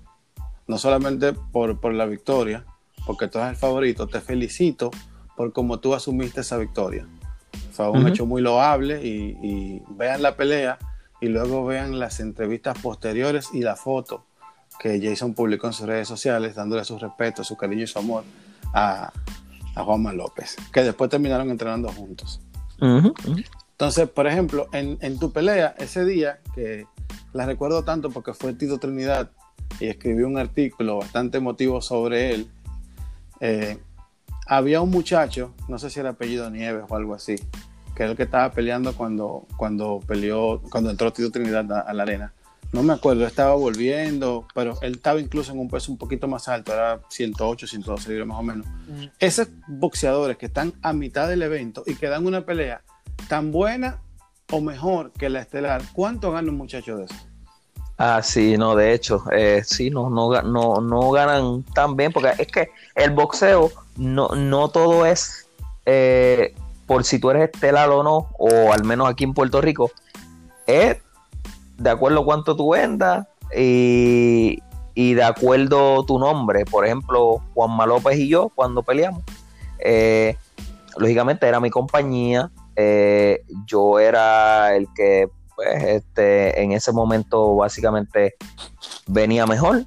no 0.68 0.78
solamente 0.78 1.34
por, 1.34 1.80
por 1.80 1.94
la 1.94 2.06
victoria, 2.06 2.66
porque 3.06 3.28
tú 3.28 3.40
eres 3.40 3.52
el 3.52 3.56
favorito, 3.56 4.08
te 4.08 4.22
felicito 4.22 4.92
por 5.36 5.54
cómo 5.54 5.80
tú 5.80 5.94
asumiste 5.96 6.42
esa 6.42 6.58
victoria. 6.58 7.08
Fue 7.72 7.90
un 7.90 8.08
hecho 8.08 8.26
muy 8.26 8.42
loable 8.42 9.06
y, 9.06 9.38
y 9.42 9.84
vean 9.90 10.22
la 10.22 10.36
pelea 10.36 10.78
y 11.22 11.28
luego 11.28 11.66
vean 11.66 12.00
las 12.00 12.20
entrevistas 12.20 12.78
posteriores 12.80 13.50
y 13.54 13.62
la 13.62 13.76
foto 13.76 14.26
que 14.80 15.00
Jason 15.02 15.34
publicó 15.34 15.68
en 15.68 15.74
sus 15.74 15.88
redes 15.88 16.08
sociales, 16.08 16.56
dándole 16.56 16.84
su 16.84 16.98
respeto, 17.00 17.44
su 17.44 17.56
cariño 17.56 17.84
y 17.84 17.88
su 17.88 18.00
amor 18.00 18.24
a, 18.74 19.12
a 19.76 19.84
Juanma 19.84 20.14
López, 20.14 20.56
que 20.72 20.84
después 20.84 21.10
terminaron 21.10 21.50
entrenando 21.50 21.90
juntos. 21.90 22.42
Ujú, 22.80 23.08
ujú. 23.08 23.42
Entonces, 23.72 24.10
por 24.10 24.28
ejemplo, 24.28 24.68
en, 24.72 24.98
en 25.02 25.20
tu 25.20 25.32
pelea, 25.32 25.76
ese 25.78 26.04
día, 26.04 26.42
que 26.54 26.86
la 27.34 27.46
recuerdo 27.46 27.84
tanto 27.84 28.10
porque 28.10 28.34
fue 28.34 28.54
Tito 28.54 28.78
Trinidad 28.78 29.32
y 29.80 29.88
escribió 29.88 30.28
un 30.28 30.38
artículo 30.38 30.98
bastante 30.98 31.38
emotivo 31.38 31.82
sobre 31.82 32.34
él, 32.34 32.50
eh, 33.40 33.78
había 34.46 34.82
un 34.82 34.90
muchacho, 34.90 35.54
no 35.68 35.78
sé 35.78 35.90
si 35.90 36.00
era 36.00 36.12
apellido 36.12 36.50
Nieves 36.50 36.86
o 36.88 36.96
algo 36.96 37.14
así, 37.14 37.36
que 37.96 38.04
era 38.04 38.12
el 38.12 38.18
que 38.18 38.24
estaba 38.24 38.52
peleando 38.52 38.96
cuando, 38.96 39.46
cuando 39.58 40.00
peleó, 40.08 40.62
cuando 40.70 40.90
entró 40.90 41.12
Tito 41.12 41.32
Trinidad 41.32 41.72
a, 41.72 41.82
a 41.82 41.94
la 41.94 42.04
arena. 42.04 42.34
No 42.74 42.84
me 42.84 42.94
acuerdo, 42.94 43.26
estaba 43.26 43.56
volviendo, 43.56 44.46
pero 44.54 44.78
él 44.82 44.96
estaba 44.96 45.22
incluso 45.22 45.54
en 45.54 45.60
un 45.60 45.70
peso 45.70 45.92
un 45.92 45.98
poquito 45.98 46.28
más 46.28 46.50
alto, 46.50 46.74
era 46.74 47.00
108, 47.10 47.66
112 47.66 48.10
libras 48.10 48.28
más 48.28 48.38
o 48.38 48.44
menos. 48.44 48.68
Esos 49.20 49.48
boxeadores 49.68 50.38
que 50.38 50.48
están 50.48 50.74
a 50.82 50.92
mitad 50.92 51.30
del 51.30 51.44
evento 51.44 51.84
y 51.86 51.96
que 51.96 52.08
dan 52.08 52.26
una 52.26 52.46
pelea 52.46 52.82
tan 53.30 53.52
buena 53.52 54.02
o 54.52 54.62
mejor 54.62 55.12
que 55.12 55.30
la 55.30 55.42
estelar, 55.42 55.82
¿cuánto 55.94 56.32
gana 56.32 56.50
un 56.50 56.58
muchacho 56.58 56.98
de 56.98 57.06
eso? 57.06 57.16
Ah, 57.98 58.22
sí, 58.22 58.58
no, 58.58 58.76
de 58.76 58.94
hecho, 58.94 59.24
eh, 59.32 59.64
sí, 59.66 59.90
no, 59.90 60.10
no, 60.10 60.42
no, 60.44 60.82
no 60.82 61.12
ganan 61.12 61.64
tan 61.74 61.96
bien, 61.96 62.12
porque 62.12 62.32
es 62.38 62.48
que 62.48 62.70
el 62.96 63.12
boxeo 63.12 63.72
no, 63.98 64.30
no 64.30 64.70
todo 64.70 65.06
es 65.06 65.48
eh, 65.86 66.54
por 66.86 67.04
si 67.04 67.20
tú 67.20 67.32
eres 67.32 67.50
estelar 67.50 67.90
o 67.90 68.04
no, 68.04 68.30
o 68.38 68.72
al 68.72 68.84
menos 68.84 69.10
aquí 69.10 69.24
en 69.24 69.34
Puerto 69.34 69.62
Rico, 69.62 69.92
es 70.68 70.98
de 71.78 71.90
acuerdo 71.90 72.24
cuánto 72.24 72.56
tú 72.56 72.72
vendas 72.72 73.28
y, 73.56 74.60
de 74.96 75.24
acuerdo 75.24 76.04
tu 76.06 76.20
nombre. 76.20 76.66
Por 76.66 76.86
ejemplo, 76.86 77.42
Juanma 77.54 77.86
López 77.86 78.18
y 78.18 78.28
yo, 78.28 78.50
cuando 78.50 78.84
peleamos, 78.84 79.24
eh, 79.80 80.38
lógicamente 80.98 81.48
era 81.48 81.60
mi 81.60 81.70
compañía, 81.70 82.52
eh, 82.80 83.44
yo 83.66 84.00
era 84.00 84.76
el 84.76 84.88
que 84.94 85.28
pues, 85.56 85.84
este, 85.84 86.62
en 86.62 86.72
ese 86.72 86.92
momento 86.92 87.56
básicamente 87.56 88.36
venía 89.08 89.48
mejor. 89.48 89.86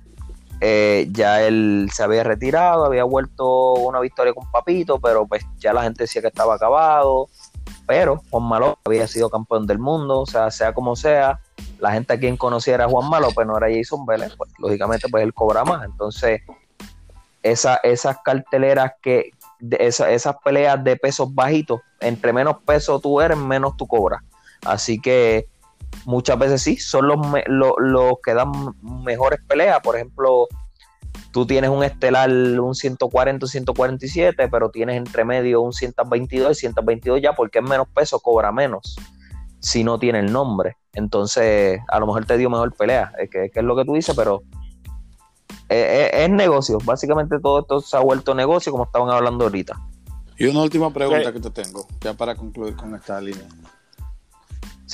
Eh, 0.60 1.08
ya 1.12 1.40
él 1.40 1.88
se 1.94 2.02
había 2.02 2.24
retirado, 2.24 2.84
había 2.84 3.04
vuelto 3.04 3.74
una 3.74 4.00
victoria 4.00 4.34
con 4.34 4.50
Papito, 4.50 4.98
pero 4.98 5.26
pues 5.26 5.42
ya 5.58 5.72
la 5.72 5.84
gente 5.84 6.02
decía 6.02 6.20
que 6.20 6.28
estaba 6.28 6.56
acabado. 6.56 7.28
Pero 7.86 8.22
Juan 8.30 8.42
Malo 8.42 8.78
había 8.84 9.06
sido 9.06 9.30
campeón 9.30 9.66
del 9.66 9.78
mundo, 9.78 10.20
o 10.20 10.26
sea, 10.26 10.50
sea 10.50 10.74
como 10.74 10.96
sea, 10.96 11.40
la 11.78 11.92
gente 11.92 12.12
a 12.12 12.18
quien 12.18 12.36
conociera 12.36 12.84
a 12.84 12.88
Juan 12.88 13.08
Malo, 13.08 13.28
pues 13.32 13.46
no 13.46 13.56
era 13.56 13.68
Jason 13.72 14.04
Vélez, 14.04 14.34
pues 14.36 14.50
lógicamente 14.58 15.08
pues 15.08 15.22
él 15.22 15.32
cobra 15.32 15.64
más. 15.64 15.84
Entonces, 15.84 16.42
esa, 17.42 17.76
esas 17.76 18.18
carteleras 18.24 18.92
que, 19.00 19.30
esas 19.78 20.36
peleas 20.44 20.82
de 20.82 20.96
pesos 20.96 21.34
bajitos, 21.34 21.80
entre 22.00 22.32
menos 22.32 22.56
peso 22.64 23.00
tú 23.00 23.20
eres, 23.20 23.36
menos 23.36 23.76
tú 23.76 23.86
cobras. 23.86 24.22
Así 24.64 25.00
que 25.00 25.46
muchas 26.04 26.38
veces 26.38 26.62
sí, 26.62 26.76
son 26.76 27.08
los, 27.08 27.18
los, 27.46 28.12
que 28.22 28.34
dan 28.34 28.52
mejores 29.04 29.40
peleas. 29.46 29.80
Por 29.80 29.96
ejemplo, 29.96 30.46
tú 31.32 31.46
tienes 31.46 31.70
un 31.70 31.84
estelar, 31.84 32.30
un 32.30 32.74
140, 32.74 33.46
un 33.46 33.48
147, 33.48 34.48
pero 34.48 34.70
tienes 34.70 34.96
entre 34.96 35.24
medio 35.24 35.60
un 35.60 35.72
122 35.72 36.56
y 36.56 36.60
122 36.60 37.20
ya, 37.22 37.32
porque 37.32 37.58
es 37.58 37.64
menos 37.64 37.88
peso, 37.94 38.20
cobra 38.20 38.52
menos 38.52 38.96
si 39.60 39.84
no 39.84 39.98
tiene 39.98 40.20
el 40.20 40.32
nombre. 40.32 40.76
Entonces, 40.92 41.80
a 41.88 42.00
lo 42.00 42.06
mejor 42.06 42.24
te 42.24 42.36
dio 42.36 42.50
mejor 42.50 42.74
pelea, 42.74 43.12
que, 43.30 43.50
es 43.54 43.62
lo 43.62 43.76
que 43.76 43.84
tú 43.84 43.94
dices, 43.94 44.16
pero 44.16 44.42
es, 45.70 46.30
negocio. 46.30 46.78
Básicamente 46.84 47.38
todo 47.38 47.60
esto 47.60 47.80
se 47.80 47.96
ha 47.96 48.00
vuelto 48.00 48.34
negocio, 48.34 48.72
como 48.72 48.84
estaban 48.84 49.10
hablando 49.10 49.44
ahorita. 49.44 49.80
Y 50.36 50.46
una 50.46 50.62
última 50.62 50.92
pregunta 50.92 51.32
que 51.32 51.40
te 51.40 51.50
tengo, 51.50 51.86
ya 52.00 52.14
para 52.14 52.34
concluir 52.34 52.74
con 52.74 52.94
esta 52.94 53.20
línea. 53.20 53.46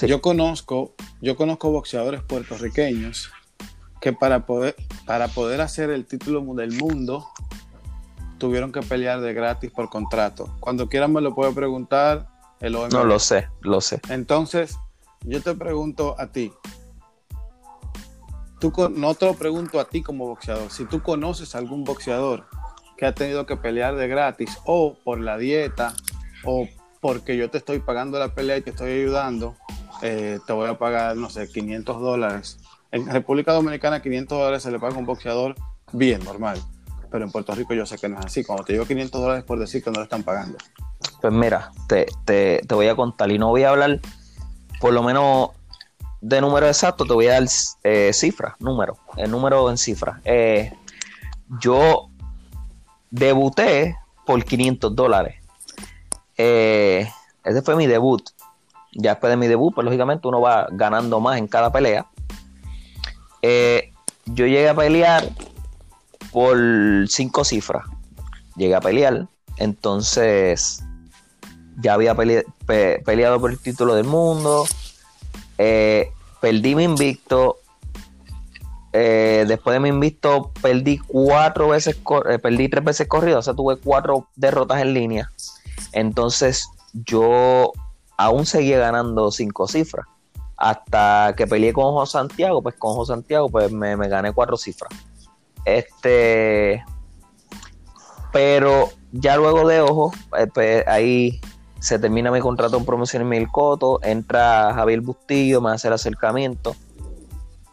Yo 0.02 0.20
conozco, 0.20 0.94
yo 1.22 1.36
conozco 1.36 1.70
boxeadores 1.70 2.22
puertorriqueños 2.22 3.30
que 4.00 4.12
para 4.12 4.44
poder, 4.44 4.76
para 5.06 5.28
poder 5.28 5.60
hacer 5.62 5.90
el 5.90 6.04
título 6.04 6.42
del 6.54 6.72
mundo 6.72 7.26
tuvieron 8.38 8.72
que 8.72 8.80
pelear 8.80 9.20
de 9.20 9.32
gratis 9.32 9.70
por 9.70 9.88
contrato. 9.88 10.54
Cuando 10.60 10.88
quieran 10.88 11.12
me 11.12 11.22
lo 11.22 11.34
puede 11.34 11.52
preguntar 11.52 12.28
el 12.60 12.72
No 12.72 13.04
lo 13.04 13.18
sé, 13.18 13.48
lo 13.62 13.80
sé. 13.80 14.00
Entonces, 14.10 14.76
yo 15.22 15.40
te 15.42 15.54
pregunto 15.54 16.14
a 16.18 16.26
ti. 16.28 16.52
No 18.90 19.14
te 19.14 19.26
lo 19.26 19.34
pregunto 19.34 19.80
a 19.80 19.88
ti 19.88 20.02
como 20.02 20.26
boxeador. 20.26 20.70
Si 20.70 20.84
tú 20.84 21.02
conoces 21.02 21.54
a 21.54 21.58
algún 21.58 21.84
boxeador 21.84 22.46
que 22.96 23.06
ha 23.06 23.14
tenido 23.14 23.46
que 23.46 23.56
pelear 23.56 23.96
de 23.96 24.08
gratis 24.08 24.58
o 24.64 24.96
por 25.04 25.20
la 25.20 25.38
dieta 25.38 25.94
o 26.44 26.68
porque 27.00 27.36
yo 27.36 27.50
te 27.50 27.58
estoy 27.58 27.78
pagando 27.80 28.18
la 28.18 28.34
pelea 28.34 28.56
y 28.56 28.62
te 28.62 28.70
estoy 28.70 28.92
ayudando, 28.92 29.56
eh, 30.02 30.38
te 30.46 30.52
voy 30.52 30.68
a 30.68 30.78
pagar, 30.78 31.16
no 31.16 31.30
sé, 31.30 31.48
500 31.48 32.00
dólares. 32.00 32.58
En 32.90 33.06
República 33.06 33.52
Dominicana 33.52 34.02
500 34.02 34.38
dólares 34.38 34.62
se 34.62 34.70
le 34.70 34.78
paga 34.78 34.96
a 34.96 34.98
un 34.98 35.06
boxeador 35.06 35.54
bien, 35.92 36.24
normal. 36.24 36.58
Pero 37.10 37.24
en 37.24 37.30
Puerto 37.30 37.54
Rico 37.54 37.74
yo 37.74 37.86
sé 37.86 37.98
que 37.98 38.08
no 38.08 38.18
es 38.18 38.26
así. 38.26 38.44
Cuando 38.44 38.64
te 38.64 38.72
digo 38.72 38.86
500 38.86 39.20
dólares 39.20 39.44
por 39.44 39.58
decir 39.58 39.82
que 39.82 39.90
no 39.90 39.98
le 39.98 40.04
están 40.04 40.22
pagando. 40.22 40.58
Pues 41.20 41.32
mira, 41.32 41.70
te, 41.88 42.06
te, 42.24 42.62
te 42.66 42.74
voy 42.74 42.88
a 42.88 42.96
contar 42.96 43.30
y 43.30 43.38
no 43.38 43.48
voy 43.48 43.62
a 43.62 43.70
hablar 43.70 44.00
por 44.80 44.92
lo 44.92 45.02
menos 45.02 45.50
de 46.20 46.40
número 46.40 46.66
exacto, 46.66 47.04
te 47.04 47.12
voy 47.12 47.28
a 47.28 47.32
dar 47.32 47.48
eh, 47.84 48.10
cifras, 48.12 48.54
número, 48.58 48.96
el 49.16 49.30
número 49.30 49.70
en 49.70 49.78
cifras. 49.78 50.20
Eh, 50.24 50.72
yo 51.60 52.08
debuté 53.10 53.96
por 54.24 54.44
500 54.44 54.94
dólares. 54.94 55.36
Eh, 56.36 57.08
ese 57.44 57.62
fue 57.62 57.76
mi 57.76 57.86
debut 57.86 58.22
ya 58.96 59.10
después 59.10 59.30
de 59.30 59.36
mi 59.36 59.46
debut, 59.46 59.74
pues 59.74 59.84
lógicamente 59.84 60.26
uno 60.26 60.40
va 60.40 60.68
ganando 60.70 61.20
más 61.20 61.38
en 61.38 61.46
cada 61.46 61.70
pelea. 61.70 62.06
Eh, 63.42 63.92
yo 64.24 64.46
llegué 64.46 64.68
a 64.68 64.74
pelear 64.74 65.28
por 66.32 66.56
cinco 67.08 67.44
cifras. 67.44 67.84
Llegué 68.56 68.74
a 68.74 68.80
pelear, 68.80 69.28
entonces 69.58 70.82
ya 71.78 71.92
había 71.92 72.14
peleado 72.14 73.40
por 73.40 73.50
el 73.50 73.58
título 73.58 73.94
del 73.94 74.06
mundo. 74.06 74.64
Eh, 75.58 76.12
perdí 76.40 76.74
mi 76.74 76.84
invicto. 76.84 77.58
Eh, 78.92 79.44
después 79.46 79.74
de 79.74 79.80
mi 79.80 79.90
invicto, 79.90 80.52
perdí 80.62 80.98
cuatro 80.98 81.68
veces, 81.68 81.98
perdí 82.42 82.68
tres 82.68 82.82
veces 82.82 83.06
corrido, 83.08 83.40
o 83.40 83.42
sea, 83.42 83.52
tuve 83.52 83.76
cuatro 83.76 84.28
derrotas 84.36 84.80
en 84.80 84.94
línea. 84.94 85.30
Entonces, 85.92 86.68
yo 86.92 87.72
aún 88.16 88.46
seguía 88.46 88.78
ganando 88.78 89.30
cinco 89.30 89.68
cifras. 89.68 90.06
Hasta 90.56 91.34
que 91.36 91.46
peleé 91.46 91.72
con 91.72 91.92
José 91.92 92.12
Santiago, 92.12 92.62
pues 92.62 92.76
con 92.76 92.94
José 92.94 93.12
Santiago 93.12 93.50
pues 93.50 93.70
me, 93.70 93.96
gané 94.08 94.32
cuatro 94.32 94.56
cifras. 94.56 94.90
Este, 95.64 96.82
pero 98.32 98.88
ya 99.12 99.36
luego 99.36 99.68
de 99.68 99.80
Ojo, 99.82 100.12
eh, 100.38 100.46
pues, 100.52 100.86
ahí 100.86 101.40
se 101.86 102.00
termina 102.00 102.32
mi 102.32 102.40
contrato 102.40 102.76
en 102.76 102.84
promoción 102.84 103.22
en 103.22 103.28
Mil 103.28 103.48
Coto, 103.48 104.00
entra 104.02 104.74
Javier 104.74 105.02
Bustillo, 105.02 105.60
me 105.60 105.70
hace 105.70 105.86
el 105.86 105.94
acercamiento 105.94 106.74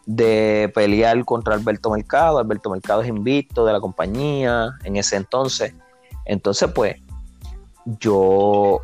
de 0.06 0.70
pelear 0.72 1.24
contra 1.24 1.56
Alberto 1.56 1.90
Mercado. 1.90 2.38
Alberto 2.38 2.70
Mercado 2.70 3.02
es 3.02 3.08
invicto 3.08 3.66
de 3.66 3.72
la 3.72 3.80
compañía 3.80 4.70
en 4.84 4.94
ese 4.94 5.16
entonces. 5.16 5.74
Entonces, 6.26 6.70
pues, 6.72 6.94
yo 7.98 8.82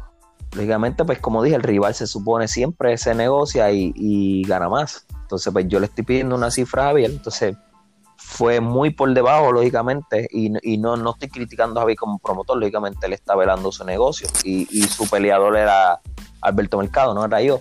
lógicamente, 0.52 1.04
pues 1.04 1.20
como 1.20 1.44
dije, 1.44 1.54
el 1.54 1.62
rival 1.62 1.94
se 1.94 2.08
supone 2.08 2.48
siempre 2.48 2.98
se 2.98 3.14
negocia 3.14 3.70
y, 3.70 4.42
gana 4.48 4.68
más. 4.68 5.06
Entonces, 5.22 5.52
pues 5.52 5.68
yo 5.68 5.78
le 5.78 5.86
estoy 5.86 6.02
pidiendo 6.02 6.34
una 6.34 6.50
cifra 6.50 6.82
a 6.82 6.86
Javier, 6.86 7.12
entonces 7.12 7.56
fue 8.22 8.60
muy 8.60 8.90
por 8.90 9.12
debajo, 9.14 9.50
lógicamente, 9.50 10.28
y, 10.30 10.50
no, 10.78 10.96
no 10.96 11.10
estoy 11.10 11.28
criticando 11.28 11.80
a 11.80 11.82
Javier 11.82 11.98
como 11.98 12.18
promotor, 12.18 12.58
lógicamente 12.58 13.06
él 13.06 13.14
está 13.14 13.34
velando 13.34 13.72
su 13.72 13.84
negocio 13.84 14.28
y, 14.44 14.66
su 14.82 15.08
peleador 15.08 15.56
era 15.56 16.00
Alberto 16.42 16.78
Mercado, 16.78 17.14
no 17.14 17.24
era 17.24 17.40
yo. 17.40 17.60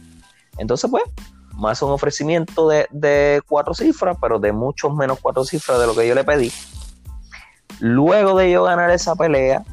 Entonces, 0.58 0.90
pues, 0.92 1.04
más 1.56 1.82
un 1.82 1.92
ofrecimiento 1.92 2.68
de, 2.68 2.88
de 2.92 3.42
cuatro 3.48 3.74
cifras, 3.74 4.18
pero 4.22 4.38
de 4.40 4.52
muchos 4.52 4.94
menos 4.94 5.20
cuatro 5.22 5.44
cifras 5.46 5.80
de 5.80 5.88
lo 5.88 5.96
que 5.96 6.08
yo 6.08 6.14
le 6.14 6.24
pedí. 6.24 6.52
Luego 7.80 8.38
de 8.38 8.52
yo 8.52 8.64
ganar 8.64 8.92
esa 8.92 9.16
pelea, 9.16 9.64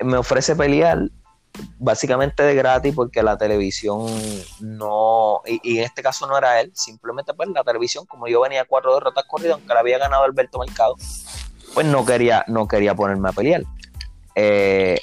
me 0.00 0.16
ofrece 0.16 0.56
pelear 0.56 1.08
básicamente 1.78 2.42
de 2.42 2.54
gratis 2.54 2.94
porque 2.94 3.22
la 3.22 3.36
televisión 3.36 4.06
no, 4.60 5.42
y, 5.44 5.78
en 5.78 5.84
este 5.84 6.02
caso 6.02 6.26
no 6.26 6.36
era 6.36 6.60
él, 6.60 6.70
simplemente 6.74 7.34
pues 7.34 7.48
la 7.50 7.62
televisión, 7.62 8.06
como 8.06 8.28
yo 8.28 8.40
venía 8.40 8.64
cuatro 8.64 8.94
derrotas 8.94 9.24
corridas, 9.28 9.54
aunque 9.54 9.74
la 9.74 9.80
había 9.80 9.98
ganado 9.98 10.24
Alberto 10.24 10.58
Mercado, 10.58 10.96
pues 11.74 11.86
no 11.86 12.04
quería, 12.04 12.44
no 12.48 12.66
quería 12.66 12.94
ponerme 12.94 13.28
a 13.28 13.32
pelear. 13.32 13.62
Eh, 14.34 15.00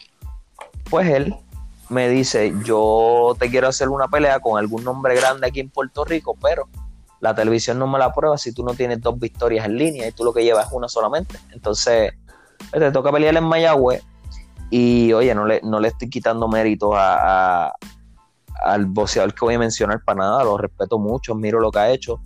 pues 0.89 1.07
él 1.09 1.35
me 1.89 2.09
dice, 2.09 2.53
yo 2.63 3.35
te 3.39 3.49
quiero 3.49 3.67
hacer 3.67 3.89
una 3.89 4.07
pelea 4.07 4.39
con 4.39 4.57
algún 4.59 4.83
nombre 4.83 5.15
grande 5.15 5.47
aquí 5.47 5.59
en 5.59 5.69
Puerto 5.69 6.05
Rico, 6.05 6.35
pero 6.41 6.67
la 7.19 7.35
televisión 7.35 7.77
no 7.77 7.87
me 7.87 7.99
la 7.99 8.13
prueba 8.13 8.37
si 8.37 8.53
tú 8.53 8.63
no 8.63 8.73
tienes 8.73 9.01
dos 9.01 9.19
victorias 9.19 9.65
en 9.65 9.77
línea 9.77 10.07
y 10.07 10.11
tú 10.11 10.23
lo 10.23 10.33
que 10.33 10.43
llevas 10.43 10.67
es 10.67 10.73
una 10.73 10.87
solamente. 10.87 11.37
Entonces, 11.51 12.13
pues, 12.71 12.81
te 12.81 12.91
toca 12.91 13.11
pelear 13.11 13.35
en 13.37 13.43
Mayagüez 13.43 14.03
y 14.69 15.13
oye, 15.13 15.33
no 15.33 15.45
le, 15.45 15.61
no 15.63 15.79
le 15.79 15.87
estoy 15.87 16.09
quitando 16.09 16.47
méritos 16.47 16.93
a, 16.95 17.73
al 18.61 18.85
boxeador 18.85 19.33
que 19.33 19.45
voy 19.45 19.55
a 19.55 19.59
mencionar 19.59 20.03
para 20.03 20.19
nada, 20.19 20.43
lo 20.43 20.57
respeto 20.57 20.99
mucho, 20.99 21.35
miro 21.35 21.59
lo 21.59 21.71
que 21.71 21.79
ha 21.79 21.89
hecho. 21.91 22.19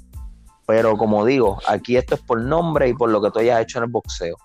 Pero 0.65 0.97
como 0.97 1.25
digo, 1.25 1.59
aquí 1.67 1.97
esto 1.97 2.15
es 2.15 2.21
por 2.21 2.41
nombre 2.41 2.89
y 2.89 2.93
por 2.93 3.09
lo 3.09 3.21
que 3.21 3.31
tú 3.31 3.39
hayas 3.39 3.61
hecho 3.61 3.79
en 3.79 3.85
el 3.85 3.89
boxeo. 3.91 4.37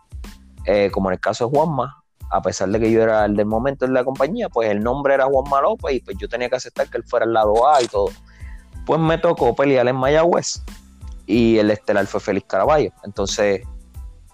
Eh, 0.65 0.91
como 0.93 1.09
en 1.09 1.15
el 1.15 1.21
caso 1.21 1.49
de 1.49 1.57
Juanma, 1.57 2.03
a 2.31 2.43
pesar 2.43 2.69
de 2.69 2.79
que 2.79 2.91
yo 2.91 3.03
era 3.03 3.25
el 3.25 3.37
del 3.37 3.47
momento 3.47 3.85
en 3.85 3.95
la 3.95 4.05
compañía, 4.05 4.49
pues 4.49 4.69
el 4.71 4.83
nombre 4.83 5.15
era 5.15 5.27
Juanma 5.27 5.63
López 5.63 5.95
y 5.95 6.01
pues 6.01 6.17
yo 6.19 6.29
tenía 6.29 6.49
que 6.49 6.57
aceptar 6.57 6.91
que 6.91 6.99
él 6.99 7.05
fuera 7.05 7.25
el 7.25 7.33
lado 7.33 7.69
A 7.69 7.83
y 7.83 7.87
todo. 7.87 8.09
Pues 8.85 9.01
me 9.01 9.19
tocó 9.19 9.55
pelear 9.55 9.87
en 9.89 9.97
Mayagüez 9.97 10.63
y 11.27 11.59
el 11.59 11.71
estelar 11.71 12.07
fue 12.07 12.21
Félix 12.21 12.47
Caraballo. 12.49 12.91
Entonces, 13.05 13.63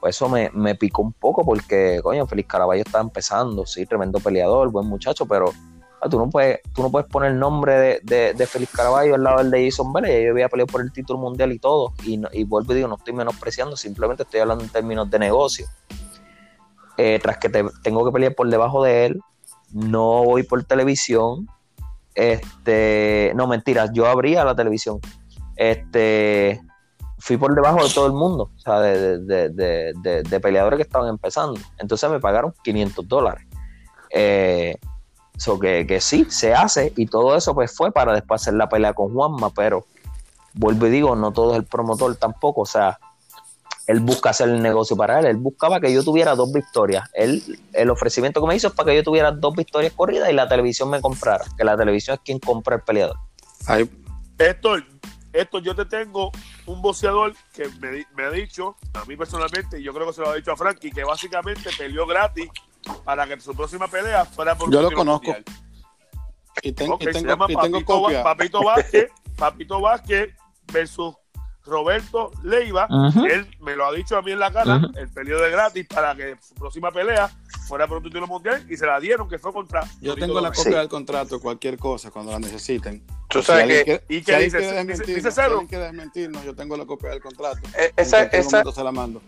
pues 0.04 0.16
eso 0.16 0.28
me, 0.28 0.50
me, 0.52 0.74
picó 0.74 1.00
un 1.00 1.14
poco 1.14 1.46
porque, 1.46 1.98
coño, 2.02 2.26
Félix 2.26 2.46
Caraballo 2.46 2.82
está 2.82 3.00
empezando, 3.00 3.64
sí, 3.64 3.86
tremendo 3.86 4.20
peleador, 4.20 4.70
buen 4.70 4.86
muchacho, 4.86 5.24
pero 5.24 5.46
tú, 6.10 6.18
no 6.18 6.28
puedes, 6.28 6.60
tú 6.74 6.82
no 6.82 6.90
puedes 6.90 7.08
poner 7.08 7.32
el 7.32 7.38
nombre 7.38 7.72
de, 7.72 8.00
de, 8.02 8.34
de 8.34 8.46
Félix 8.46 8.70
Caraballo 8.72 9.14
al 9.14 9.24
lado 9.24 9.38
del 9.38 9.50
de 9.50 9.64
Jason 9.64 9.94
Vélez. 9.94 10.26
Yo 10.26 10.32
había 10.32 10.50
peleado 10.50 10.66
por 10.66 10.82
el 10.82 10.92
título 10.92 11.18
mundial 11.18 11.52
y 11.52 11.58
todo. 11.58 11.94
Y, 12.04 12.18
no, 12.18 12.28
y 12.34 12.44
vuelvo 12.44 12.74
y 12.74 12.76
digo, 12.76 12.88
no 12.88 12.96
estoy 12.96 13.14
menospreciando, 13.14 13.78
simplemente 13.78 14.24
estoy 14.24 14.40
hablando 14.40 14.62
en 14.62 14.68
términos 14.68 15.10
de 15.10 15.18
negocio. 15.18 15.66
Eh, 16.98 17.18
tras 17.22 17.38
que 17.38 17.48
te, 17.48 17.64
tengo 17.82 18.04
que 18.04 18.12
pelear 18.12 18.34
por 18.34 18.50
debajo 18.50 18.84
de 18.84 19.06
él, 19.06 19.20
no 19.72 20.22
voy 20.22 20.42
por 20.42 20.62
televisión. 20.64 21.48
Este, 22.14 23.32
no, 23.36 23.46
mentiras, 23.46 23.88
yo 23.94 24.06
abría 24.06 24.44
la 24.44 24.54
televisión. 24.54 25.00
Este, 25.56 26.60
fui 27.24 27.38
por 27.38 27.54
debajo 27.54 27.82
de 27.82 27.88
todo 27.88 28.06
el 28.06 28.12
mundo, 28.12 28.50
o 28.54 28.60
sea, 28.60 28.80
de, 28.80 29.18
de, 29.18 29.48
de, 29.48 29.94
de, 30.02 30.22
de 30.24 30.40
peleadores 30.40 30.76
que 30.76 30.82
estaban 30.82 31.08
empezando. 31.08 31.58
Entonces 31.78 32.10
me 32.10 32.20
pagaron 32.20 32.52
500 32.62 33.08
dólares. 33.08 33.46
Eh, 34.10 34.76
so 35.38 35.58
que, 35.58 35.86
que 35.86 36.02
sí, 36.02 36.26
se 36.28 36.52
hace 36.52 36.92
y 36.96 37.06
todo 37.06 37.34
eso 37.34 37.54
pues 37.54 37.74
fue 37.74 37.90
para 37.92 38.12
después 38.12 38.42
hacer 38.42 38.52
la 38.52 38.68
pelea 38.68 38.92
con 38.92 39.14
Juanma, 39.14 39.48
pero 39.48 39.86
vuelvo 40.52 40.86
y 40.86 40.90
digo, 40.90 41.16
no 41.16 41.32
todo 41.32 41.52
es 41.52 41.56
el 41.56 41.64
promotor 41.64 42.14
tampoco, 42.16 42.60
o 42.60 42.66
sea, 42.66 42.98
él 43.86 44.00
busca 44.00 44.28
hacer 44.28 44.50
el 44.50 44.60
negocio 44.60 44.94
para 44.94 45.18
él, 45.18 45.24
él 45.24 45.38
buscaba 45.38 45.80
que 45.80 45.90
yo 45.94 46.04
tuviera 46.04 46.34
dos 46.34 46.52
victorias, 46.52 47.08
él, 47.14 47.42
el 47.72 47.88
ofrecimiento 47.88 48.42
que 48.42 48.48
me 48.48 48.54
hizo 48.54 48.68
es 48.68 48.74
para 48.74 48.90
que 48.90 48.96
yo 48.96 49.02
tuviera 49.02 49.32
dos 49.32 49.56
victorias 49.56 49.94
corridas 49.94 50.28
y 50.30 50.34
la 50.34 50.46
televisión 50.46 50.90
me 50.90 51.00
comprara, 51.00 51.46
que 51.56 51.64
la 51.64 51.74
televisión 51.74 52.16
es 52.16 52.20
quien 52.22 52.38
compra 52.38 52.76
el 52.76 52.82
peleador. 52.82 53.16
Ahí, 53.66 53.90
Héctor, 54.38 54.84
Héctor, 55.34 55.62
yo 55.62 55.74
te 55.74 55.84
tengo 55.84 56.30
un 56.66 56.80
boxeador 56.80 57.34
que 57.52 57.68
me, 57.80 58.06
me 58.14 58.22
ha 58.24 58.30
dicho, 58.30 58.76
a 58.94 59.04
mí 59.04 59.16
personalmente, 59.16 59.80
y 59.80 59.82
yo 59.82 59.92
creo 59.92 60.06
que 60.06 60.12
se 60.12 60.20
lo 60.20 60.30
ha 60.30 60.34
dicho 60.36 60.52
a 60.52 60.56
Frankie, 60.56 60.90
que 60.92 61.02
básicamente 61.04 61.70
peleó 61.76 62.06
gratis 62.06 62.48
para 63.04 63.26
que 63.26 63.38
su 63.40 63.54
próxima 63.54 63.88
pelea 63.88 64.24
fuera 64.24 64.56
por 64.56 64.70
Yo 64.72 64.80
lo 64.82 64.92
conozco. 64.92 65.32
mundial. 65.32 65.44
y, 66.62 66.72
ten- 66.72 66.92
Ok, 66.92 67.02
y 67.02 67.04
se 67.06 67.12
tengo, 67.14 67.28
llama 67.30 67.46
y 67.48 67.56
tengo 67.56 67.62
Papito, 67.80 67.86
copia. 68.02 68.22
Papito 68.22 68.62
Vázquez, 68.64 69.10
Papito 69.36 69.80
Vázquez 69.80 70.34
versus 70.72 71.14
Roberto 71.66 72.30
Leiva. 72.42 72.86
Él 73.30 73.46
me 73.60 73.74
lo 73.76 73.86
ha 73.86 73.92
dicho 73.92 74.16
a 74.16 74.22
mí 74.22 74.32
en 74.32 74.38
la 74.38 74.52
cara, 74.52 74.80
el 74.96 75.08
periodo 75.08 75.42
de 75.42 75.50
gratis 75.50 75.86
para 75.86 76.14
que 76.14 76.36
su 76.46 76.54
próxima 76.54 76.90
pelea 76.90 77.30
fuera 77.66 77.86
por 77.86 77.98
un 77.98 78.04
título 78.04 78.26
mundial 78.26 78.64
y 78.68 78.76
se 78.76 78.84
la 78.86 79.00
dieron, 79.00 79.28
que 79.28 79.38
fue 79.38 79.52
contra. 79.52 79.82
Yo 80.00 80.14
tengo 80.14 80.40
la 80.40 80.48
copia 80.50 80.62
Sí. 80.64 80.70
del 80.70 80.88
contrato, 80.88 81.40
cualquier 81.40 81.78
cosa, 81.78 82.10
cuando 82.10 82.32
la 82.32 82.38
necesiten. 82.38 83.02
Tú 83.28 83.40
Si 83.40 83.46
sabes 83.46 83.66
que 83.66 83.84
quiere- 83.84 84.04
¿Y 84.08 84.14
si 84.18 84.24
qué 84.24 84.34
alguien 84.34 84.46
dice? 84.52 84.58
quiere 84.58 84.66
Dice- 84.68 84.76
desmentirnos, 84.76 85.16
dice 85.16 85.30
si 85.30 85.34
cero. 85.40 85.64
quiere 85.68 85.84
desmentirnos, 85.84 86.44
yo 86.44 86.54
tengo 86.54 86.76
la 86.76 86.84
copia 86.84 87.10
del 87.10 87.20
contrato. 87.22 87.60
eh, 87.78 87.92
En 87.96 88.04
esa, 88.04 88.22
esa, 88.24 88.50
momento 88.58 88.72
se 88.72 88.84
la 88.84 88.92
mando. 88.92 89.22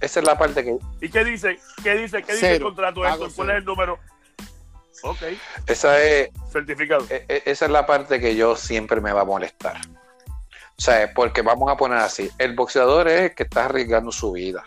esa 0.00 0.20
es 0.20 0.26
la 0.26 0.36
parte 0.36 0.64
que 0.64 0.76
¿Y 1.00 1.08
qué 1.08 1.24
dice? 1.24 1.58
¿Qué 1.82 1.94
dice? 1.94 2.22
¿Qué 2.22 2.32
dice 2.34 2.56
el 2.56 2.62
contrato? 2.62 3.00
¿Cuál 3.34 3.50
es 3.50 3.56
el 3.56 3.64
número? 3.64 3.98
Ok, 5.02 5.18
esa 5.66 6.02
es 6.02 6.30
certificado. 6.50 7.06
E- 7.10 7.24
e- 7.28 7.42
esa 7.46 7.66
es 7.66 7.70
la 7.70 7.86
parte 7.86 8.18
que 8.18 8.34
yo 8.34 8.56
siempre 8.56 9.00
me 9.00 9.12
va 9.12 9.20
a 9.20 9.24
molestar. 9.24 9.76
O 10.78 10.82
sea, 10.82 11.10
porque 11.14 11.40
vamos 11.42 11.70
a 11.70 11.76
poner 11.76 11.98
así, 11.98 12.30
el 12.38 12.54
boxeador 12.54 13.08
es 13.08 13.20
el 13.22 13.34
que 13.34 13.44
está 13.44 13.64
arriesgando 13.64 14.12
su 14.12 14.32
vida, 14.32 14.62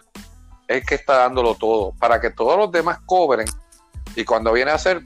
es 0.67 0.77
el 0.81 0.85
que 0.85 0.95
está 0.95 1.17
dándolo 1.17 1.53
todo, 1.55 1.93
para 1.99 2.19
que 2.19 2.31
todos 2.31 2.57
los 2.57 2.71
demás 2.71 2.99
cobren, 3.05 3.47
y 4.15 4.25
cuando 4.25 4.51
viene 4.51 4.71
a 4.71 4.77
ser, 4.79 5.03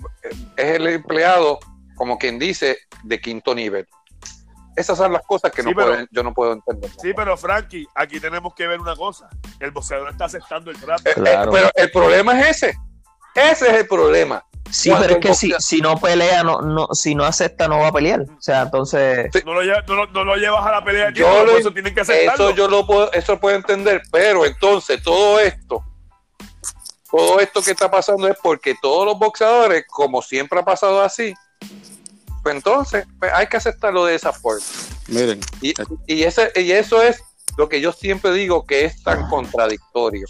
es 0.55 0.65
el 0.75 0.87
empleado, 0.87 1.59
como 1.95 2.17
quien 2.17 2.39
dice, 2.39 2.77
de 3.03 3.19
quinto 3.19 3.53
nivel. 3.53 3.85
Esas 4.77 4.97
son 4.97 5.11
las 5.13 5.21
cosas 5.23 5.51
que 5.51 5.61
Sí, 5.61 5.69
no 5.69 5.75
pero- 5.75 5.87
pueden- 5.89 6.07
yo 6.09 6.23
no 6.23 6.33
puedo 6.33 6.53
entender. 6.53 6.89
Sí, 6.99 7.13
pero 7.13 7.35
Frankie, 7.37 7.85
aquí 7.93 8.19
tenemos 8.19 8.55
que 8.55 8.65
ver 8.65 8.79
una 8.79 8.95
cosa. 8.95 9.29
El 9.59 9.69
boxeador 9.71 10.09
está 10.09 10.25
aceptando 10.25 10.71
el 10.71 10.79
trato. 10.79 11.03
Eh, 11.09 11.13
eh, 11.17 11.45
pero 11.51 11.69
el 11.75 11.91
problema 11.91 12.39
es 12.39 12.63
ese, 12.63 12.77
ese 13.35 13.67
es 13.67 13.73
el 13.73 13.87
problema. 13.87 14.43
Sí, 14.73 14.89
Cuando 14.89 15.07
pero 15.07 15.19
es 15.19 15.25
que 15.27 15.33
si, 15.35 15.53
si 15.59 15.81
no 15.81 15.99
pelea, 15.99 16.43
no, 16.43 16.61
no, 16.61 16.87
si 16.93 17.13
no 17.13 17.25
acepta, 17.25 17.67
no 17.67 17.77
va 17.79 17.89
a 17.89 17.91
pelear. 17.91 18.21
O 18.21 18.41
sea, 18.41 18.63
entonces, 18.63 19.29
No 19.45 19.53
lo, 19.53 19.61
lleva- 19.61 19.83
no, 19.87 19.93
lo- 19.93 20.07
no 20.07 20.23
lo 20.23 20.35
llevas 20.35 20.65
a 20.65 20.71
la 20.71 20.83
pelea 20.83 21.11
de 21.11 21.13
Yo 21.19 21.27
título, 21.27 21.45
lo- 21.51 21.57
eso 21.59 21.71
tienen 21.71 21.93
que 21.93 22.01
aceptarlo. 22.01 22.49
Eso 22.49 22.55
yo 22.57 22.67
lo 22.67 22.85
puedo, 22.87 23.11
eso 23.13 23.39
puedo 23.39 23.55
entender, 23.55 24.01
pero 24.11 24.45
entonces 24.47 25.03
todo 25.03 25.39
esto, 25.39 25.83
todo 27.11 27.39
esto 27.39 27.61
que 27.61 27.69
está 27.71 27.91
pasando 27.91 28.27
es 28.27 28.35
porque 28.41 28.73
todos 28.81 29.05
los 29.05 29.19
boxeadores, 29.19 29.85
como 29.87 30.21
siempre 30.23 30.59
ha 30.59 30.65
pasado 30.65 31.01
así, 31.03 31.35
pues 32.41 32.55
entonces 32.55 33.05
pues 33.19 33.31
hay 33.31 33.45
que 33.45 33.57
aceptarlo 33.57 34.05
de 34.05 34.15
esa 34.15 34.33
forma. 34.33 34.65
Miren, 35.07 35.39
Y, 35.61 35.73
y, 36.07 36.23
ese, 36.23 36.51
y 36.55 36.71
eso 36.71 37.01
es 37.03 37.21
lo 37.57 37.69
que 37.69 37.79
yo 37.79 37.91
siempre 37.91 38.31
digo 38.33 38.65
que 38.65 38.85
es 38.85 39.03
tan 39.03 39.29
contradictorio. 39.29 40.25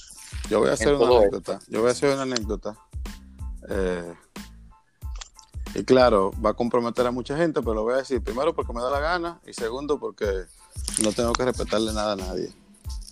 yo 0.50 0.60
voy 0.60 0.70
a 0.70 0.74
hacer 0.74 0.94
una 0.96 1.18
anécdota. 1.20 1.60
Yo 1.70 1.80
voy 1.80 1.88
a 1.88 1.92
hacer 1.94 2.10
una 2.14 2.24
anécdota. 2.24 2.76
Eh, 3.70 4.14
y 5.76 5.84
claro, 5.84 6.32
va 6.44 6.52
a 6.52 6.54
comprometer 6.54 7.08
a 7.08 7.12
mucha 7.12 7.36
gente, 7.36 7.62
pero 7.62 7.74
lo 7.74 7.84
voy 7.84 7.96
a 7.96 7.98
decir 7.98 8.22
primero 8.24 8.54
porque 8.54 8.74
me 8.74 8.82
da 8.82 8.92
la 8.92 9.00
gana 9.00 9.42
y 9.48 9.54
segundo 9.54 10.00
porque 10.00 10.46
no 11.02 11.12
tengo 11.12 11.34
que 11.34 11.46
respetarle 11.46 11.94
nada 11.94 12.14
a 12.14 12.16
nadie. 12.16 12.52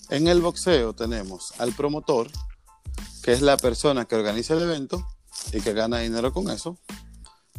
En 0.10 0.28
el 0.28 0.42
boxeo 0.42 0.94
tenemos 0.94 1.54
al 1.60 1.74
promotor, 1.74 2.30
que 3.24 3.32
es 3.32 3.42
la 3.42 3.58
persona 3.58 4.06
que 4.06 4.16
organiza 4.16 4.54
el 4.54 4.64
evento 4.64 5.08
y 5.54 5.62
que 5.62 5.74
gana 5.74 6.00
dinero 6.00 6.34
con 6.34 6.50
eso. 6.50 6.78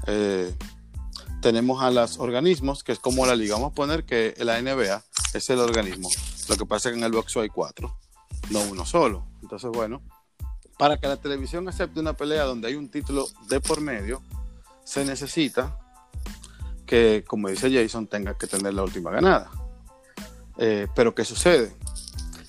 Eh, 0.07 0.55
tenemos 1.41 1.83
a 1.83 1.91
los 1.91 2.19
organismos, 2.19 2.85
que 2.85 2.93
es 2.93 2.99
como 3.01 3.27
la 3.27 3.35
liga. 3.35 3.55
Vamos 3.55 3.73
a 3.73 3.75
poner 3.75 4.05
que 4.05 4.35
la 4.39 4.61
NBA 4.61 5.03
es 5.35 5.51
el 5.51 5.59
organismo. 5.59 6.09
Lo 6.49 6.57
que 6.57 6.67
pasa 6.67 6.89
es 6.89 6.95
que 6.95 6.99
en 6.99 7.05
el 7.05 7.13
boxeo 7.13 7.43
hay 7.43 7.49
cuatro, 7.49 7.99
no 8.51 8.61
uno 8.63 8.87
solo. 8.87 9.27
Entonces, 9.43 9.71
bueno, 9.73 10.01
para 10.79 10.99
que 10.99 11.09
la 11.09 11.17
televisión 11.17 11.69
acepte 11.69 11.99
una 11.99 12.13
pelea 12.13 12.45
donde 12.45 12.69
hay 12.69 12.75
un 12.75 12.89
título 12.89 13.27
de 13.49 13.61
por 13.61 13.81
medio, 13.81 14.23
se 14.85 15.05
necesita 15.05 15.79
que, 16.87 17.25
como 17.27 17.49
dice 17.49 17.73
Jason, 17.73 18.07
tenga 18.07 18.37
que 18.37 18.47
tener 18.47 18.75
la 18.75 18.83
última 18.83 19.11
ganada. 19.11 19.51
Eh, 20.59 20.87
pero 20.95 21.15
¿qué 21.15 21.25
sucede? 21.25 21.75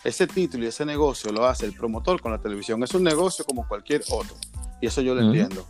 Ese 0.04 0.28
título 0.28 0.66
y 0.66 0.68
ese 0.68 0.86
negocio 0.86 1.32
lo 1.32 1.46
hace 1.46 1.66
el 1.66 1.74
promotor 1.74 2.22
con 2.22 2.32
la 2.32 2.40
televisión. 2.40 2.84
Es 2.84 2.94
un 2.94 3.04
negocio 3.04 3.46
como 3.46 3.68
cualquier 3.68 4.04
otro. 4.10 4.36
Y 4.82 4.88
eso 4.88 5.02
yo 5.02 5.16
lo 5.16 5.22
entiendo. 5.22 5.66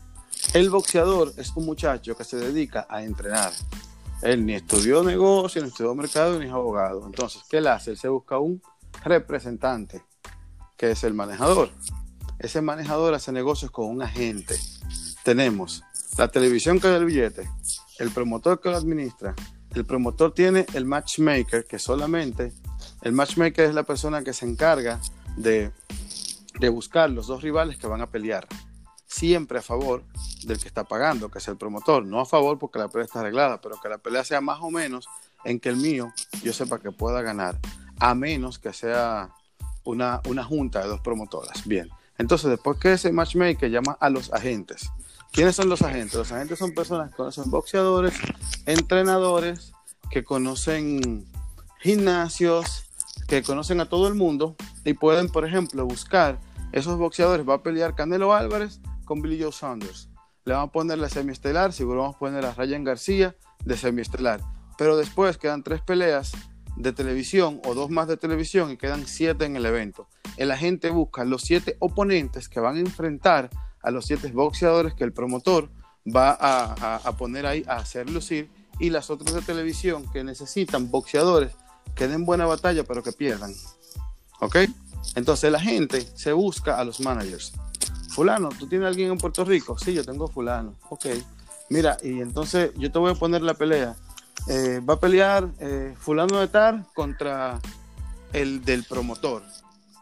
El 0.54 0.70
boxeador 0.70 1.34
es 1.38 1.52
un 1.56 1.66
muchacho 1.66 2.18
que 2.18 2.24
se 2.24 2.38
dedica 2.38 2.88
a 2.90 3.04
entrenar. 3.04 3.54
Él 4.24 4.46
ni 4.46 4.56
estudió 4.56 5.04
negocio, 5.04 5.62
ni 5.62 5.68
estudió 5.68 5.94
mercado, 5.94 6.40
ni 6.40 6.46
es 6.46 6.52
abogado. 6.52 7.06
Entonces, 7.06 7.44
¿qué 7.50 7.58
él 7.58 7.68
hace? 7.68 7.92
Él 7.92 7.98
se 7.98 8.08
busca 8.08 8.40
un 8.40 8.62
representante, 9.04 10.04
que 10.78 10.92
es 10.92 11.04
el 11.04 11.14
manejador. 11.14 11.70
Ese 12.40 12.62
manejador 12.62 13.14
hace 13.14 13.32
negocios 13.32 13.70
con 13.70 13.88
un 13.88 14.02
agente. 14.02 14.56
Tenemos 15.24 15.84
la 16.18 16.28
televisión 16.30 16.80
que 16.80 16.88
da 16.88 16.98
el 16.98 17.06
billete, 17.06 17.50
el 18.00 18.12
promotor 18.12 18.60
que 18.62 18.70
lo 18.70 18.78
administra. 18.78 19.36
El 19.74 19.86
promotor 19.86 20.34
tiene 20.34 20.66
el 20.74 20.86
matchmaker, 20.86 21.66
que 21.66 21.80
solamente 21.80 22.54
el 23.02 23.14
matchmaker 23.14 23.66
es 23.66 23.74
la 23.74 23.84
persona 23.84 24.24
que 24.24 24.34
se 24.34 24.46
encarga 24.46 25.00
de, 25.36 25.72
de 26.60 26.70
buscar 26.70 27.10
los 27.10 27.28
dos 27.28 27.42
rivales 27.42 27.78
que 27.78 27.88
van 27.88 28.02
a 28.02 28.10
pelear. 28.10 28.48
Siempre 29.08 29.60
a 29.60 29.62
favor 29.62 30.04
del 30.46 30.60
que 30.60 30.68
está 30.68 30.84
pagando, 30.84 31.30
que 31.30 31.40
es 31.40 31.48
el 31.48 31.58
promotor. 31.58 32.06
No 32.06 32.20
a 32.20 32.26
favor 32.26 32.60
porque 32.60 32.80
la 32.80 32.88
pelea 32.88 33.06
está 33.06 33.20
arreglada, 33.22 33.62
pero 33.62 33.80
que 33.82 33.90
la 33.90 33.98
pelea 33.98 34.24
sea 34.24 34.42
más 34.42 34.60
o 34.62 34.70
menos 34.70 35.08
en 35.44 35.60
que 35.60 35.70
el 35.70 35.78
mío 35.78 36.14
yo 36.44 36.54
sepa 36.54 36.80
que 36.80 36.92
pueda 36.92 37.22
ganar, 37.22 37.60
a 38.00 38.16
menos 38.16 38.60
que 38.60 38.74
sea 38.74 39.32
una, 39.84 40.22
una 40.28 40.44
junta 40.44 40.82
de 40.82 40.88
dos 40.88 41.02
promotoras. 41.02 41.66
Bien, 41.68 41.90
entonces 42.18 42.50
después 42.50 42.80
que 42.80 42.94
ese 42.94 43.12
matchmaker 43.12 43.70
llama 43.70 43.98
a 44.00 44.10
los 44.10 44.32
agentes. 44.34 44.90
¿Quiénes 45.34 45.56
son 45.56 45.68
los 45.68 45.82
agentes? 45.82 46.14
Los 46.14 46.32
agentes 46.32 46.60
son 46.60 46.76
personas 46.76 47.10
que 47.10 47.16
conocen 47.16 47.50
boxeadores, 47.50 48.14
entrenadores, 48.68 49.74
que 50.12 50.24
conocen 50.24 51.26
gimnasios, 51.80 52.92
que 53.28 53.42
conocen 53.42 53.82
a 53.82 53.90
todo 53.90 54.08
el 54.08 54.14
mundo 54.14 54.56
y 54.86 54.94
pueden, 54.94 55.30
por 55.30 55.44
ejemplo, 55.44 55.88
buscar 55.88 56.40
esos 56.72 57.00
boxeadores. 57.00 57.50
Va 57.50 57.56
a 57.56 57.64
pelear 57.64 57.96
Canelo 57.96 58.36
Álvarez 58.36 58.80
con 59.06 59.24
Billy 59.24 59.42
Joe 59.42 59.52
Saunders. 59.52 60.08
Le 60.46 60.54
van 60.54 60.68
a 60.68 60.72
poner 60.72 61.00
la 61.00 61.10
semiestelar, 61.10 61.74
seguro 61.74 62.02
vamos 62.02 62.18
a 62.18 62.20
poner 62.20 62.46
a 62.46 62.54
Ryan 62.54 62.84
García 62.84 63.36
de 63.66 63.76
semiestelar. 63.76 64.40
Pero 64.78 64.98
después 64.98 65.40
quedan 65.40 65.64
tres 65.64 65.82
peleas 65.82 66.34
de 66.76 66.94
televisión 66.94 67.60
o 67.66 67.74
dos 67.74 67.90
más 67.90 68.08
de 68.08 68.18
televisión 68.18 68.70
y 68.70 68.78
quedan 68.78 69.08
siete 69.08 69.46
en 69.46 69.56
el 69.56 69.66
evento. 69.66 70.08
El 70.38 70.52
agente 70.52 70.92
busca 70.92 71.26
los 71.26 71.42
siete 71.42 71.76
oponentes 71.80 72.50
que 72.50 72.60
van 72.60 72.76
a 72.76 72.82
enfrentar 72.82 73.50
a 73.84 73.92
los 73.92 74.06
siete 74.06 74.30
boxeadores 74.32 74.94
que 74.96 75.04
el 75.04 75.14
promotor 75.14 75.70
va 76.06 76.32
a, 76.32 76.96
a- 76.96 77.12
poner 77.18 77.46
ahí 77.46 77.64
a 77.68 77.76
hacer 77.76 78.10
lucir 78.10 78.50
y 78.80 78.90
las 78.90 79.10
otras 79.10 79.34
de 79.36 79.42
televisión 79.42 80.06
que 80.12 80.24
necesitan 80.24 80.90
boxeadores 80.90 81.52
que 81.96 82.08
den 82.08 82.26
buena 82.26 82.46
batalla 82.46 82.84
pero 82.84 83.04
que 83.04 83.12
pierdan. 83.12 83.54
¿Ok? 84.40 84.58
Entonces 85.16 85.52
la 85.52 85.60
gente 85.60 86.02
se 86.16 86.34
busca 86.34 86.80
a 86.80 86.84
los 86.84 87.00
managers. 87.00 87.54
Fulano, 88.10 88.50
¿tú 88.58 88.68
tienes 88.68 88.88
alguien 88.88 89.12
en 89.12 89.18
Puerto 89.18 89.44
Rico? 89.46 89.78
Sí, 89.78 89.94
yo 89.94 90.04
tengo 90.04 90.28
fulano. 90.28 90.76
Ok. 90.90 91.06
Mira, 91.70 91.98
y 92.04 92.20
entonces 92.22 92.72
yo 92.78 92.92
te 92.92 93.00
voy 93.00 93.12
a 93.12 93.16
poner 93.16 93.42
la 93.42 93.54
pelea. 93.54 93.96
Eh, 94.48 94.82
va 94.88 94.96
a 94.96 95.00
pelear 95.00 95.48
eh, 95.60 95.94
fulano 95.98 96.40
de 96.40 96.48
Tar 96.48 96.86
contra 96.94 97.60
el 98.34 98.64
del 98.66 98.84
promotor. 98.84 99.44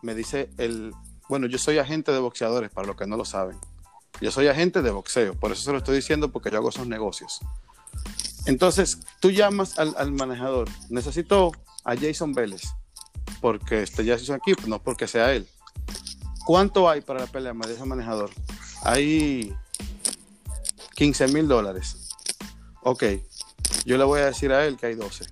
Me 0.01 0.15
dice 0.15 0.49
el... 0.57 0.93
Bueno, 1.29 1.47
yo 1.47 1.57
soy 1.57 1.77
agente 1.77 2.11
de 2.11 2.19
boxeadores, 2.19 2.71
para 2.71 2.87
los 2.87 2.95
que 2.97 3.05
no 3.07 3.15
lo 3.15 3.23
saben. 3.23 3.57
Yo 4.21 4.31
soy 4.31 4.47
agente 4.47 4.83
de 4.83 4.91
boxeo, 4.91 5.33
por 5.33 5.51
eso 5.51 5.63
se 5.63 5.71
lo 5.71 5.79
estoy 5.79 5.95
diciendo 5.95 6.31
porque 6.31 6.51
yo 6.51 6.57
hago 6.57 6.69
esos 6.69 6.87
negocios. 6.87 7.39
Entonces, 8.45 8.99
tú 9.19 9.31
llamas 9.31 9.77
al, 9.79 10.11
manejador, 10.11 10.69
necesito 10.89 11.51
a 11.83 11.95
Jason 11.95 12.33
Vélez, 12.33 12.61
porque 13.41 13.81
este 13.81 14.05
ya 14.05 14.15
hizo 14.15 14.33
aquí, 14.35 14.53
no 14.67 14.81
porque 14.81 15.07
sea 15.07 15.33
él. 15.33 15.47
¿Cuánto 16.45 16.89
hay 16.89 17.01
para 17.01 17.21
la 17.21 17.27
pelea 17.27 17.53
de 17.53 17.73
ese 17.73 17.85
manejador? 17.85 18.29
Hay 18.83 19.55
15 20.95 21.27
mil 21.29 21.47
dólares. 21.47 22.09
Ok, 22.83 23.03
yo 23.85 23.97
le 23.97 24.03
voy 24.03 24.21
a 24.21 24.25
decir 24.25 24.51
a 24.51 24.65
él 24.65 24.77
que 24.77 24.87
hay 24.87 24.95
12. 24.95 25.25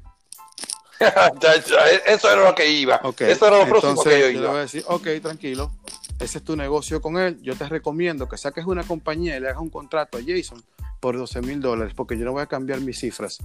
Eso 2.06 2.32
era 2.32 2.44
lo 2.44 2.56
que 2.56 2.70
iba. 2.70 3.02
Eso 3.20 3.48
era 3.48 3.60
lo 3.60 3.68
próximo 3.68 4.04
que 4.04 4.20
yo 4.20 4.30
iba. 4.30 4.32
Yo 4.32 4.42
le 4.42 4.48
voy 4.48 4.58
a 4.58 4.62
decir, 4.62 4.84
ok, 4.88 5.08
tranquilo, 5.22 5.72
ese 6.20 6.39
es 6.39 6.43
tu 6.43 6.55
negocio 6.55 7.01
con 7.01 7.17
él. 7.17 7.41
Yo 7.41 7.55
te 7.55 7.67
recomiendo 7.67 8.28
que 8.28 8.38
saques 8.38 8.65
una 8.65 8.84
compañía 8.84 9.38
y 9.38 9.39
le 9.39 9.49
hagas 9.49 9.61
un 9.61 9.70
contrato 9.70 10.17
a 10.17 10.22
Jason 10.26 10.61
por 10.99 11.17
12 11.17 11.41
mil 11.41 11.61
dólares, 11.61 11.93
porque 11.95 12.17
yo 12.17 12.26
no 12.26 12.34
voy 12.34 12.41
a 12.41 12.47
cambiar 12.47 12.82
mis 12.82 12.99
cifras. 12.99 13.39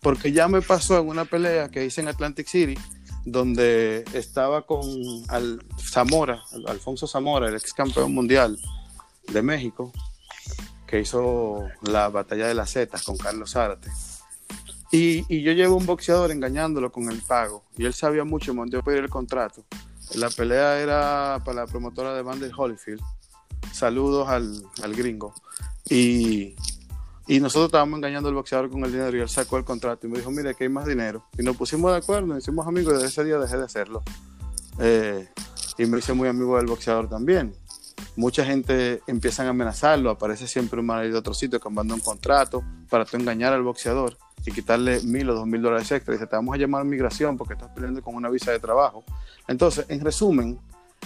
Porque 0.00 0.32
ya 0.32 0.48
me 0.48 0.62
pasó 0.62 0.98
en 0.98 1.08
una 1.08 1.24
pelea 1.24 1.68
que 1.68 1.84
hice 1.84 2.00
en 2.00 2.08
Atlantic 2.08 2.46
City, 2.46 2.78
donde 3.24 4.04
estaba 4.14 4.64
con 4.64 4.82
Al 5.28 5.62
Zamora, 5.78 6.42
Alfonso 6.66 7.06
Zamora, 7.06 7.48
el 7.48 7.56
ex 7.56 7.74
campeón 7.74 8.14
mundial 8.14 8.58
de 9.28 9.42
México, 9.42 9.92
que 10.86 11.00
hizo 11.00 11.68
la 11.82 12.08
batalla 12.08 12.46
de 12.46 12.54
las 12.54 12.72
Zetas 12.72 13.02
con 13.02 13.16
Carlos 13.18 13.52
Zárate. 13.52 13.90
Y, 14.92 15.24
y, 15.28 15.42
yo 15.42 15.52
llevo 15.52 15.76
un 15.76 15.86
boxeador 15.86 16.32
engañándolo 16.32 16.90
con 16.90 17.10
el 17.10 17.20
pago. 17.22 17.64
Y 17.76 17.84
él 17.84 17.94
sabía 17.94 18.24
mucho, 18.24 18.52
me 18.54 18.62
a 18.76 18.82
pedir 18.82 19.04
el 19.04 19.10
contrato. 19.10 19.64
La 20.14 20.28
pelea 20.30 20.78
era 20.78 21.40
para 21.44 21.64
la 21.64 21.66
promotora 21.66 22.14
de 22.14 22.22
Vander 22.22 22.50
Holyfield. 22.56 23.00
Saludos 23.72 24.28
al, 24.28 24.62
al 24.82 24.94
gringo. 24.94 25.34
Y, 25.88 26.54
y, 27.26 27.40
nosotros 27.40 27.66
estábamos 27.66 27.98
engañando 27.98 28.28
al 28.28 28.34
boxeador 28.34 28.70
con 28.70 28.84
el 28.84 28.92
dinero 28.92 29.16
y 29.16 29.20
él 29.20 29.28
sacó 29.28 29.56
el 29.56 29.64
contrato 29.64 30.06
y 30.06 30.10
me 30.10 30.18
dijo, 30.18 30.30
mire, 30.30 30.54
que 30.54 30.64
hay 30.64 30.70
más 30.70 30.86
dinero. 30.86 31.24
Y 31.38 31.42
nos 31.42 31.56
pusimos 31.56 31.92
de 31.92 31.98
acuerdo, 31.98 32.26
nos 32.26 32.38
hicimos 32.38 32.66
amigos 32.66 32.92
y 32.92 32.96
desde 32.96 33.08
ese 33.08 33.24
día 33.24 33.38
dejé 33.38 33.56
de 33.56 33.64
hacerlo. 33.64 34.02
Eh, 34.78 35.28
y 35.78 35.86
me 35.86 35.98
hice 35.98 36.12
muy 36.12 36.28
amigo 36.28 36.56
del 36.56 36.66
boxeador 36.66 37.08
también 37.08 37.54
mucha 38.16 38.44
gente 38.44 39.02
empiezan 39.06 39.46
a 39.46 39.50
amenazarlo, 39.50 40.10
aparece 40.10 40.46
siempre 40.46 40.80
un 40.80 40.86
manager 40.86 41.12
de 41.12 41.18
otro 41.18 41.34
sitio 41.34 41.60
que 41.60 41.70
manda 41.70 41.94
un 41.94 42.00
contrato 42.00 42.62
para 42.88 43.04
tú 43.04 43.16
engañar 43.16 43.52
al 43.52 43.62
boxeador 43.62 44.16
y 44.44 44.52
quitarle 44.52 45.00
mil 45.02 45.28
o 45.30 45.34
dos 45.34 45.46
mil 45.46 45.62
dólares 45.62 45.90
extra. 45.90 46.14
Y 46.14 46.16
dice, 46.16 46.26
te 46.26 46.36
vamos 46.36 46.54
a 46.54 46.58
llamar 46.58 46.82
a 46.82 46.84
migración 46.84 47.36
porque 47.36 47.54
estás 47.54 47.70
peleando 47.70 48.02
con 48.02 48.14
una 48.14 48.28
visa 48.28 48.52
de 48.52 48.58
trabajo. 48.58 49.04
Entonces, 49.48 49.86
en 49.88 50.00
resumen, 50.00 50.58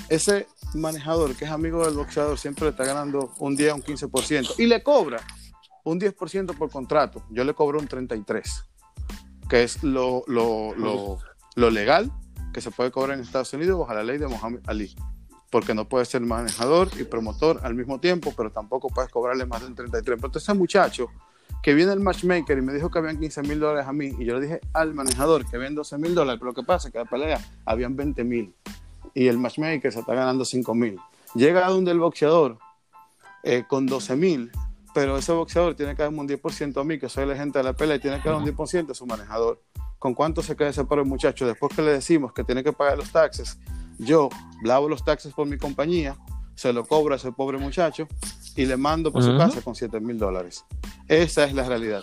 ese 0.09 0.47
manejador 0.75 1.35
que 1.35 1.45
es 1.45 1.51
amigo 1.51 1.85
del 1.85 1.95
boxeador 1.95 2.39
siempre 2.39 2.65
le 2.65 2.71
está 2.71 2.85
ganando 2.85 3.33
un 3.39 3.57
10, 3.57 3.75
un 3.75 3.83
15% 3.83 4.55
y 4.59 4.67
le 4.67 4.83
cobra 4.83 5.21
un 5.85 6.01
10% 6.01 6.57
por 6.57 6.71
contrato. 6.71 7.23
Yo 7.31 7.45
le 7.45 7.55
cobro 7.55 7.79
un 7.79 7.89
33%, 7.89 8.65
que 9.49 9.63
es 9.63 9.83
lo, 9.83 10.25
lo, 10.27 10.75
lo, 10.75 11.19
lo 11.55 11.71
legal 11.71 12.11
que 12.53 12.61
se 12.61 12.71
puede 12.71 12.91
cobrar 12.91 13.19
en 13.19 13.25
Estados 13.25 13.53
Unidos 13.53 13.79
bajo 13.79 13.95
la 13.95 14.05
ley 14.05 14.19
de 14.19 14.27
Mohamed 14.27 14.61
Ali 14.67 14.95
porque 15.55 15.73
no 15.73 15.89
puedes 15.89 16.09
ser 16.09 16.21
manejador 16.21 16.89
y 16.99 17.05
promotor 17.05 17.61
al 17.63 17.77
mismo 17.77 18.01
tiempo, 18.01 18.35
pero 18.37 18.51
tampoco 18.51 18.89
puedes 18.89 19.09
cobrarle 19.09 19.47
más 19.47 19.63
del 19.63 19.77
33. 19.77 20.19
Pero 20.21 20.37
ese 20.37 20.53
muchacho 20.53 21.13
que 21.63 21.75
viene 21.75 21.93
el 21.93 22.01
matchmaker 22.01 22.59
y 22.59 22.61
me 22.61 22.73
dijo 22.73 22.91
que 22.91 22.99
habían 22.99 23.21
15 23.21 23.43
mil 23.43 23.61
dólares 23.61 23.87
a 23.87 23.93
mí, 23.93 24.17
y 24.19 24.25
yo 24.25 24.35
le 24.35 24.41
dije 24.41 24.61
al 24.73 24.95
manejador 24.95 25.49
que 25.49 25.55
habían 25.55 25.77
12 25.77 25.97
mil 25.99 26.13
dólares, 26.13 26.41
pero 26.41 26.51
lo 26.51 26.57
que 26.57 26.65
pasa 26.65 26.89
es 26.89 26.93
que 26.93 26.99
la 26.99 27.05
pelea 27.05 27.41
habían 27.67 27.95
20 27.95 28.25
mil 28.25 28.53
y 29.15 29.29
el 29.29 29.39
matchmaker 29.39 29.93
se 29.93 30.01
está 30.01 30.13
ganando 30.13 30.45
5 30.45 30.75
mil. 30.75 30.99
Llega 31.37 31.65
a 31.65 31.71
donde 31.71 31.93
el 31.93 32.01
boxeador 32.01 32.59
eh, 33.45 33.63
con 33.69 33.87
12 33.87 34.17
mil, 34.17 34.51
pero 34.93 35.17
ese 35.19 35.31
boxeador 35.31 35.77
tiene 35.77 35.95
que 35.95 36.03
darme 36.03 36.19
un 36.19 36.27
10% 36.29 36.81
a 36.81 36.83
mí, 36.83 36.99
que 36.99 37.09
soy 37.09 37.27
la 37.27 37.37
gente 37.37 37.61
de 37.61 37.63
la 37.63 37.75
pelea, 37.75 37.95
y 37.95 38.01
tiene 38.01 38.21
que 38.21 38.29
dar 38.29 38.39
un 38.39 38.45
10% 38.45 38.91
a 38.91 38.95
su 38.95 39.07
manejador. 39.07 39.63
¿Con 40.01 40.15
cuánto 40.15 40.43
se 40.43 40.57
queda 40.57 40.71
ese 40.71 40.85
pobre 40.85 41.05
muchacho? 41.05 41.47
Después 41.47 41.77
que 41.77 41.83
le 41.83 41.93
decimos 41.93 42.33
que 42.33 42.43
tiene 42.43 42.65
que 42.65 42.73
pagar 42.73 42.99
los 42.99 43.13
taxes, 43.13 43.57
yo 43.99 44.29
lavo 44.63 44.89
los 44.89 45.05
taxes 45.05 45.33
por 45.33 45.47
mi 45.47 45.59
compañía, 45.59 46.17
se 46.55 46.73
lo 46.73 46.85
cobro 46.85 47.15
a 47.15 47.17
ese 47.17 47.33
pobre 47.33 47.59
muchacho 47.59 48.09
y 48.57 48.67
le 48.67 48.77
mando 48.77 49.13
por 49.13 49.23
su 49.23 49.37
casa 49.37 49.61
con 49.63 49.75
7 49.75 50.01
mil 50.01 50.19
dólares. 50.19 50.65
Esa 51.09 51.45
es 51.45 51.53
la 51.53 51.65
realidad. 51.65 52.03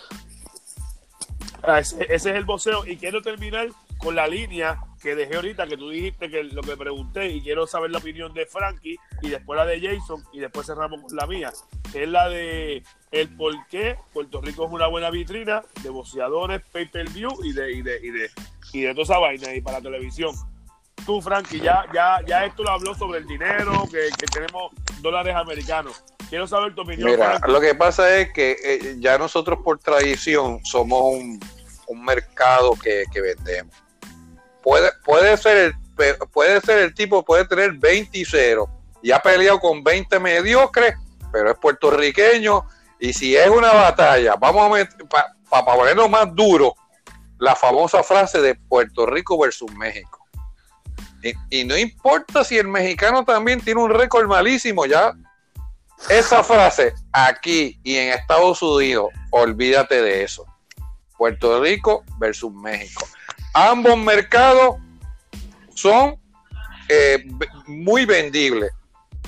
Ah, 1.63 1.79
ese, 1.79 2.05
es 2.09 2.25
el 2.25 2.43
voceo 2.43 2.85
y 2.85 2.97
quiero 2.97 3.21
terminar 3.21 3.69
con 3.99 4.15
la 4.15 4.27
línea 4.27 4.79
que 5.01 5.15
dejé 5.15 5.35
ahorita, 5.35 5.67
que 5.67 5.77
tú 5.77 5.89
dijiste 5.89 6.29
que 6.29 6.43
lo 6.43 6.61
que 6.61 6.75
pregunté 6.75 7.29
y 7.29 7.41
quiero 7.41 7.67
saber 7.67 7.91
la 7.91 7.99
opinión 7.99 8.33
de 8.33 8.45
Frankie 8.45 8.97
y 9.21 9.29
después 9.29 9.57
la 9.57 9.65
de 9.65 9.79
Jason 9.79 10.23
y 10.33 10.39
después 10.39 10.65
cerramos 10.65 11.01
con 11.01 11.15
la 11.15 11.27
mía, 11.27 11.51
que 11.91 12.03
es 12.03 12.09
la 12.09 12.29
de 12.29 12.83
el 13.11 13.29
por 13.35 13.53
qué 13.67 13.97
Puerto 14.13 14.41
Rico 14.41 14.65
es 14.65 14.71
una 14.71 14.87
buena 14.87 15.11
vitrina 15.11 15.63
de 15.83 15.89
boxeadores, 15.89 16.61
pay-per-view 16.71 17.31
y 17.43 17.53
de, 17.53 17.71
y, 17.73 17.81
de, 17.81 17.99
y, 18.01 18.09
de, 18.09 18.29
y 18.73 18.81
de 18.81 18.91
toda 18.91 19.03
esa 19.03 19.19
vaina 19.19 19.53
y 19.53 19.61
para 19.61 19.77
la 19.77 19.83
televisión 19.83 20.35
tú, 21.05 21.21
Frankie, 21.21 21.59
ya, 21.59 21.85
ya, 21.93 22.19
ya 22.25 22.45
esto 22.45 22.63
lo 22.63 22.71
habló 22.71 22.95
sobre 22.95 23.19
el 23.19 23.27
dinero, 23.27 23.87
que, 23.91 24.09
tenemos 24.31 24.71
dólares 25.01 25.35
americanos. 25.35 26.03
Quiero 26.29 26.47
saber 26.47 26.73
tu 26.73 26.81
opinión. 26.81 27.11
Mira, 27.11 27.39
lo 27.47 27.59
que 27.59 27.75
pasa 27.75 28.17
es 28.17 28.31
que 28.31 28.55
eh, 28.63 28.95
ya 28.99 29.17
nosotros 29.17 29.59
por 29.63 29.79
tradición 29.79 30.63
somos 30.63 31.01
un, 31.15 31.39
mercado 32.05 32.71
que, 32.81 33.05
vendemos. 33.13 33.75
Puede, 34.63 34.89
puede, 35.03 35.35
ser 35.35 35.57
el, 35.57 36.17
puede 36.31 36.61
ser 36.61 36.79
el 36.79 36.93
tipo, 36.93 37.23
puede 37.23 37.45
tener 37.45 37.73
20 37.73 38.17
y 38.17 38.23
0 38.23 38.69
y 39.01 39.11
ha 39.11 39.19
peleado 39.19 39.59
con 39.59 39.83
20 39.83 40.19
mediocres, 40.19 40.95
pero 41.33 41.51
es 41.51 41.57
puertorriqueño. 41.57 42.63
Y 42.99 43.11
si 43.13 43.35
es 43.35 43.49
una 43.49 43.73
batalla, 43.73 44.35
vamos 44.35 44.65
a 44.65 44.69
meter, 44.69 45.05
para 45.49 45.65
ponerlo 45.65 46.07
más 46.07 46.33
duro, 46.33 46.75
la 47.39 47.55
famosa 47.55 48.03
frase 48.03 48.39
de 48.39 48.55
Puerto 48.55 49.05
Rico 49.05 49.37
versus 49.37 49.71
México. 49.73 50.20
Y, 51.49 51.63
no 51.65 51.77
importa 51.77 52.43
si 52.43 52.57
el 52.57 52.67
mexicano 52.67 53.23
también 53.23 53.61
tiene 53.61 53.81
un 53.81 53.91
récord 53.91 54.27
malísimo, 54.27 54.85
ya. 54.85 55.13
Esa 56.09 56.43
frase 56.43 56.93
aquí 57.11 57.79
y 57.83 57.95
en 57.95 58.13
Estados 58.13 58.61
Unidos, 58.61 59.07
olvídate 59.29 60.01
de 60.01 60.23
eso. 60.23 60.45
Puerto 61.15 61.61
Rico 61.61 62.03
versus 62.17 62.51
México. 62.51 63.07
Ambos 63.53 63.97
mercados 63.97 64.77
son 65.75 66.15
eh, 66.89 67.23
muy 67.67 68.05
vendibles. 68.05 68.71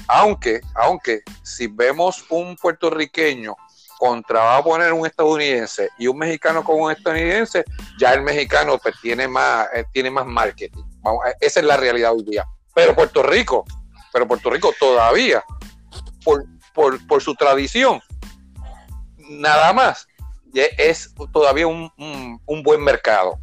Aunque, 0.07 0.59
aunque 0.75 1.21
si 1.43 1.67
vemos 1.67 2.25
un 2.29 2.55
puertorriqueño 2.55 3.55
contra 3.99 4.43
va 4.43 4.57
a 4.57 4.63
poner 4.63 4.91
un 4.91 5.05
estadounidense 5.05 5.89
y 5.97 6.07
un 6.07 6.17
mexicano 6.17 6.63
con 6.63 6.81
un 6.81 6.91
estadounidense, 6.91 7.63
ya 7.99 8.13
el 8.13 8.21
mexicano 8.21 8.77
pues, 8.77 8.95
tiene 9.01 9.27
más, 9.27 9.67
eh, 9.73 9.85
tiene 9.93 10.09
más 10.09 10.25
marketing. 10.25 10.83
Esa 11.39 11.59
es 11.59 11.65
la 11.65 11.77
realidad 11.77 12.13
hoy 12.13 12.23
día. 12.23 12.45
Pero 12.73 12.95
Puerto 12.95 13.23
Rico, 13.23 13.65
pero 14.11 14.27
Puerto 14.27 14.49
Rico 14.49 14.73
todavía, 14.79 15.43
por, 16.23 16.45
por, 17.07 17.21
su 17.21 17.35
tradición, 17.35 18.01
nada 19.29 19.73
más, 19.73 20.07
es 20.53 21.13
todavía 21.31 21.67
un, 21.67 21.91
buen 22.63 22.83
mercado. 22.83 23.39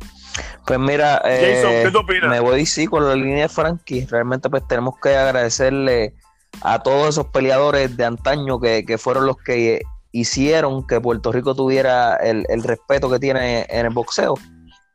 Pues 0.66 0.78
mira, 0.78 1.20
eh, 1.24 1.90
me 2.28 2.40
voy 2.40 2.64
sí 2.64 2.86
con 2.86 3.06
la 3.06 3.14
línea 3.14 3.42
de 3.42 3.48
Frankie. 3.48 4.06
Realmente 4.06 4.48
pues 4.48 4.66
tenemos 4.68 4.94
que 5.02 5.16
agradecerle 5.16 6.14
a 6.62 6.82
todos 6.82 7.08
esos 7.08 7.26
peleadores 7.26 7.96
de 7.96 8.04
antaño 8.04 8.60
que, 8.60 8.84
que 8.84 8.98
fueron 8.98 9.26
los 9.26 9.36
que 9.36 9.82
hicieron 10.12 10.86
que 10.86 11.00
Puerto 11.00 11.32
Rico 11.32 11.54
tuviera 11.54 12.16
el, 12.16 12.46
el 12.48 12.62
respeto 12.62 13.10
que 13.10 13.18
tiene 13.18 13.66
en 13.68 13.86
el 13.86 13.92
boxeo. 13.92 14.34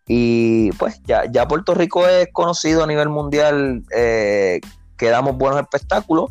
Y 0.07 0.71
pues 0.73 1.01
ya, 1.03 1.25
ya 1.31 1.47
Puerto 1.47 1.73
Rico 1.73 2.07
es 2.07 2.27
conocido 2.31 2.83
a 2.83 2.87
nivel 2.87 3.09
mundial 3.09 3.83
eh, 3.95 4.59
que 4.97 5.09
damos 5.09 5.37
buenos 5.37 5.59
espectáculos. 5.59 6.29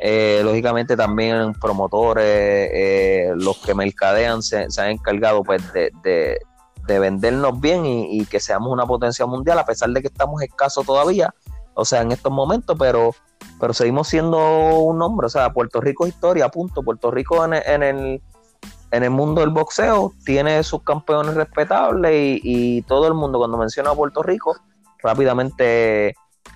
Eh, 0.00 0.42
lógicamente 0.44 0.96
también 0.96 1.54
promotores, 1.54 2.70
eh, 2.72 3.32
los 3.34 3.58
que 3.58 3.74
mercadean 3.74 4.42
se, 4.42 4.68
han 4.78 4.90
encargado 4.90 5.42
pues 5.42 5.72
de, 5.72 5.90
de, 6.04 6.98
vendernos 7.00 7.60
bien 7.60 7.84
y, 7.84 8.24
que 8.26 8.38
seamos 8.38 8.72
una 8.72 8.86
potencia 8.86 9.26
mundial, 9.26 9.58
a 9.58 9.66
pesar 9.66 9.90
de 9.90 10.00
que 10.00 10.06
estamos 10.06 10.40
escasos 10.40 10.86
todavía, 10.86 11.34
o 11.74 11.84
sea, 11.84 12.00
en 12.00 12.12
estos 12.12 12.32
momentos, 12.32 12.76
pero, 12.78 13.10
pero 13.60 13.74
seguimos 13.74 14.08
siendo 14.08 14.38
un 14.78 14.98
nombre, 14.98 15.26
o 15.26 15.28
sea, 15.28 15.52
Puerto 15.52 15.80
Rico 15.80 16.06
es 16.06 16.14
historia, 16.14 16.48
punto. 16.48 16.82
Puerto 16.82 17.10
Rico 17.10 17.44
en, 17.44 17.54
en 17.54 17.82
el 17.82 18.22
en 18.90 19.02
el 19.02 19.10
mundo 19.10 19.40
del 19.40 19.50
boxeo 19.50 20.12
tiene 20.24 20.62
sus 20.62 20.82
campeones 20.82 21.34
respetables 21.34 22.40
y, 22.42 22.82
todo 22.82 23.08
el 23.08 23.14
mundo 23.14 23.38
cuando 23.38 23.58
menciona 23.58 23.90
a 23.90 23.94
Puerto 23.94 24.22
Rico 24.22 24.56
rápidamente 25.02 26.14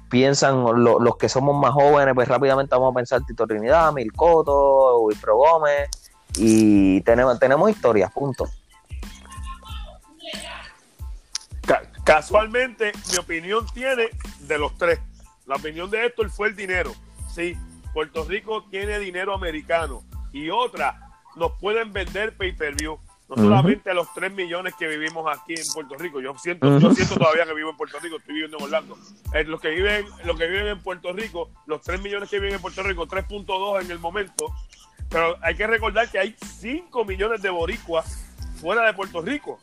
piensan 0.08 0.64
los 0.64 1.16
que 1.16 1.28
somos 1.28 1.54
más 1.56 1.72
jóvenes 1.72 2.14
pues 2.14 2.28
rápidamente 2.28 2.74
vamos 2.74 2.92
a 2.92 2.96
pensar 2.96 3.20
Tito 3.26 3.46
Trinidad, 3.46 3.92
Milcoto, 3.92 5.00
Wilfredo 5.00 5.36
Gómez 5.36 5.90
y 6.36 7.00
tenemos, 7.02 7.38
tenemos 7.38 7.70
historias, 7.70 8.10
punto. 8.12 8.48
Casualmente 12.04 12.92
mi 13.12 13.18
opinión 13.18 13.64
tiene 13.72 14.08
de 14.40 14.58
los 14.58 14.76
tres. 14.76 14.98
La 15.46 15.56
opinión 15.56 15.90
de 15.90 16.06
Héctor 16.06 16.30
fue 16.30 16.48
el 16.48 16.56
dinero. 16.56 16.92
Sí, 17.32 17.56
Puerto 17.94 18.24
Rico 18.24 18.64
tiene 18.70 18.98
dinero 18.98 19.34
americano 19.34 20.02
Y 20.32 20.50
otra, 20.50 21.11
nos 21.36 21.52
pueden 21.58 21.92
vender 21.92 22.36
pay-per-view. 22.36 22.98
No 23.28 23.36
solamente 23.36 23.90
a 23.90 23.94
los 23.94 24.12
3 24.12 24.30
millones 24.32 24.74
que 24.78 24.86
vivimos 24.86 25.24
aquí 25.34 25.54
en 25.54 25.66
Puerto 25.72 25.94
Rico. 25.94 26.20
Yo 26.20 26.36
siento, 26.36 26.78
yo 26.78 26.94
siento 26.94 27.14
todavía 27.14 27.46
que 27.46 27.54
vivo 27.54 27.70
en 27.70 27.76
Puerto 27.78 27.98
Rico, 27.98 28.16
estoy 28.16 28.34
viviendo 28.34 28.58
en 28.58 28.64
Orlando. 28.64 28.98
Eh, 29.32 29.44
los, 29.44 29.58
que 29.58 29.70
viven, 29.70 30.04
los 30.24 30.38
que 30.38 30.46
viven 30.46 30.66
en 30.66 30.82
Puerto 30.82 31.12
Rico, 31.14 31.48
los 31.66 31.80
3 31.80 32.02
millones 32.02 32.28
que 32.28 32.38
viven 32.38 32.56
en 32.56 32.60
Puerto 32.60 32.82
Rico, 32.82 33.06
3.2 33.06 33.84
en 33.84 33.90
el 33.90 33.98
momento. 33.98 34.52
Pero 35.08 35.36
hay 35.40 35.54
que 35.54 35.66
recordar 35.66 36.10
que 36.10 36.18
hay 36.18 36.36
5 36.60 37.04
millones 37.06 37.40
de 37.40 37.48
boricuas 37.48 38.22
fuera 38.60 38.84
de 38.84 38.92
Puerto 38.92 39.22
Rico. 39.22 39.58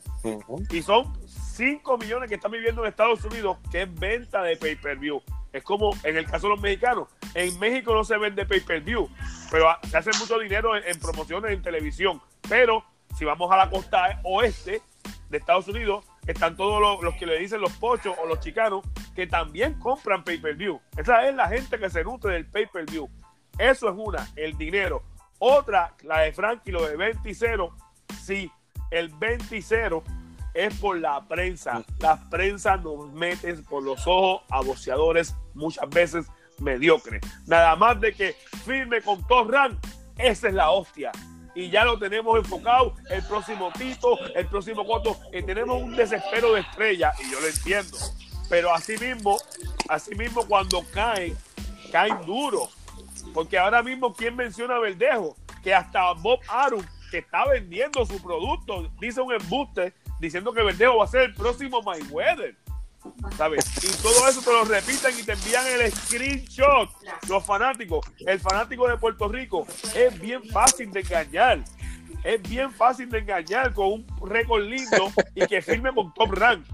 Y 0.71 0.81
son 0.81 1.13
5 1.27 1.97
millones 1.97 2.29
que 2.29 2.35
están 2.35 2.51
viviendo 2.51 2.81
en 2.83 2.89
Estados 2.89 3.23
Unidos, 3.25 3.57
que 3.71 3.83
es 3.83 3.99
venta 3.99 4.41
de 4.41 4.57
pay-per-view. 4.57 5.21
Es 5.51 5.63
como 5.63 5.91
en 6.03 6.17
el 6.17 6.25
caso 6.25 6.47
de 6.47 6.53
los 6.53 6.61
mexicanos. 6.61 7.07
En 7.33 7.57
México 7.59 7.93
no 7.93 8.03
se 8.03 8.17
vende 8.17 8.45
pay-per-view, 8.45 9.09
pero 9.51 9.67
se 9.89 9.97
hace 9.97 10.11
mucho 10.19 10.37
dinero 10.39 10.75
en, 10.75 10.99
promociones 10.99 11.51
en 11.51 11.61
televisión. 11.61 12.21
Pero 12.47 12.83
si 13.17 13.25
vamos 13.25 13.51
a 13.51 13.57
la 13.57 13.69
costa 13.69 14.19
oeste 14.23 14.81
de 15.29 15.37
Estados 15.37 15.67
Unidos, 15.67 16.05
están 16.27 16.55
todos 16.55 17.01
los, 17.01 17.15
que 17.15 17.25
le 17.25 17.39
dicen 17.39 17.61
los 17.61 17.71
pochos 17.73 18.15
o 18.21 18.27
los 18.27 18.39
chicanos 18.39 18.83
que 19.15 19.27
también 19.27 19.79
compran 19.79 20.23
pay-per-view. 20.23 20.79
Esa 20.97 21.27
es 21.27 21.35
la 21.35 21.47
gente 21.47 21.79
que 21.79 21.89
se 21.89 22.03
nutre 22.03 22.33
del 22.33 22.45
pay-per-view. 22.45 23.09
Eso 23.57 23.89
es 23.89 23.95
una, 23.97 24.27
el 24.35 24.57
dinero. 24.57 25.03
Otra, 25.39 25.95
la 26.03 26.19
de 26.19 26.33
Frankie, 26.33 26.71
lo 26.71 26.85
de 26.87 26.95
20 26.95 27.33
0. 27.33 27.75
Sí, 28.21 28.51
el 28.91 29.09
20 29.09 29.61
0 29.61 30.03
es 30.53 30.73
por 30.75 30.99
la 30.99 31.27
prensa. 31.27 31.83
La 31.99 32.29
prensa 32.29 32.77
nos 32.77 33.11
mete 33.13 33.53
por 33.55 33.83
los 33.83 34.05
ojos 34.05 34.41
a 34.49 34.61
boxeadores 34.61 35.35
muchas 35.53 35.89
veces 35.89 36.27
mediocres. 36.59 37.21
Nada 37.47 37.75
más 37.75 37.99
de 37.99 38.13
que 38.13 38.35
firme 38.65 39.01
con 39.01 39.25
Torran, 39.27 39.79
esa 40.17 40.47
es 40.47 40.53
la 40.53 40.71
hostia 40.71 41.11
y 41.59 41.69
ya 41.69 41.83
lo 41.83 41.97
tenemos 41.99 42.37
enfocado. 42.37 42.95
El 43.09 43.23
próximo 43.23 43.71
Tito, 43.77 44.17
el 44.33 44.47
próximo 44.47 44.85
Coto, 44.85 45.17
y 45.33 45.43
tenemos 45.43 45.81
un 45.81 45.95
desespero 45.95 46.53
de 46.53 46.61
estrella, 46.61 47.11
y 47.19 47.31
yo 47.31 47.39
lo 47.39 47.47
entiendo. 47.47 47.97
Pero 48.49 48.73
así 48.73 48.97
mismo, 48.97 49.37
así 49.89 50.15
mismo 50.15 50.45
cuando 50.47 50.83
caen, 50.93 51.37
caen 51.91 52.17
duro. 52.25 52.69
Porque 53.33 53.57
ahora 53.57 53.83
mismo, 53.83 54.13
¿quién 54.13 54.35
menciona 54.35 54.75
a 54.75 54.79
Verdejo? 54.79 55.35
Que 55.61 55.73
hasta 55.73 56.13
Bob 56.13 56.39
Arum, 56.47 56.83
que 57.11 57.19
está 57.19 57.45
vendiendo 57.47 58.05
su 58.05 58.21
producto, 58.21 58.89
dice 58.99 59.19
un 59.19 59.33
embuste 59.33 59.93
diciendo 60.19 60.53
que 60.53 60.63
Verdejo 60.63 60.97
va 60.97 61.05
a 61.05 61.07
ser 61.07 61.21
el 61.21 61.33
próximo 61.33 61.81
Mayweather. 61.81 62.55
¿sabes? 63.37 63.65
Y 63.83 64.03
todo 64.03 64.27
eso 64.27 64.41
te 64.41 64.51
lo 64.51 64.63
repiten 64.65 65.17
y 65.17 65.23
te 65.23 65.33
envían 65.33 65.65
el 65.67 65.91
screenshot. 65.91 66.89
Los 67.27 67.45
fanáticos, 67.45 68.05
el 68.25 68.39
fanático 68.39 68.87
de 68.87 68.97
Puerto 68.97 69.27
Rico 69.27 69.65
es 69.95 70.19
bien 70.19 70.43
fácil 70.49 70.91
de 70.91 71.01
engañar. 71.01 71.59
Es 72.23 72.41
bien 72.41 72.71
fácil 72.73 73.09
de 73.09 73.19
engañar 73.19 73.73
con 73.73 73.87
un 73.87 74.29
récord 74.29 74.63
lindo 74.63 75.11
y 75.35 75.45
que 75.47 75.61
firme 75.61 75.93
con 75.93 76.13
Top 76.13 76.33
Rank. 76.33 76.65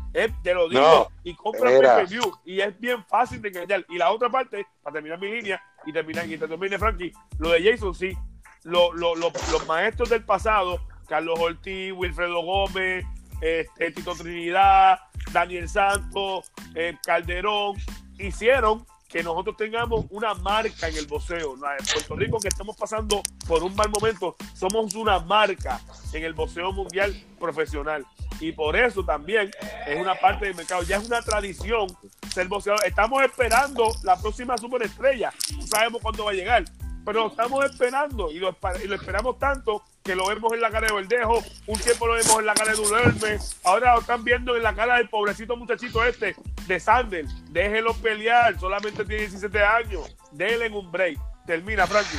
te 0.42 0.54
lo 0.54 0.68
digo. 0.68 1.12
y 1.24 1.36
compra 1.36 1.70
pay-per-view. 1.70 2.32
Y 2.46 2.62
es 2.62 2.80
bien 2.80 3.06
fácil 3.06 3.42
de 3.42 3.50
engañar. 3.50 3.86
Y 3.90 3.98
la 3.98 4.12
otra 4.12 4.30
parte, 4.30 4.66
para 4.82 4.96
terminar 4.96 5.20
mi 5.20 5.30
línea 5.30 5.62
y 5.86 5.94
terminar 5.94 6.28
y 6.28 6.38
termine 6.38 6.80
Frankie, 6.80 7.12
lo 7.38 7.50
de 7.50 7.72
Jason 7.72 7.94
sí. 7.94 8.18
los 8.64 9.68
maestros 9.68 10.10
del 10.10 10.26
pasado, 10.26 10.82
Carlos 11.08 11.40
Ortiz, 11.40 11.94
Wilfredo 11.94 12.42
Gómez, 12.42 13.06
este, 13.42 13.92
Tito 13.92 14.16
Trinidad, 14.16 15.00
Daniel 15.32 15.68
Santos, 15.70 16.52
eh, 16.74 16.98
Calderón, 17.04 17.76
hicieron 18.18 18.86
que 19.10 19.24
nosotros 19.24 19.56
tengamos 19.56 20.06
una 20.10 20.34
marca 20.34 20.90
en 20.90 20.98
el 20.98 21.08
boxeo. 21.08 21.56
En 21.56 21.86
Puerto 21.86 22.16
Rico 22.16 22.40
que 22.40 22.50
estamos 22.50 22.76
pasando 22.76 23.22
por 23.48 23.64
un 23.64 23.76
mal 23.76 23.90
momento, 23.90 24.36
somos 24.54 24.94
una 24.96 25.20
marca 25.20 25.80
en 26.12 26.24
el 26.24 26.34
boxeo 26.34 26.72
mundial 26.74 27.16
profesional. 27.40 28.06
Y 28.40 28.52
por 28.52 28.76
eso 28.76 29.06
también 29.06 29.52
es 29.88 30.02
una 30.02 30.16
parte 30.16 30.48
del 30.48 30.56
mercado. 30.56 30.84
Ya 30.84 30.98
es 30.98 31.06
una 31.06 31.22
tradición 31.22 31.88
ser 32.30 32.48
boxeador. 32.50 32.86
Estamos 32.86 33.24
esperando 33.24 33.90
la 34.04 34.18
próxima 34.18 34.58
superestrella. 34.58 35.32
No 35.56 35.66
sabemos 35.66 36.02
cuándo 36.02 36.26
va 36.26 36.32
a 36.32 36.34
llegar 36.34 36.66
pero 37.06 37.28
estamos 37.28 37.64
esperando 37.64 38.32
y 38.32 38.40
lo, 38.40 38.50
esperamos 38.50 39.38
tanto 39.38 39.84
que 40.04 40.16
lo 40.16 40.28
vemos 40.28 40.52
en 40.54 40.62
la 40.62 40.72
cara 40.72 40.88
de 40.88 40.94
Verdejo, 40.94 41.44
un 41.68 41.80
tiempo 41.80 42.08
lo 42.08 42.14
vemos 42.14 42.40
en 42.40 42.46
la 42.46 42.54
cara 42.54 42.72
de 42.72 42.78
Dulerme, 42.78 43.40
ahora 43.64 43.94
lo 43.94 44.02
están 44.02 44.24
viendo 44.24 44.56
en 44.56 44.64
la 44.64 44.74
cara 44.76 44.98
del 44.98 45.10
pobrecito 45.10 45.56
muchachito 45.56 46.04
este 46.04 46.36
de 46.68 46.80
Sandel. 46.80 47.28
Déjelo 47.52 47.94
pelear, 47.96 48.60
solamente 48.60 49.06
tiene 49.06 49.22
17 49.22 49.64
años, 49.64 50.16
denle 50.32 50.70
un 50.70 50.92
break. 50.92 51.18
Termina, 51.46 51.86
Frankie. 51.86 52.18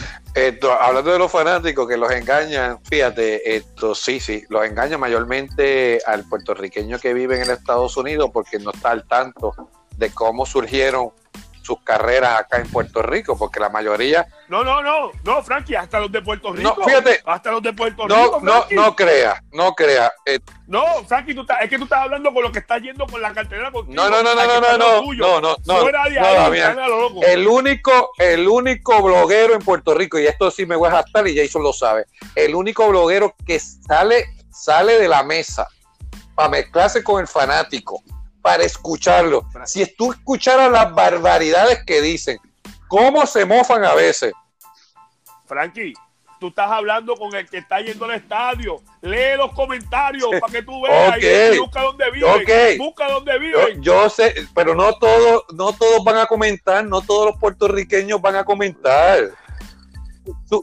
Hablando 0.81 1.13
de 1.13 1.19
los 1.19 1.33
fanáticos 1.33 1.89
que 1.89 1.97
los 1.97 2.13
engañan, 2.13 2.79
fíjate, 2.85 3.57
esto 3.57 3.93
sí, 3.97 4.21
sí, 4.21 4.45
los 4.51 4.65
engañan 4.65 5.01
mayormente 5.01 6.01
al 6.07 6.23
puertorriqueño 6.29 7.01
que 7.01 7.13
vive 7.13 7.35
en 7.35 7.43
el 7.43 7.51
Estados 7.51 7.97
Unidos 7.97 8.31
porque 8.33 8.61
no 8.61 8.71
está 8.71 8.93
al 8.93 9.05
tanto 9.09 9.53
de 9.97 10.11
cómo 10.11 10.47
surgieron 10.47 11.11
sus 11.67 11.81
carreras 11.83 12.41
acá 12.41 12.59
en 12.59 12.71
Puerto 12.71 13.03
Rico, 13.03 13.37
porque 13.37 13.59
la 13.59 13.69
mayoría. 13.69 14.27
No, 14.49 14.63
no, 14.63 14.83
no, 14.83 15.11
no, 15.25 15.43
Frankie, 15.43 15.75
hasta 15.75 15.99
los 15.99 16.13
de 16.13 16.23
Puerto 16.23 16.53
Rico. 16.53 16.77
No, 16.79 16.85
fíjate. 16.85 17.21
Hasta 17.27 17.51
los 17.51 17.63
de 17.63 17.73
Puerto 17.73 18.07
Rico. 18.07 18.41
No, 18.43 18.65
no 18.71 18.95
crea, 18.95 19.43
no 19.53 19.75
crea. 19.75 20.13
Eh, 20.25 20.39
no, 20.69 20.85
Frankie, 21.07 21.35
tú 21.35 21.45
es 21.61 21.69
que 21.69 21.77
tú 21.77 21.85
estás 21.85 22.03
hablando 22.03 22.33
con 22.33 22.45
lo 22.45 22.53
que 22.53 22.61
está 22.61 22.79
yendo 22.79 23.07
con 23.07 23.21
la 23.21 23.33
cartera 23.33 23.73
contigo. 23.73 23.95
No, 23.95 24.09
no, 24.09 24.23
no, 24.23 24.35
no, 24.35 24.47
no, 24.47 24.61
no, 24.61 24.79
no, 24.79 25.41
no, 25.41 25.41
no, 25.41 25.57
no, 25.67 27.23
El 27.23 27.47
único, 27.49 28.13
el 28.19 28.47
único 28.47 29.03
bloguero 29.03 29.55
en 29.55 29.61
Puerto 29.61 29.95
Rico, 29.95 30.19
y 30.19 30.27
esto 30.27 30.51
sí 30.51 30.67
me 30.67 30.77
voy 30.77 30.89
a 30.89 30.93
gastar 30.93 31.27
y 31.27 31.37
Jason 31.37 31.63
lo 31.63 31.73
sabe, 31.73 32.07
el 32.37 32.55
único 32.55 32.89
bloguero 32.89 33.35
que 33.45 33.59
sale, 33.59 34.27
sale 34.51 34.99
de 34.99 35.09
la 35.09 35.25
mesa 35.25 35.67
para 36.37 36.49
mezclarse 36.51 37.03
con 37.03 37.21
el 37.21 37.27
fanático 37.27 38.03
para 38.47 38.63
escucharlo. 38.63 39.45
Si 39.65 39.85
tú 39.97 40.13
escucharas 40.13 40.71
las 40.71 40.95
barbaridades 40.95 41.83
que 41.85 42.01
dicen, 42.01 42.39
cómo 42.87 43.27
se 43.27 43.45
mofan 43.45 43.85
a 43.85 43.93
veces. 43.93 44.33
Frankie, 45.47 45.95
tú 46.39 46.47
estás 46.47 46.71
hablando 46.71 47.17
con 47.17 47.35
el 47.35 47.51
que 47.51 47.59
está 47.59 47.81
yendo 47.81 48.05
al 48.05 48.13
estadio. 48.13 48.81
Lee 49.01 49.37
los 49.37 49.53
comentarios 49.53 50.31
para 50.41 50.53
que 50.53 50.63
tú 50.63 50.81
veas 50.81 51.19
y 51.21 51.59
busca 51.59 51.83
dónde 51.83 52.09
viven. 52.13 52.79
Busca 52.79 53.09
dónde 53.09 53.37
viven. 53.37 53.83
Yo, 53.83 54.09
sé, 54.09 54.33
pero 54.55 54.77
no 54.77 54.97
todos, 54.97 55.43
no 55.53 55.73
todos 55.73 56.05
van 56.05 56.19
a 56.19 56.27
comentar, 56.27 56.85
no 56.85 57.01
todos 57.01 57.33
los 57.33 57.41
puertorriqueños 57.41 58.23
van 58.23 58.37
a 58.37 58.45
comentar. 58.45 59.29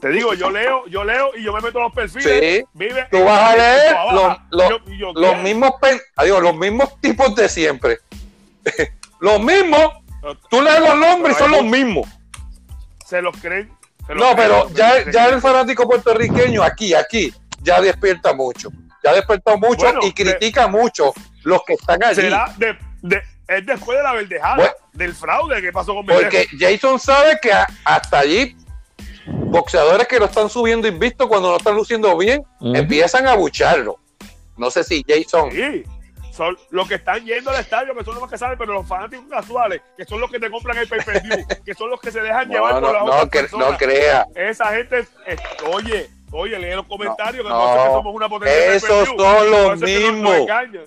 Te 0.00 0.08
digo, 0.10 0.34
yo 0.34 0.50
leo, 0.50 0.86
yo 0.86 1.04
leo 1.04 1.30
y 1.36 1.42
yo 1.42 1.52
me 1.52 1.60
meto 1.60 1.80
los 1.80 1.92
perfiles. 1.92 2.64
Sí, 2.78 2.86
tú 3.10 3.24
vas 3.24 3.52
a 3.52 3.56
leer 3.56 3.96
los, 4.50 5.42
mismos, 5.42 5.72
adiós, 6.16 6.42
los 6.42 6.56
mismos 6.56 7.00
tipos 7.00 7.34
de 7.34 7.48
siempre. 7.48 7.98
los 9.20 9.40
mismos. 9.40 9.92
Tú 10.48 10.62
lees 10.62 10.80
los 10.80 10.96
nombres 10.96 11.36
y 11.36 11.38
son 11.38 11.50
los 11.50 11.64
mismos. 11.64 12.08
Se 13.06 13.20
los 13.20 13.36
creen. 13.36 13.70
no, 14.08 14.34
pero 14.34 14.70
ya, 14.70 15.10
ya 15.10 15.28
el 15.28 15.40
fanático 15.40 15.86
puertorriqueño 15.86 16.62
aquí, 16.62 16.94
aquí, 16.94 17.32
ya 17.60 17.80
despierta 17.80 18.32
mucho. 18.32 18.70
Ya 19.02 19.12
despierta 19.12 19.56
mucho 19.56 19.86
y 20.02 20.12
critica 20.12 20.66
mucho 20.66 21.12
los 21.42 21.62
que 21.64 21.74
están 21.74 22.02
allí. 22.02 22.14
Será 22.14 22.54
de, 22.56 22.76
es 23.46 23.66
después 23.66 23.98
de 23.98 24.02
la 24.02 24.12
verdejada, 24.14 24.74
del 24.92 25.14
fraude 25.14 25.60
que 25.60 25.72
pasó 25.72 25.94
con 25.94 26.06
Porque 26.06 26.48
Jason 26.58 26.98
sabe 26.98 27.38
que 27.42 27.52
hasta 27.84 28.20
allí 28.20 28.56
boxeadores 29.26 30.06
que 30.08 30.18
lo 30.18 30.26
están 30.26 30.48
subiendo 30.48 30.88
invisto 30.88 31.28
cuando 31.28 31.50
no 31.50 31.56
están 31.56 31.74
luciendo 31.74 32.16
bien, 32.16 32.44
empiezan 32.60 33.26
a 33.26 33.34
bucharlo. 33.34 33.98
No 34.56 34.70
sé 34.70 34.84
si 34.84 35.04
Jason. 35.06 35.50
Sí, 35.50 35.84
son 36.34 36.56
los 36.70 36.88
que 36.88 36.96
están 36.96 37.24
yendo 37.24 37.50
al 37.50 37.60
estadio, 37.60 37.94
que 37.94 38.04
son 38.04 38.16
los 38.16 38.28
que 38.28 38.36
saben, 38.36 38.58
pero 38.58 38.72
los 38.72 38.86
fanáticos 38.86 39.26
casuales, 39.30 39.82
que 39.96 40.04
son 40.04 40.20
los 40.20 40.30
que 40.30 40.40
te 40.40 40.50
compran 40.50 40.78
el 40.78 40.88
pay-per-view, 40.88 41.46
que 41.64 41.74
son 41.74 41.90
los 41.90 42.00
que 42.00 42.10
se 42.10 42.20
dejan 42.20 42.48
llevar 42.48 42.80
por 42.80 42.92
la 42.92 43.04
no, 43.04 43.30
que, 43.30 43.46
no 43.52 43.76
crea. 43.76 44.26
Esa 44.34 44.66
gente, 44.74 45.06
oye, 45.72 46.10
Oye, 46.36 46.58
lee 46.58 46.74
los 46.74 46.86
comentarios 46.86 47.44
que 47.44 47.48
no, 47.48 47.84
somos 47.92 48.12
una 48.12 48.28
potencia. 48.28 48.74
Esos 48.74 49.06
son 49.06 49.50
los 49.52 49.80
mismos. 49.80 50.36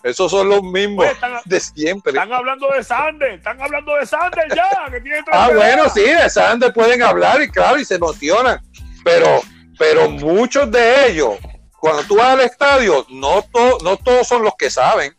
esos 0.04 0.30
son 0.30 0.50
los 0.50 0.62
mismos 0.62 1.06
de 1.46 1.60
siempre. 1.62 2.12
Están 2.12 2.34
hablando 2.34 2.68
de 2.68 2.84
Sander, 2.84 3.32
están 3.32 3.62
hablando 3.62 3.96
de 3.96 4.06
Sander 4.06 4.46
ya. 4.54 4.92
Que 4.92 5.00
tiene 5.00 5.24
ah, 5.32 5.50
bueno, 5.56 5.88
sí, 5.88 6.02
de 6.02 6.30
Sander 6.30 6.74
pueden 6.74 7.02
hablar 7.02 7.42
y 7.42 7.50
claro, 7.50 7.80
y 7.80 7.86
se 7.86 7.96
emocionan. 7.96 8.60
Pero, 9.06 9.40
pero 9.80 10.10
muchos 10.10 10.70
de 10.70 11.12
ellos, 11.12 11.38
cuando 11.80 12.04
tú 12.04 12.18
vas 12.18 12.34
al 12.34 12.42
estadio, 12.42 13.06
no, 13.10 13.42
no 13.86 13.96
todos 13.96 14.28
son 14.28 14.44
los 14.44 14.54
que 14.56 14.70
saben. 14.70 15.16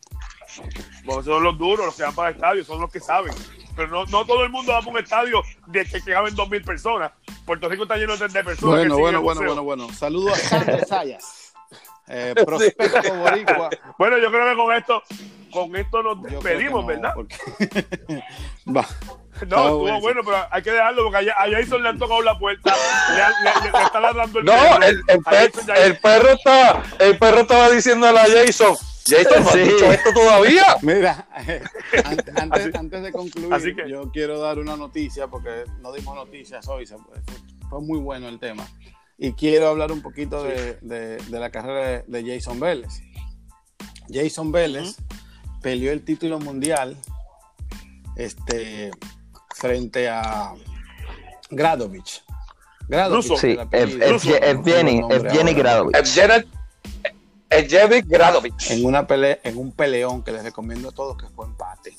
Bueno, 1.05 1.23
son 1.23 1.43
los 1.43 1.57
duros, 1.57 1.87
los 1.87 1.97
que 1.97 2.03
van 2.03 2.15
para 2.15 2.29
el 2.29 2.35
estadio, 2.35 2.65
son 2.65 2.83
los 2.83 2.93
que 2.93 3.01
saben 3.01 3.33
pero 3.79 3.89
no, 3.91 4.05
no 4.07 4.25
todo 4.27 4.43
el 4.43 4.51
mundo 4.51 4.73
va 4.73 4.79
a 4.79 4.87
un 4.89 4.99
estadio 4.99 5.41
de 5.69 5.85
que, 5.87 6.01
caben 6.03 6.35
dos 6.35 6.51
mil 6.51 6.63
personas. 6.65 7.13
Puerto 7.47 7.69
Rico 7.69 7.85
está 7.85 7.97
lleno 7.97 8.17
de, 8.17 8.29
personas. 8.29 8.61
Bueno, 8.61 8.99
bueno, 8.99 9.23
bueno, 9.23 9.41
bueno, 9.43 9.63
bueno. 9.63 9.93
Saludos 9.93 10.33
a 10.33 10.37
Sánchez 10.49 10.89
Sayas. 10.89 11.53
Eh, 12.09 12.35
prospecto 12.45 13.15
boricua. 13.15 13.71
Bueno, 13.99 14.19
yo 14.19 14.31
creo 14.31 14.51
que 14.51 14.57
con 14.57 14.73
esto 14.75 15.03
con 15.53 15.77
esto 15.77 16.03
nos 16.03 16.23
despedimos, 16.23 16.81
no, 16.83 16.87
¿verdad? 16.89 17.13
porque- 17.15 17.37
Va. 18.67 18.85
No, 19.47 19.57
estuvo 19.57 20.01
bueno, 20.01 20.23
pero 20.25 20.37
hay 20.51 20.63
que 20.63 20.73
dejarlo 20.73 21.05
porque 21.05 21.31
a, 21.31 21.35
a 21.45 21.51
Jason 21.51 21.83
le 21.83 21.89
han 21.91 21.99
tocado 21.99 22.21
la 22.23 22.37
puerta. 22.39 22.75
Le, 23.15 23.23
han- 23.23 23.33
le- 23.45 23.67
le- 23.71 23.79
le 23.79 23.85
está 23.85 24.01
ladrando 24.01 24.39
el 24.41 24.45
No, 24.45 24.53
perro. 24.53 24.83
el, 24.85 25.03
el, 25.07 25.21
A 25.25 25.31
per- 25.31 25.53
Jason 25.53 25.67
ya- 25.69 25.75
el 25.77 25.99
perro 25.99 26.29
estaba, 26.31 26.83
el 26.99 27.19
perro 27.19 27.41
estaba 27.43 27.71
diciéndole 27.71 28.19
a 28.19 28.25
Jason, 28.27 28.77
Jason, 29.11 29.43
¿no 29.43 29.49
has 29.49 29.55
Sí. 29.55 29.61
dicho 29.61 29.93
esto 29.93 30.13
todavía? 30.13 30.63
Mira, 30.83 31.29
antes, 32.05 32.37
antes, 32.37 32.67
Así- 32.67 32.71
antes 32.77 33.03
de 33.03 33.13
concluir, 33.13 33.53
así 33.55 33.75
que- 33.75 33.89
yo 33.91 34.11
quiero 34.13 34.39
dar 34.41 34.59
una 34.59 34.77
noticia 34.77 35.29
porque 35.29 35.65
no 35.81 35.93
dimos 35.93 36.15
noticias 36.15 36.67
hoy, 36.69 36.87
se- 36.87 36.97
fue, 37.69 37.81
muy 37.81 37.99
bueno 37.99 38.29
el 38.29 38.39
tema. 38.39 38.67
Y 39.19 39.33
quiero 39.33 39.69
hablar 39.69 39.91
un 39.93 40.01
poquito 40.03 40.45
de, 40.45 40.79
de- 40.81 41.17
de 41.17 41.41
la 41.41 41.51
carrera 41.51 42.05
de, 42.07 42.23
de 42.23 42.35
Jason 42.37 42.61
Vélez. 42.61 43.01
Jason 44.11 44.53
Vélez 44.53 44.97
peleó 45.61 45.93
el 45.93 46.05
título 46.05 46.39
mundial 46.39 46.97
este, 48.17 48.91
frente 49.55 50.09
a 50.09 50.53
Gradovich. 51.51 52.23
Gradovich. 52.89 53.37
Sí, 53.37 53.59
Evgeny. 54.41 55.03
Gradovich. 55.55 55.97
Evgeny 57.51 58.03
Gradovich. 58.03 58.71
en 58.71 58.85
una 58.85 59.07
pelea, 59.07 59.39
en 59.43 59.57
un 59.57 59.73
peleón 59.73 60.23
que 60.23 60.33
les 60.33 60.43
recomiendo 60.43 60.91
a 60.91 60.93
todos 60.93 61.17
que 61.17 61.27
fue 61.29 61.47
empate. 61.47 61.95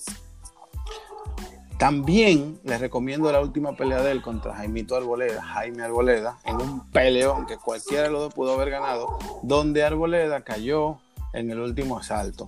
También 1.77 2.59
les 2.65 2.81
recomiendo 2.81 3.31
la 3.31 3.39
última 3.39 3.75
pelea 3.77 4.01
de 4.01 4.11
él 4.11 4.21
contra 4.21 4.53
Jaimito 4.53 4.97
Arboleda, 4.97 5.41
Jaime 5.41 5.83
Arboleda, 5.83 6.37
en 6.43 6.57
un 6.57 6.91
peleón 6.91 7.45
que 7.45 7.55
cualquiera 7.57 8.03
de 8.03 8.09
los 8.09 8.21
dos 8.23 8.33
pudo 8.33 8.53
haber 8.55 8.69
ganado, 8.69 9.17
donde 9.43 9.83
Arboleda 9.83 10.41
cayó 10.43 10.97
en 11.31 11.49
el 11.51 11.59
último 11.59 11.97
asalto. 11.97 12.47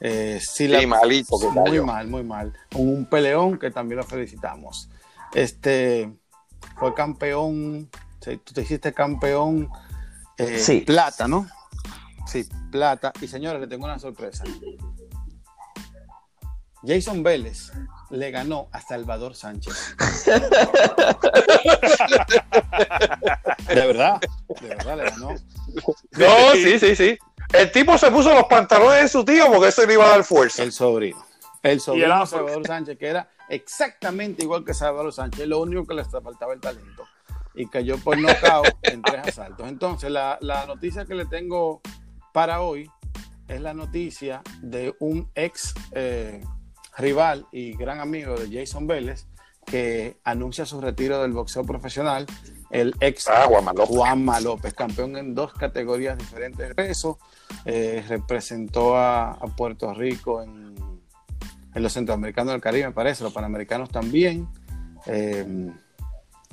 Eh, 0.00 0.40
sí, 0.40 0.68
la- 0.68 0.78
Sí, 0.78 0.86
malito 0.86 1.40
que 1.40 1.48
muy 1.48 1.64
cayó. 1.64 1.84
mal, 1.86 2.06
muy 2.06 2.22
mal. 2.22 2.52
Un 2.76 3.04
peleón 3.06 3.58
que 3.58 3.72
también 3.72 3.96
lo 3.98 4.04
felicitamos. 4.04 4.88
Este 5.34 6.12
fue 6.78 6.94
campeón, 6.94 7.90
tú 8.20 8.52
te 8.54 8.62
hiciste 8.62 8.92
campeón 8.94 9.68
eh, 10.36 10.60
Sí. 10.60 10.82
plata, 10.82 11.26
¿no? 11.26 11.48
Sí, 12.28 12.46
plata. 12.70 13.12
Y 13.20 13.26
señores, 13.26 13.60
le 13.60 13.66
tengo 13.66 13.86
una 13.86 13.98
sorpresa. 13.98 14.44
Jason 16.86 17.22
Vélez 17.22 17.72
le 18.10 18.30
ganó 18.30 18.68
a 18.70 18.80
Salvador 18.80 19.34
Sánchez. 19.34 19.96
de 23.68 23.74
verdad, 23.74 24.20
de 24.60 24.68
verdad 24.68 24.96
le 24.96 25.04
ganó. 25.04 25.34
No, 26.12 26.52
sí, 26.52 26.78
sí, 26.78 26.94
sí. 26.94 27.18
El 27.52 27.72
tipo 27.72 27.96
se 27.96 28.10
puso 28.10 28.34
los 28.34 28.44
pantalones 28.44 29.02
de 29.02 29.08
su 29.08 29.24
tío 29.24 29.46
porque 29.50 29.68
eso 29.68 29.86
le 29.86 29.94
iba 29.94 30.04
a 30.04 30.10
dar 30.10 30.24
fuerza. 30.24 30.62
El 30.62 30.72
sobrino. 30.72 31.24
El 31.62 31.80
sobrino 31.80 32.12
el 32.12 32.20
de. 32.20 32.26
Salvador 32.26 32.66
Sánchez, 32.66 32.98
que 32.98 33.06
era 33.06 33.28
exactamente 33.48 34.44
igual 34.44 34.64
que 34.64 34.74
Salvador 34.74 35.12
Sánchez, 35.12 35.46
lo 35.46 35.60
único 35.60 35.86
que 35.86 35.94
le 35.94 36.04
faltaba 36.04 36.52
el 36.52 36.60
talento. 36.60 37.06
Y 37.54 37.66
cayó 37.66 37.98
por 37.98 38.16
nocaut 38.18 38.68
en 38.82 39.02
tres 39.02 39.28
asaltos. 39.28 39.66
Entonces, 39.66 40.10
la, 40.10 40.38
la 40.40 40.66
noticia 40.66 41.06
que 41.06 41.14
le 41.14 41.26
tengo 41.26 41.80
para 42.38 42.60
hoy 42.60 42.88
es 43.48 43.60
la 43.60 43.74
noticia 43.74 44.42
de 44.62 44.94
un 45.00 45.28
ex 45.34 45.74
eh, 45.90 46.40
rival 46.96 47.48
y 47.50 47.72
gran 47.72 47.98
amigo 47.98 48.36
de 48.36 48.60
Jason 48.60 48.86
Vélez 48.86 49.26
que 49.66 50.20
anuncia 50.22 50.64
su 50.64 50.80
retiro 50.80 51.20
del 51.20 51.32
boxeo 51.32 51.64
profesional, 51.64 52.26
el 52.70 52.94
ex 53.00 53.26
Ah, 53.26 53.46
Juanma 53.48 53.72
López. 53.72 53.88
Juanma 53.88 54.38
López, 54.38 54.72
campeón 54.72 55.16
en 55.16 55.34
dos 55.34 55.52
categorías 55.52 56.16
diferentes 56.16 56.68
de 56.68 56.76
peso, 56.76 57.18
eh, 57.64 58.04
representó 58.06 58.96
a, 58.96 59.32
a 59.32 59.46
Puerto 59.56 59.92
Rico 59.92 60.40
en, 60.40 60.76
en 61.74 61.82
los 61.82 61.92
centroamericanos 61.92 62.52
del 62.52 62.60
Caribe, 62.60 62.86
me 62.86 62.92
parece, 62.94 63.24
los 63.24 63.32
panamericanos 63.32 63.90
también. 63.90 64.46
Eh, 65.06 65.44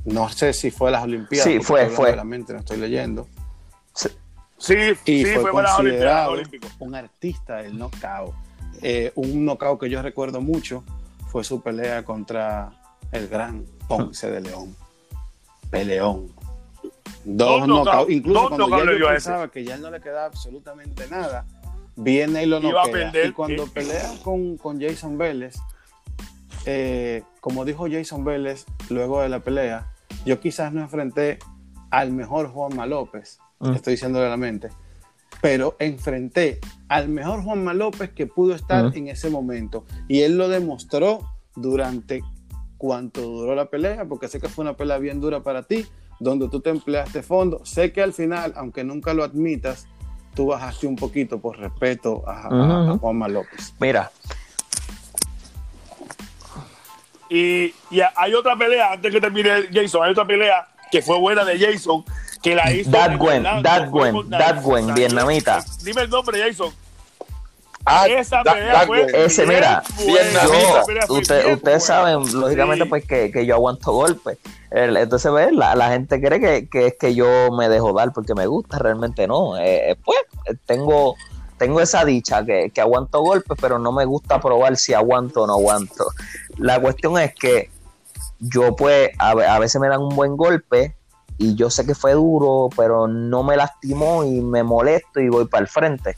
no 0.06 0.30
sé 0.30 0.52
si 0.52 0.72
fue 0.72 0.90
a 0.90 0.94
las 0.94 1.04
Olimpiadas. 1.04 1.48
Sí, 1.48 1.60
fue, 1.60 1.90
fue. 1.90 2.10
de 2.10 2.16
la 2.16 2.24
mente, 2.24 2.54
no 2.54 2.60
estoy 2.60 2.78
leyendo. 2.78 3.28
Sí, 4.58 4.76
Y 5.06 5.26
sí, 5.26 5.34
fue, 5.34 5.52
fue, 5.52 5.52
considerado 5.52 6.36
un 6.80 6.96
artista 6.96 7.58
del 7.58 7.78
knockout. 7.78 8.34
Eh, 8.82 9.12
un 9.16 9.46
knockout 9.46 9.80
que 9.80 9.90
yo 9.90 10.02
recuerdo 10.02 10.42
mucho 10.42 10.84
fue 11.28 11.44
su 11.44 11.62
pelea 11.62 12.04
contra 12.04 12.72
el 13.12 13.28
gran 13.28 13.66
Ponce 13.88 14.30
de 14.32 14.42
León. 14.42 14.76
Peleón. 15.70 16.34
Dos, 17.24 17.60
Dos 17.60 17.68
knockouts. 17.68 18.12
Incluso 18.12 18.40
dos 18.40 18.48
cuando 18.50 18.68
knockouts 18.68 18.86
ya 18.86 19.00
yo 19.00 19.08
pensaba 19.08 19.48
que 19.52 19.64
ya 19.64 19.78
no 19.78 19.92
le 19.92 20.00
quedaba 20.00 20.26
absolutamente 20.26 21.08
nada, 21.10 21.46
viene 21.96 22.44
y 22.44 22.46
lo 22.46 22.60
noquea. 22.60 23.12
Y 23.26 23.32
cuando 23.32 23.68
pelea 23.68 24.12
con, 24.24 24.58
con 24.58 24.80
Jason 24.80 25.18
Vélez, 25.18 25.56
eh, 26.66 27.24
como 27.42 27.66
dijo 27.66 27.88
Jason 27.90 28.24
Vélez 28.24 28.66
luego 28.90 29.22
de 29.22 29.30
la 29.30 29.40
pelea, 29.40 29.92
yo 30.26 30.40
quizás 30.40 30.72
no 30.72 30.82
enfrenté 30.82 31.40
al 31.90 32.12
mejor 32.12 32.50
Juanma 32.50 32.86
López, 32.86 33.40
Mm. 33.60 33.74
estoy 33.74 33.92
diciendo 33.94 34.20
de 34.20 34.30
la 34.30 34.38
mente, 34.38 34.70
pero 35.42 35.76
enfrenté 35.80 36.60
al 36.90 37.08
mejor 37.10 37.44
Juanma 37.44 37.74
López 37.74 38.12
que 38.12 38.28
pudo 38.28 38.54
estar 38.56 38.86
Mm. 38.86 38.98
en 38.98 39.08
ese 39.10 39.30
momento. 39.30 39.86
Y 40.08 40.22
él 40.22 40.38
lo 40.38 40.50
demostró 40.50 41.22
durante 41.56 42.22
cuánto 42.78 43.22
duró 43.22 43.56
la 43.56 43.66
pelea, 43.70 44.06
porque 44.06 44.28
sé 44.28 44.40
que 44.40 44.50
fue 44.50 44.64
una 44.64 44.76
pelea 44.76 44.98
bien 44.98 45.22
dura 45.22 45.42
para 45.42 45.64
ti, 45.64 45.86
donde 46.20 46.50
tú 46.50 46.60
te 46.60 46.70
empleaste 46.70 47.24
fondo. 47.24 47.66
Sé 47.66 47.92
que 47.94 48.02
al 48.02 48.14
final, 48.14 48.54
aunque 48.58 48.84
nunca 48.84 49.14
lo 49.14 49.24
admitas, 49.24 49.88
tú 50.36 50.48
bajaste 50.48 50.86
un 50.88 50.96
poquito 50.98 51.40
por 51.40 51.58
respeto 51.58 52.24
a, 52.28 52.48
a- 52.48 52.92
a. 52.94 52.98
Juanma 52.98 53.28
López. 53.30 53.74
Mira, 53.80 54.12
Y, 57.30 57.74
y 57.90 58.02
hay 58.16 58.34
otra 58.36 58.56
pelea, 58.56 58.92
antes 58.94 59.12
que 59.12 59.20
termine 59.20 59.50
Jason, 59.74 60.04
hay 60.04 60.12
otra 60.12 60.26
pelea 60.28 60.68
que 60.92 61.02
fue 61.02 61.20
buena 61.20 61.44
de 61.46 61.60
Jason, 61.60 62.04
que 62.42 62.56
la 62.56 62.72
hizo. 62.72 62.90
En 62.96 63.18
Gwen, 63.18 63.44
fue 63.44 63.88
Gwen, 63.90 64.30
Dat 64.30 64.62
Gwen, 64.64 64.94
vietnamita. 64.94 65.64
Dime 65.84 66.02
el 66.02 66.10
nombre, 66.10 66.40
Jason. 66.42 66.72
Ah, 67.88 68.08
Esa 68.08 68.42
pelea 68.42 68.82
fue. 68.88 69.06
Ese, 69.14 69.46
mira, 69.46 69.84
yo, 70.00 71.14
usted- 71.16 71.54
ustedes 71.54 71.84
saben, 71.86 72.24
lógicamente, 72.40 72.84
Sí. 72.86 72.90
pues 72.90 73.06
que, 73.06 73.32
que 73.32 73.46
yo 73.46 73.54
aguanto 73.56 73.92
golpes. 73.94 74.40
Entonces, 74.72 75.32
¿ves? 75.32 75.52
La, 75.54 75.76
la 75.76 75.90
gente 75.92 76.20
cree 76.20 76.40
que, 76.40 76.68
que 76.68 76.88
es 76.88 76.96
que 77.00 77.14
yo 77.14 77.52
me 77.52 77.70
dejo 77.70 77.94
dar 77.94 78.12
porque 78.12 78.34
me 78.34 78.48
gusta, 78.48 78.80
realmente 78.80 79.28
no. 79.28 79.56
Eh, 79.58 79.92
eh, 79.92 79.96
pues 80.04 80.18
tengo, 80.66 81.16
tengo 81.60 81.80
esa 81.80 82.04
dicha 82.06 82.44
que, 82.44 82.72
que 82.74 82.82
aguanto 82.82 83.22
golpes, 83.22 83.56
pero 83.62 83.78
no 83.78 83.92
me 83.92 84.06
gusta 84.06 84.42
probar 84.42 84.78
si 84.78 84.94
aguanto 84.96 85.44
o 85.44 85.48
no 85.48 85.54
aguanto. 85.54 86.08
La 86.58 86.80
cuestión 86.80 87.20
es 87.20 87.36
que 87.36 87.70
yo 88.50 88.76
pues 88.76 89.10
a, 89.20 89.32
a 89.32 89.60
veces 89.60 89.80
me 89.82 89.88
dan 89.88 90.02
un 90.02 90.16
buen 90.16 90.36
golpe 90.38 90.96
y 91.38 91.56
yo 91.56 91.70
sé 91.70 91.86
que 91.86 91.96
fue 91.96 92.14
duro, 92.14 92.70
pero 92.78 93.08
no 93.08 93.44
me 93.44 93.58
lastimó 93.58 94.24
y 94.24 94.42
me 94.42 94.64
molesto 94.64 95.20
y 95.20 95.28
voy 95.28 95.46
para 95.48 95.64
el 95.64 95.68
frente. 95.68 96.16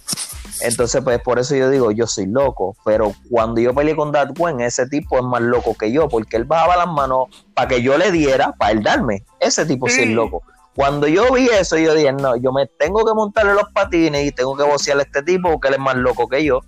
Entonces, 0.61 1.03
pues 1.03 1.19
por 1.21 1.39
eso 1.39 1.55
yo 1.55 1.69
digo, 1.71 1.91
yo 1.91 2.05
soy 2.05 2.27
loco. 2.27 2.75
Pero 2.85 3.13
cuando 3.29 3.59
yo 3.59 3.73
peleé 3.73 3.95
con 3.95 4.11
Dat 4.11 4.37
Gwen, 4.37 4.61
ese 4.61 4.87
tipo 4.87 5.17
es 5.17 5.23
más 5.23 5.41
loco 5.41 5.75
que 5.75 5.91
yo, 5.91 6.07
porque 6.07 6.37
él 6.37 6.45
bajaba 6.45 6.77
las 6.77 6.87
manos 6.87 7.27
para 7.55 7.67
que 7.67 7.81
yo 7.81 7.97
le 7.97 8.11
diera, 8.11 8.51
para 8.53 8.71
él 8.71 8.83
darme. 8.83 9.23
Ese 9.39 9.65
tipo 9.65 9.87
sí 9.87 10.01
es 10.01 10.07
Sí. 10.07 10.13
loco. 10.13 10.43
Cuando 10.75 11.07
yo 11.07 11.33
vi 11.33 11.47
eso, 11.47 11.75
yo 11.77 11.95
dije, 11.95 12.13
no, 12.13 12.35
yo 12.35 12.51
me 12.51 12.67
tengo 12.67 13.03
que 13.03 13.13
montarle 13.15 13.55
los 13.55 13.71
patines 13.73 14.23
y 14.27 14.31
tengo 14.31 14.55
que 14.55 14.63
bocearle 14.63 15.01
a 15.01 15.05
este 15.05 15.23
tipo 15.23 15.51
porque 15.51 15.69
él 15.69 15.73
es 15.75 15.79
más 15.79 15.95
loco 15.95 16.27
que 16.27 16.43
yo. 16.43 16.61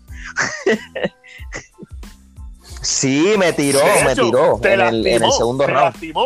sí, 2.82 3.34
me 3.38 3.54
tiró, 3.54 3.80
me 4.06 4.16
tiró 4.26 4.58
en 4.74 4.80
el, 4.88 5.08
en 5.08 5.24
el 5.24 5.32
segundo 5.34 5.66
te 5.66 5.72
round. 5.74 5.86
lastimó. 5.94 6.22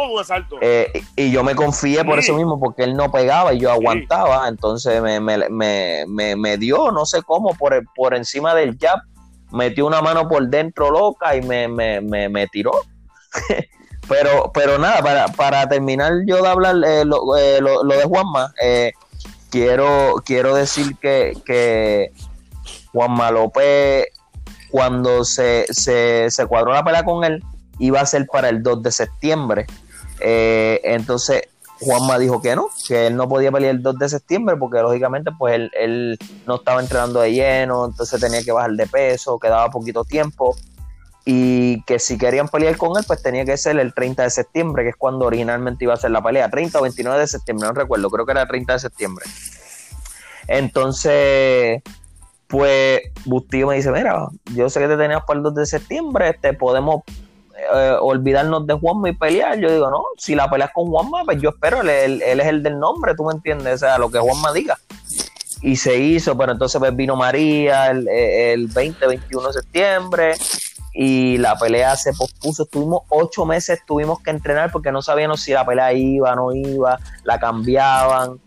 Eh, 0.62 1.04
y 1.16 1.32
yo 1.32 1.44
me 1.44 1.56
confié 1.56 2.04
por 2.06 2.20
eso 2.20 2.34
mismo, 2.36 2.60
porque 2.60 2.84
él 2.84 2.96
no 2.96 3.12
pegaba 3.12 3.54
y 3.54 3.60
yo 3.60 3.72
aguantaba, 3.72 4.48
entonces 4.48 5.02
me, 5.02 5.20
me, 5.20 5.50
me, 5.50 6.06
me, 6.08 6.36
me 6.36 6.58
dio, 6.58 6.92
no 6.92 7.06
sé 7.06 7.22
cómo, 7.24 7.56
por, 7.56 7.82
por 7.96 8.14
encima 8.16 8.54
del 8.56 8.78
jab, 8.80 9.00
metió 9.52 9.86
una 9.86 10.02
mano 10.02 10.28
por 10.28 10.48
dentro 10.48 10.90
loca 10.92 11.36
y 11.36 11.42
me, 11.42 11.68
me, 11.68 12.02
me, 12.02 12.30
me 12.30 12.48
tiró. 12.48 12.72
pero, 14.08 14.52
pero 14.54 14.78
nada, 14.78 15.02
para, 15.02 15.28
para 15.30 15.68
terminar 15.68 16.12
yo 16.26 16.42
de 16.42 16.48
hablar 16.50 16.76
eh, 16.86 17.04
lo, 17.06 17.36
eh, 17.38 17.62
lo- 17.62 17.84
lo 17.84 17.98
de 17.98 18.04
Juanma, 18.04 18.54
eh, 18.62 18.92
quiero, 19.50 20.16
quiero 20.26 20.54
decir 20.56 20.96
que, 21.02 21.34
que 21.46 22.12
Juanma 22.92 23.32
López, 23.32 24.06
cuando 24.74 25.24
se, 25.24 25.68
se, 25.70 26.32
se 26.32 26.46
cuadró 26.48 26.74
la 26.74 26.84
pelea 26.84 27.06
con 27.06 27.24
él, 27.24 27.44
iba 27.78 28.02
a 28.02 28.06
ser 28.08 28.26
para 28.26 28.50
el 28.50 28.64
2 28.64 28.82
de 28.82 28.92
septiembre. 28.92 29.68
Eh, 30.20 30.82
entonces 30.84 31.44
Juanma 31.80 32.18
dijo 32.18 32.42
que 32.42 32.56
no, 32.56 32.70
que 32.88 33.06
él 33.06 33.16
no 33.16 33.30
podía 33.30 33.52
pelear 33.52 33.76
el 33.76 33.84
2 33.84 34.00
de 34.00 34.10
septiembre 34.10 34.58
porque 34.58 34.80
lógicamente 34.80 35.30
pues 35.38 35.54
él, 35.54 35.72
él 35.80 36.18
no 36.48 36.56
estaba 36.56 36.82
entrenando 36.82 37.20
de 37.20 37.34
lleno, 37.34 37.86
entonces 37.86 38.20
tenía 38.20 38.42
que 38.42 38.52
bajar 38.52 38.72
de 38.72 38.88
peso, 38.88 39.38
quedaba 39.38 39.70
poquito 39.70 40.06
tiempo 40.06 40.56
y 41.24 41.84
que 41.84 42.00
si 42.00 42.18
querían 42.18 42.48
pelear 42.48 42.76
con 42.76 42.98
él 42.98 43.04
pues 43.06 43.22
tenía 43.22 43.46
que 43.46 43.58
ser 43.58 43.78
el 43.78 43.94
30 43.94 44.24
de 44.24 44.30
septiembre, 44.32 44.82
que 44.82 44.90
es 44.90 44.96
cuando 44.96 45.28
originalmente 45.28 45.86
iba 45.86 45.94
a 45.94 45.98
ser 45.98 46.10
la 46.10 46.24
pelea, 46.24 46.50
30 46.50 46.80
o 46.80 46.82
29 46.82 47.20
de 47.20 47.28
septiembre, 47.28 47.68
no 47.68 47.74
recuerdo, 47.76 48.10
creo 48.10 48.26
que 48.26 48.32
era 48.32 48.42
el 48.42 48.48
30 48.48 48.74
de 48.74 48.80
septiembre. 48.80 49.26
Entonces, 50.48 51.84
pues 52.54 53.02
Bustillo 53.26 53.66
me 53.66 53.78
dice, 53.78 53.92
mira, 53.92 54.28
yo 54.54 54.70
sé 54.70 54.80
que 54.80 54.88
te 54.88 54.96
tenías 54.96 55.24
para 55.26 55.40
el 55.40 55.44
2 55.44 55.56
de 55.56 55.66
septiembre, 55.66 56.30
este, 56.30 56.54
podemos 56.54 57.02
eh, 57.58 57.98
olvidarnos 58.00 58.68
de 58.68 58.76
Juanma 58.76 59.10
y 59.10 59.14
pelear. 59.14 59.58
Yo 59.58 59.72
digo, 59.72 59.90
no, 59.90 60.04
si 60.20 60.36
la 60.36 60.48
peleas 60.52 60.70
con 60.72 60.86
Juanma, 60.86 61.24
pues 61.26 61.42
yo 61.42 61.50
espero, 61.50 61.82
él, 61.82 62.22
es 62.22 62.46
el 62.46 62.62
del 62.62 62.78
nombre, 62.78 63.16
tú 63.16 63.24
me 63.24 63.34
entiendes, 63.34 63.74
o 63.74 63.78
sea, 63.80 63.98
lo 63.98 64.12
que 64.12 64.20
Juanma 64.20 64.54
diga. 64.54 64.78
Y 65.64 65.78
se 65.78 65.98
hizo, 65.98 66.38
pero 66.38 66.52
entonces 66.52 66.78
pues 66.78 66.96
vino 66.96 67.16
María 67.16 67.90
el, 67.90 68.08
el 68.08 68.68
20, 68.68 69.08
21 69.08 69.48
de 69.48 69.54
septiembre 69.54 70.36
y 70.94 71.40
la 71.40 71.58
pelea 71.58 71.96
se 71.96 72.14
pospuso. 72.14 72.66
Estuvimos 72.66 73.02
ocho 73.10 73.48
meses, 73.48 73.80
tuvimos 73.88 74.20
que 74.20 74.30
entrenar 74.30 74.72
porque 74.72 74.92
no 74.92 75.02
sabíamos 75.02 75.42
si 75.42 75.54
la 75.54 75.66
pelea 75.66 75.92
iba, 75.94 76.36
no 76.36 76.54
iba, 76.54 77.00
la 77.24 77.40
cambiaban. 77.40 78.40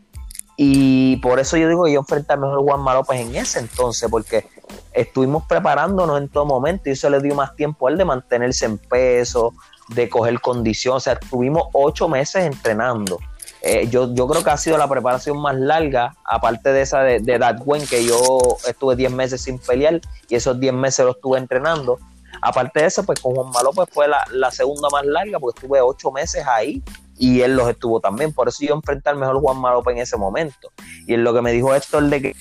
Y 0.56 1.16
por 1.16 1.38
eso 1.38 1.56
yo 1.56 1.68
digo 1.68 1.84
que 1.84 1.92
yo 1.92 2.00
enfrenté 2.00 2.32
al 2.32 2.40
mejor 2.40 2.62
Juan 2.62 2.82
López 2.82 3.20
en 3.20 3.36
ese 3.36 3.58
entonces, 3.58 4.08
porque 4.10 4.46
estuvimos 4.92 5.44
preparándonos 5.46 6.18
en 6.18 6.28
todo 6.28 6.46
momento 6.46 6.88
y 6.88 6.92
eso 6.92 7.10
le 7.10 7.20
dio 7.20 7.34
más 7.34 7.54
tiempo 7.54 7.86
a 7.86 7.90
él 7.90 7.98
de 7.98 8.06
mantenerse 8.06 8.64
en 8.64 8.78
peso, 8.78 9.52
de 9.88 10.08
coger 10.08 10.40
condición. 10.40 10.96
O 10.96 11.00
sea, 11.00 11.14
estuvimos 11.14 11.64
ocho 11.72 12.08
meses 12.08 12.44
entrenando. 12.44 13.18
Eh, 13.60 13.88
yo, 13.90 14.14
yo 14.14 14.26
creo 14.28 14.42
que 14.42 14.50
ha 14.50 14.56
sido 14.56 14.78
la 14.78 14.88
preparación 14.88 15.38
más 15.40 15.56
larga, 15.56 16.14
aparte 16.24 16.72
de 16.72 16.82
esa 16.82 17.00
de, 17.02 17.20
de 17.20 17.38
Datwen, 17.38 17.86
que 17.86 18.04
yo 18.04 18.38
estuve 18.66 18.96
diez 18.96 19.10
meses 19.10 19.42
sin 19.42 19.58
pelear 19.58 20.00
y 20.28 20.36
esos 20.36 20.58
diez 20.58 20.72
meses 20.72 21.04
los 21.04 21.16
estuve 21.16 21.38
entrenando. 21.38 21.98
Aparte 22.40 22.80
de 22.80 22.86
eso, 22.86 23.02
pues 23.02 23.20
con 23.20 23.34
Juan 23.34 23.64
López 23.64 23.92
fue 23.92 24.08
la, 24.08 24.24
la 24.30 24.50
segunda 24.50 24.88
más 24.90 25.04
larga, 25.04 25.38
porque 25.38 25.60
estuve 25.60 25.80
ocho 25.80 26.10
meses 26.12 26.46
ahí 26.46 26.82
y 27.18 27.40
él 27.40 27.56
los 27.56 27.68
estuvo 27.68 28.00
también. 28.00 28.32
Por 28.32 28.48
eso 28.48 28.64
yo 28.64 28.74
enfrenté 28.74 29.10
al 29.10 29.16
mejor 29.16 29.40
Juan 29.40 29.60
López 29.60 29.94
en 29.94 30.02
ese 30.02 30.16
momento. 30.16 30.70
Y 31.06 31.14
en 31.14 31.24
lo 31.24 31.32
que 31.34 31.42
me 31.42 31.52
dijo 31.52 31.74
Héctor 31.74 32.04
de 32.04 32.22
que 32.22 32.36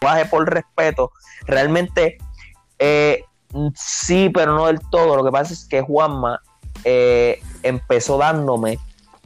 baje 0.00 0.24
por 0.26 0.48
respeto, 0.48 1.12
realmente 1.46 2.18
eh, 2.78 3.24
sí, 3.74 4.30
pero 4.32 4.54
no 4.54 4.66
del 4.66 4.80
todo. 4.90 5.16
Lo 5.16 5.24
que 5.24 5.30
pasa 5.30 5.52
es 5.52 5.66
que 5.66 5.82
Juanma 5.82 6.40
eh, 6.84 7.40
empezó 7.62 8.18
dándome 8.18 8.78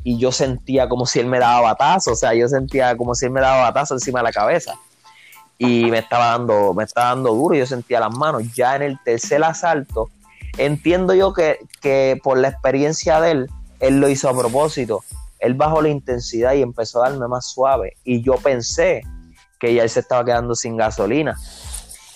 y 0.03 0.19
yo 0.19 0.33
sentía 0.33 0.89
como 0.89 1.07
si 1.07 1.21
él 1.21 1.27
me 1.27 1.39
daba 1.39 1.63
batazo, 1.63 2.13
o 2.13 2.17
sea, 2.17 2.35
yo 2.35 2.47
sentía 2.47 2.95
como 2.95 3.15
si 3.15 3.25
él 3.25 3.33
me 3.33 3.41
daba 3.41 3.63
batazo 3.63 3.95
encima 3.95 4.19
de 4.19 4.25
la 4.25 4.33
cabeza 4.33 4.75
y 5.59 5.91
me 5.91 5.99
estaba 5.99 6.27
dando, 6.27 6.75
me 6.75 6.85
estaba 6.85 7.09
dando 7.09 7.33
duro, 7.33 7.55
y 7.55 7.61
yo 7.61 7.67
sentía 7.67 8.01
las 8.01 8.15
manos. 8.15 8.43
Ya 8.55 8.77
en 8.77 8.83
el 8.83 8.99
tercer 9.05 9.43
asalto, 9.45 10.11
entiendo 10.59 11.15
yo 11.15 11.33
que, 11.33 11.59
que 11.81 12.21
por 12.23 12.39
la 12.39 12.49
experiencia 12.49 13.21
de 13.21 13.31
él, 13.31 13.51
él 13.87 14.01
lo 14.01 14.09
hizo 14.09 14.29
a 14.29 14.33
propósito. 14.37 15.05
Él 15.39 15.55
bajó 15.55 15.83
la 15.83 15.91
intensidad 15.91 16.55
y 16.55 16.63
empezó 16.63 17.03
a 17.03 17.11
darme 17.11 17.29
más 17.29 17.47
suave. 17.47 17.97
Y 18.03 18.23
yo 18.23 18.35
pensé 18.37 19.03
que 19.61 19.75
ya 19.75 19.83
él 19.83 19.91
se 19.91 20.01
estaba 20.01 20.25
quedando 20.25 20.55
sin 20.55 20.77
gasolina. 20.77 21.37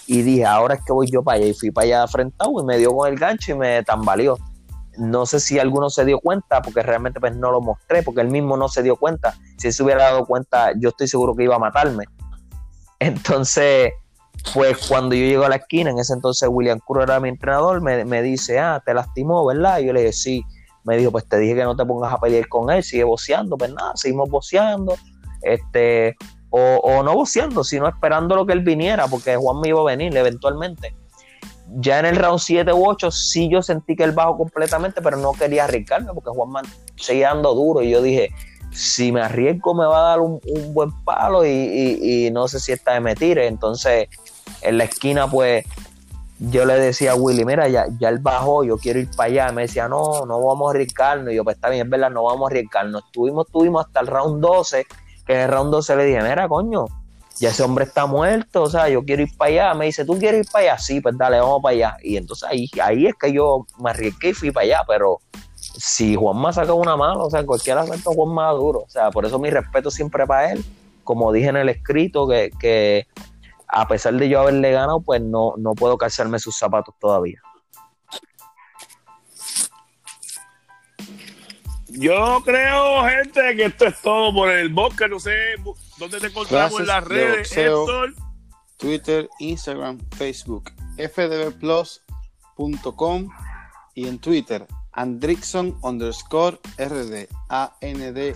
Y 0.07 0.23
dije, 0.23 0.47
ahora 0.47 0.77
es 0.77 0.81
que 0.85 0.93
voy 0.93 1.11
yo 1.11 1.23
para 1.23 1.37
allá. 1.37 1.47
Y 1.47 1.55
fui 1.55 1.71
para 1.71 1.85
allá 1.85 2.03
afrentado 2.05 2.53
y 2.61 2.65
me 2.65 2.79
dio 2.79 2.95
con 2.95 3.13
el 3.13 3.19
gancho 3.19 3.53
y 3.53 3.55
me 3.57 3.83
tambaleó. 3.83 4.39
No 4.97 5.27
sé 5.27 5.41
si 5.41 5.59
alguno 5.59 5.91
se 5.91 6.05
dio 6.05 6.19
cuenta, 6.19 6.63
porque 6.63 6.83
realmente 6.83 7.21
pues 7.21 7.37
no 7.37 7.53
lo 7.53 7.61
mostré, 7.61 8.03
porque 8.03 8.23
él 8.23 8.29
mismo 8.29 8.57
no 8.57 8.69
se 8.69 8.83
dio 8.83 8.97
cuenta. 8.97 9.35
Si 9.59 9.69
él 9.69 9.73
se 9.73 9.83
hubiera 9.83 10.05
dado 10.05 10.25
cuenta, 10.25 10.73
yo 10.79 10.89
estoy 10.89 11.07
seguro 11.07 11.37
que 11.37 11.45
iba 11.45 11.57
a 11.57 11.61
matarme. 11.61 12.05
Entonces, 12.99 13.93
pues 14.55 14.89
cuando 14.89 15.15
yo 15.15 15.27
llego 15.27 15.45
a 15.45 15.51
la 15.51 15.57
esquina, 15.57 15.91
en 15.91 15.99
ese 15.99 16.15
entonces 16.15 16.49
William 16.51 16.81
Cruz 16.85 17.03
era 17.03 17.21
mi 17.21 17.29
entrenador, 17.29 17.81
me, 17.81 18.05
me 18.05 18.23
dice, 18.23 18.59
ah, 18.59 18.81
te 18.85 18.95
lastimó, 18.95 19.45
¿verdad? 19.45 19.81
Y 19.81 19.87
yo 19.87 19.93
le 19.93 20.01
dije, 20.01 20.13
sí 20.13 20.45
me 20.85 20.97
dijo, 20.97 21.11
pues 21.11 21.29
te 21.29 21.39
dije 21.39 21.55
que 21.55 21.65
no 21.65 21.77
te 21.77 21.85
pongas 21.85 22.13
a 22.13 22.19
pelear 22.19 22.49
con 22.49 22.71
él, 22.71 22.83
sigue 22.83 23.05
boceando, 23.05 23.57
pues 23.57 23.73
nada, 23.73 23.93
seguimos 23.95 24.29
boceando, 24.31 24.97
este, 25.43 26.17
o, 26.51 26.61
o, 26.61 27.03
no 27.03 27.15
boceando, 27.15 27.65
sino 27.65 27.89
esperando 27.89 28.37
lo 28.37 28.47
que 28.47 28.53
él 28.53 28.61
viniera, 28.61 29.07
porque 29.07 29.37
Juan 29.37 29.61
me 29.61 29.69
iba 29.69 29.81
a 29.81 29.85
venir 29.85 30.17
eventualmente. 30.17 30.95
Ya 31.77 31.99
en 31.99 32.07
el 32.07 32.17
round 32.17 32.39
7 32.39 32.73
u 32.73 32.89
8 32.89 33.11
sí 33.11 33.51
yo 33.51 33.61
sentí 33.61 33.95
que 33.95 34.05
él 34.05 34.13
bajó 34.13 34.39
completamente, 34.39 35.03
pero 35.03 35.19
no 35.19 35.33
quería 35.33 35.65
arriesgarme 35.65 36.15
porque 36.15 36.31
Juan 36.31 36.65
seguía 36.97 37.29
dando 37.29 37.55
duro 37.55 37.83
y 37.83 37.91
yo 37.91 38.01
dije, 38.01 38.31
si 38.73 39.13
me 39.13 39.21
arriesgo 39.21 39.75
me 39.75 39.85
va 39.85 39.99
a 39.99 40.09
dar 40.11 40.21
un, 40.21 40.41
un 40.47 40.73
buen 40.73 40.91
palo 41.05 41.45
y, 41.45 41.51
y, 41.51 42.27
y, 42.27 42.31
no 42.31 42.49
sé 42.49 42.59
si 42.59 42.73
esta 42.73 42.95
de 42.95 43.01
me 43.01 43.15
tire. 43.15 43.47
Entonces 43.47 44.09
en 44.63 44.79
la 44.79 44.85
esquina 44.85 45.29
pues 45.29 45.65
yo 46.39 46.65
le 46.65 46.75
decía 46.75 47.13
a 47.13 47.15
Willy, 47.17 47.45
mira, 47.45 47.69
ya, 47.69 47.87
ya 47.99 48.09
él 48.09 48.19
bajó, 48.19 48.63
yo 48.63 48.79
quiero 48.79 49.01
ir 49.01 49.11
para 49.17 49.29
allá. 49.29 49.53
Me 49.53 49.63
decía, 49.63 49.89
no, 49.89 50.25
no 50.27 50.41
vamos 50.41 50.69
a 50.69 50.71
arriesgarnos. 50.71 51.33
Y 51.33 51.37
yo, 51.37 51.45
pues 51.45 51.57
está 51.57 51.69
bien, 51.69 51.87
es 51.87 51.91
verdad, 51.91 52.11
no 52.11 52.25
vamos 52.25 52.49
a 52.49 52.53
arriesgarnos. 52.53 53.05
Estuvimos, 53.05 53.47
estuvimos 53.47 53.87
hasta 53.87 54.01
el 54.01 54.07
round 54.07 54.41
12, 54.41 54.87
que 55.27 55.33
en 55.35 55.41
el 55.41 55.49
round 55.49 55.73
12 55.73 55.97
le 55.97 56.05
dije, 56.05 56.23
mira, 56.23 56.49
coño, 56.49 56.87
ya 57.41 57.51
ese 57.51 57.63
hombre 57.63 57.85
está 57.85 58.07
muerto, 58.07 58.63
o 58.63 58.71
sea, 58.71 58.89
yo 58.89 59.05
quiero 59.05 59.23
ir 59.23 59.37
para 59.37 59.51
allá. 59.51 59.75
Me 59.75 59.87
dice, 59.87 60.05
¿tú 60.05 60.17
quieres 60.19 60.47
ir 60.47 60.53
para 60.53 60.73
allá? 60.73 60.79
Sí, 60.79 61.01
pues 61.01 61.17
dale, 61.19 61.41
vamos 61.41 61.61
para 61.63 61.75
allá. 61.75 61.97
Y 62.03 62.17
entonces 62.17 62.49
ahí, 62.49 62.71
ahí 62.83 63.07
es 63.07 63.15
que 63.15 63.33
yo 63.33 63.67
me 63.83 63.91
arriesgué 63.91 64.31
y 64.31 64.35
fui 64.35 64.51
para 64.53 64.65
allá, 64.65 64.85
pero 64.87 65.19
si 65.57 66.15
Juanma 66.15 66.53
saca 66.53 66.73
una 66.73 66.97
mano, 66.97 67.25
o 67.25 67.31
sea, 67.31 67.41
en 67.41 67.47
cualquier 67.47 67.79
asalto 67.79 68.13
Juan 68.13 68.35
más 68.35 68.55
duro. 68.55 68.81
O 68.81 68.91
sea, 68.91 69.11
por 69.11 69.27
eso 69.27 69.39
mi 69.39 69.51
respeto 69.51 69.91
siempre 69.91 70.27
para 70.27 70.53
él. 70.53 70.65
Como 71.03 71.33
dije 71.33 71.49
en 71.49 71.57
el 71.57 71.69
escrito, 71.69 72.29
que, 72.29 72.51
que 72.61 73.07
a 73.69 73.87
pesar 73.87 74.15
de 74.15 74.29
yo 74.29 74.41
haberle 74.41 74.73
ganado, 74.73 75.01
pues 75.01 75.21
no, 75.21 75.55
no 75.59 75.75
puedo 75.75 75.99
calzarme 75.99 76.39
sus 76.39 76.57
zapatos 76.57 76.95
todavía. 76.99 77.41
Yo 81.89 82.41
creo, 82.45 83.05
gente, 83.05 83.57
que 83.57 83.65
esto 83.65 83.87
es 83.87 84.01
todo 84.01 84.33
por 84.33 84.51
el 84.51 84.69
bosque. 84.69 85.09
No 85.09 85.19
sé 85.19 85.35
dónde 85.99 86.21
te 86.21 86.29
encontramos 86.29 86.79
en 86.81 86.87
las 86.87 87.03
de 87.05 87.09
redes. 87.09 87.57
Héctor. 87.57 88.15
Twitter, 88.79 89.29
Instagram, 89.41 89.99
Facebook, 90.17 90.73
fdbplus.com 90.97 92.01
y 93.95 94.07
en 94.07 94.19
Twitter, 94.21 94.67
Andrickson 94.93 95.77
underscore 95.83 96.61
RD, 96.79 97.27
A-N-D-R-I-C-K-S-O-N 97.49 98.33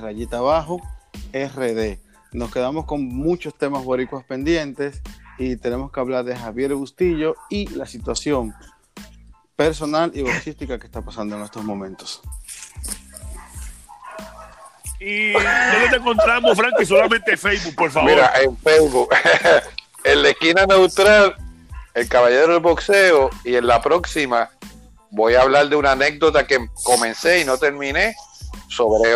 rayita 0.00 0.38
abajo, 0.38 0.80
RD. 1.32 1.98
Nos 2.36 2.52
quedamos 2.52 2.84
con 2.84 3.02
muchos 3.02 3.54
temas 3.54 3.82
boricuas 3.82 4.22
pendientes 4.22 5.00
y 5.38 5.56
tenemos 5.56 5.90
que 5.90 6.00
hablar 6.00 6.22
de 6.22 6.36
Javier 6.36 6.74
Bustillo 6.74 7.34
y 7.48 7.66
la 7.68 7.86
situación 7.86 8.54
personal 9.56 10.12
y 10.14 10.20
boxística 10.20 10.78
que 10.78 10.84
está 10.84 11.00
pasando 11.00 11.34
en 11.34 11.42
estos 11.42 11.64
momentos. 11.64 12.20
¿Y 15.00 15.32
dónde 15.32 15.88
te 15.88 15.96
encontramos, 15.96 16.58
Frankie? 16.58 16.84
Solamente 16.84 17.38
Facebook, 17.38 17.74
por 17.74 17.90
favor. 17.90 18.10
Mira, 18.10 18.30
en 18.42 18.54
Facebook, 18.58 19.08
en 20.04 20.22
la 20.22 20.28
esquina 20.28 20.66
neutral, 20.66 21.36
el 21.94 22.06
caballero 22.06 22.52
del 22.52 22.60
boxeo, 22.60 23.30
y 23.44 23.54
en 23.54 23.66
la 23.66 23.80
próxima 23.80 24.50
voy 25.10 25.36
a 25.36 25.40
hablar 25.40 25.70
de 25.70 25.76
una 25.76 25.92
anécdota 25.92 26.46
que 26.46 26.68
comencé 26.84 27.40
y 27.40 27.46
no 27.46 27.56
terminé 27.56 28.14
sobre 28.68 29.14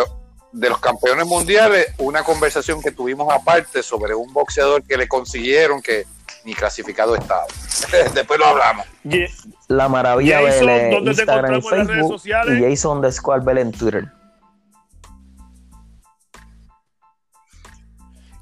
de 0.51 0.69
los 0.69 0.79
campeones 0.79 1.25
mundiales, 1.25 1.87
una 1.97 2.23
conversación 2.23 2.81
que 2.81 2.91
tuvimos 2.91 3.31
aparte 3.33 3.81
sobre 3.83 4.13
un 4.13 4.31
boxeador 4.33 4.83
que 4.83 4.97
le 4.97 5.07
consiguieron 5.07 5.81
que 5.81 6.05
ni 6.43 6.53
clasificado 6.53 7.15
estaba. 7.15 7.45
Después 8.13 8.39
lo 8.39 8.45
hablamos. 8.45 8.85
La 9.67 9.87
maravilla 9.87 10.41
Jason, 10.41 10.67
Vélez 10.67 10.83
en 10.83 10.91
¿dónde 10.91 11.13
te 11.13 11.21
Instagram 11.21 11.53
y 11.53 11.57
encontramos 11.57 11.71
en 11.71 11.77
las 11.77 11.87
redes 11.87 11.99
Facebook 11.99 12.19
sociales? 12.19 12.59
y 12.59 12.69
Jason 12.69 13.01
Vélez 13.43 13.61
en 13.65 13.71
Twitter. 13.71 14.20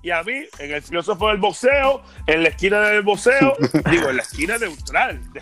Y 0.01 0.11
a 0.11 0.23
mí, 0.23 0.45
en 0.59 0.71
el 0.73 0.81
filósofo 0.81 1.27
del 1.27 1.37
boxeo, 1.37 2.01
en 2.25 2.43
la 2.43 2.49
esquina 2.49 2.79
del 2.81 3.01
boxeo, 3.01 3.53
digo, 3.91 4.09
en 4.09 4.15
la 4.17 4.21
esquina 4.23 4.57
neutral. 4.57 5.19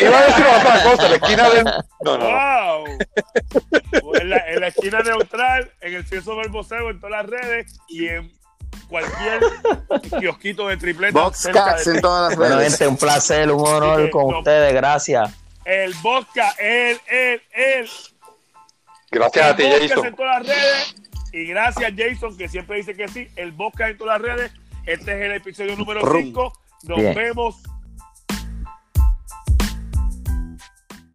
Iba 0.00 0.18
a 0.18 0.24
decir 0.26 0.44
otra 0.58 0.82
cosa, 0.84 1.08
la 1.10 1.16
esquina 1.16 1.50
de... 1.50 1.64
No, 1.64 1.82
no, 2.02 2.18
no. 2.18 2.24
¡Wow! 2.24 2.84
En 4.14 4.30
la, 4.30 4.36
en 4.48 4.60
la 4.60 4.68
esquina 4.68 5.00
neutral, 5.00 5.70
en 5.82 5.94
el 5.94 6.04
filósofo 6.04 6.40
del 6.40 6.48
boxeo, 6.48 6.90
en 6.90 6.98
todas 7.00 7.22
las 7.22 7.26
redes 7.40 7.78
y 7.88 8.08
en 8.08 8.32
cualquier 8.88 9.40
kiosquito 10.18 10.68
de 10.68 10.76
tripleta. 10.78 11.32
cerca 11.34 11.60
Boxcats 11.64 11.84
de 11.84 11.94
en 11.96 12.00
todas 12.00 12.30
las 12.30 12.38
Bueno, 12.38 12.56
redes. 12.56 12.70
gente, 12.72 12.86
un 12.88 12.96
placer, 12.96 13.50
un 13.50 13.66
honor 13.66 14.04
Sí, 14.06 14.10
con 14.10 14.28
no. 14.30 14.38
ustedes, 14.38 14.72
gracias. 14.72 15.30
El 15.64 15.94
Bosca, 16.02 16.50
el, 16.58 16.98
el, 17.06 17.42
el. 17.52 17.90
Gracias 19.10 19.46
a 19.46 19.56
ti, 19.56 19.62
el 19.62 19.88
Jason. 19.88 20.06
en 20.06 20.16
todas 20.16 20.38
las 20.38 20.48
redes. 20.56 20.94
Y 21.34 21.46
gracias, 21.46 21.92
Jason, 21.96 22.36
que 22.36 22.48
siempre 22.48 22.76
dice 22.76 22.94
que 22.94 23.08
sí. 23.08 23.26
El 23.34 23.50
Bosca 23.50 23.88
en 23.88 23.98
todas 23.98 24.22
las 24.22 24.36
redes. 24.36 24.52
Este 24.86 25.16
es 25.16 25.22
el 25.22 25.32
episodio 25.32 25.74
número 25.74 26.00
Brum. 26.00 26.22
5. 26.22 26.52
Nos 26.84 26.98
Bien. 26.98 27.12
vemos 27.12 27.60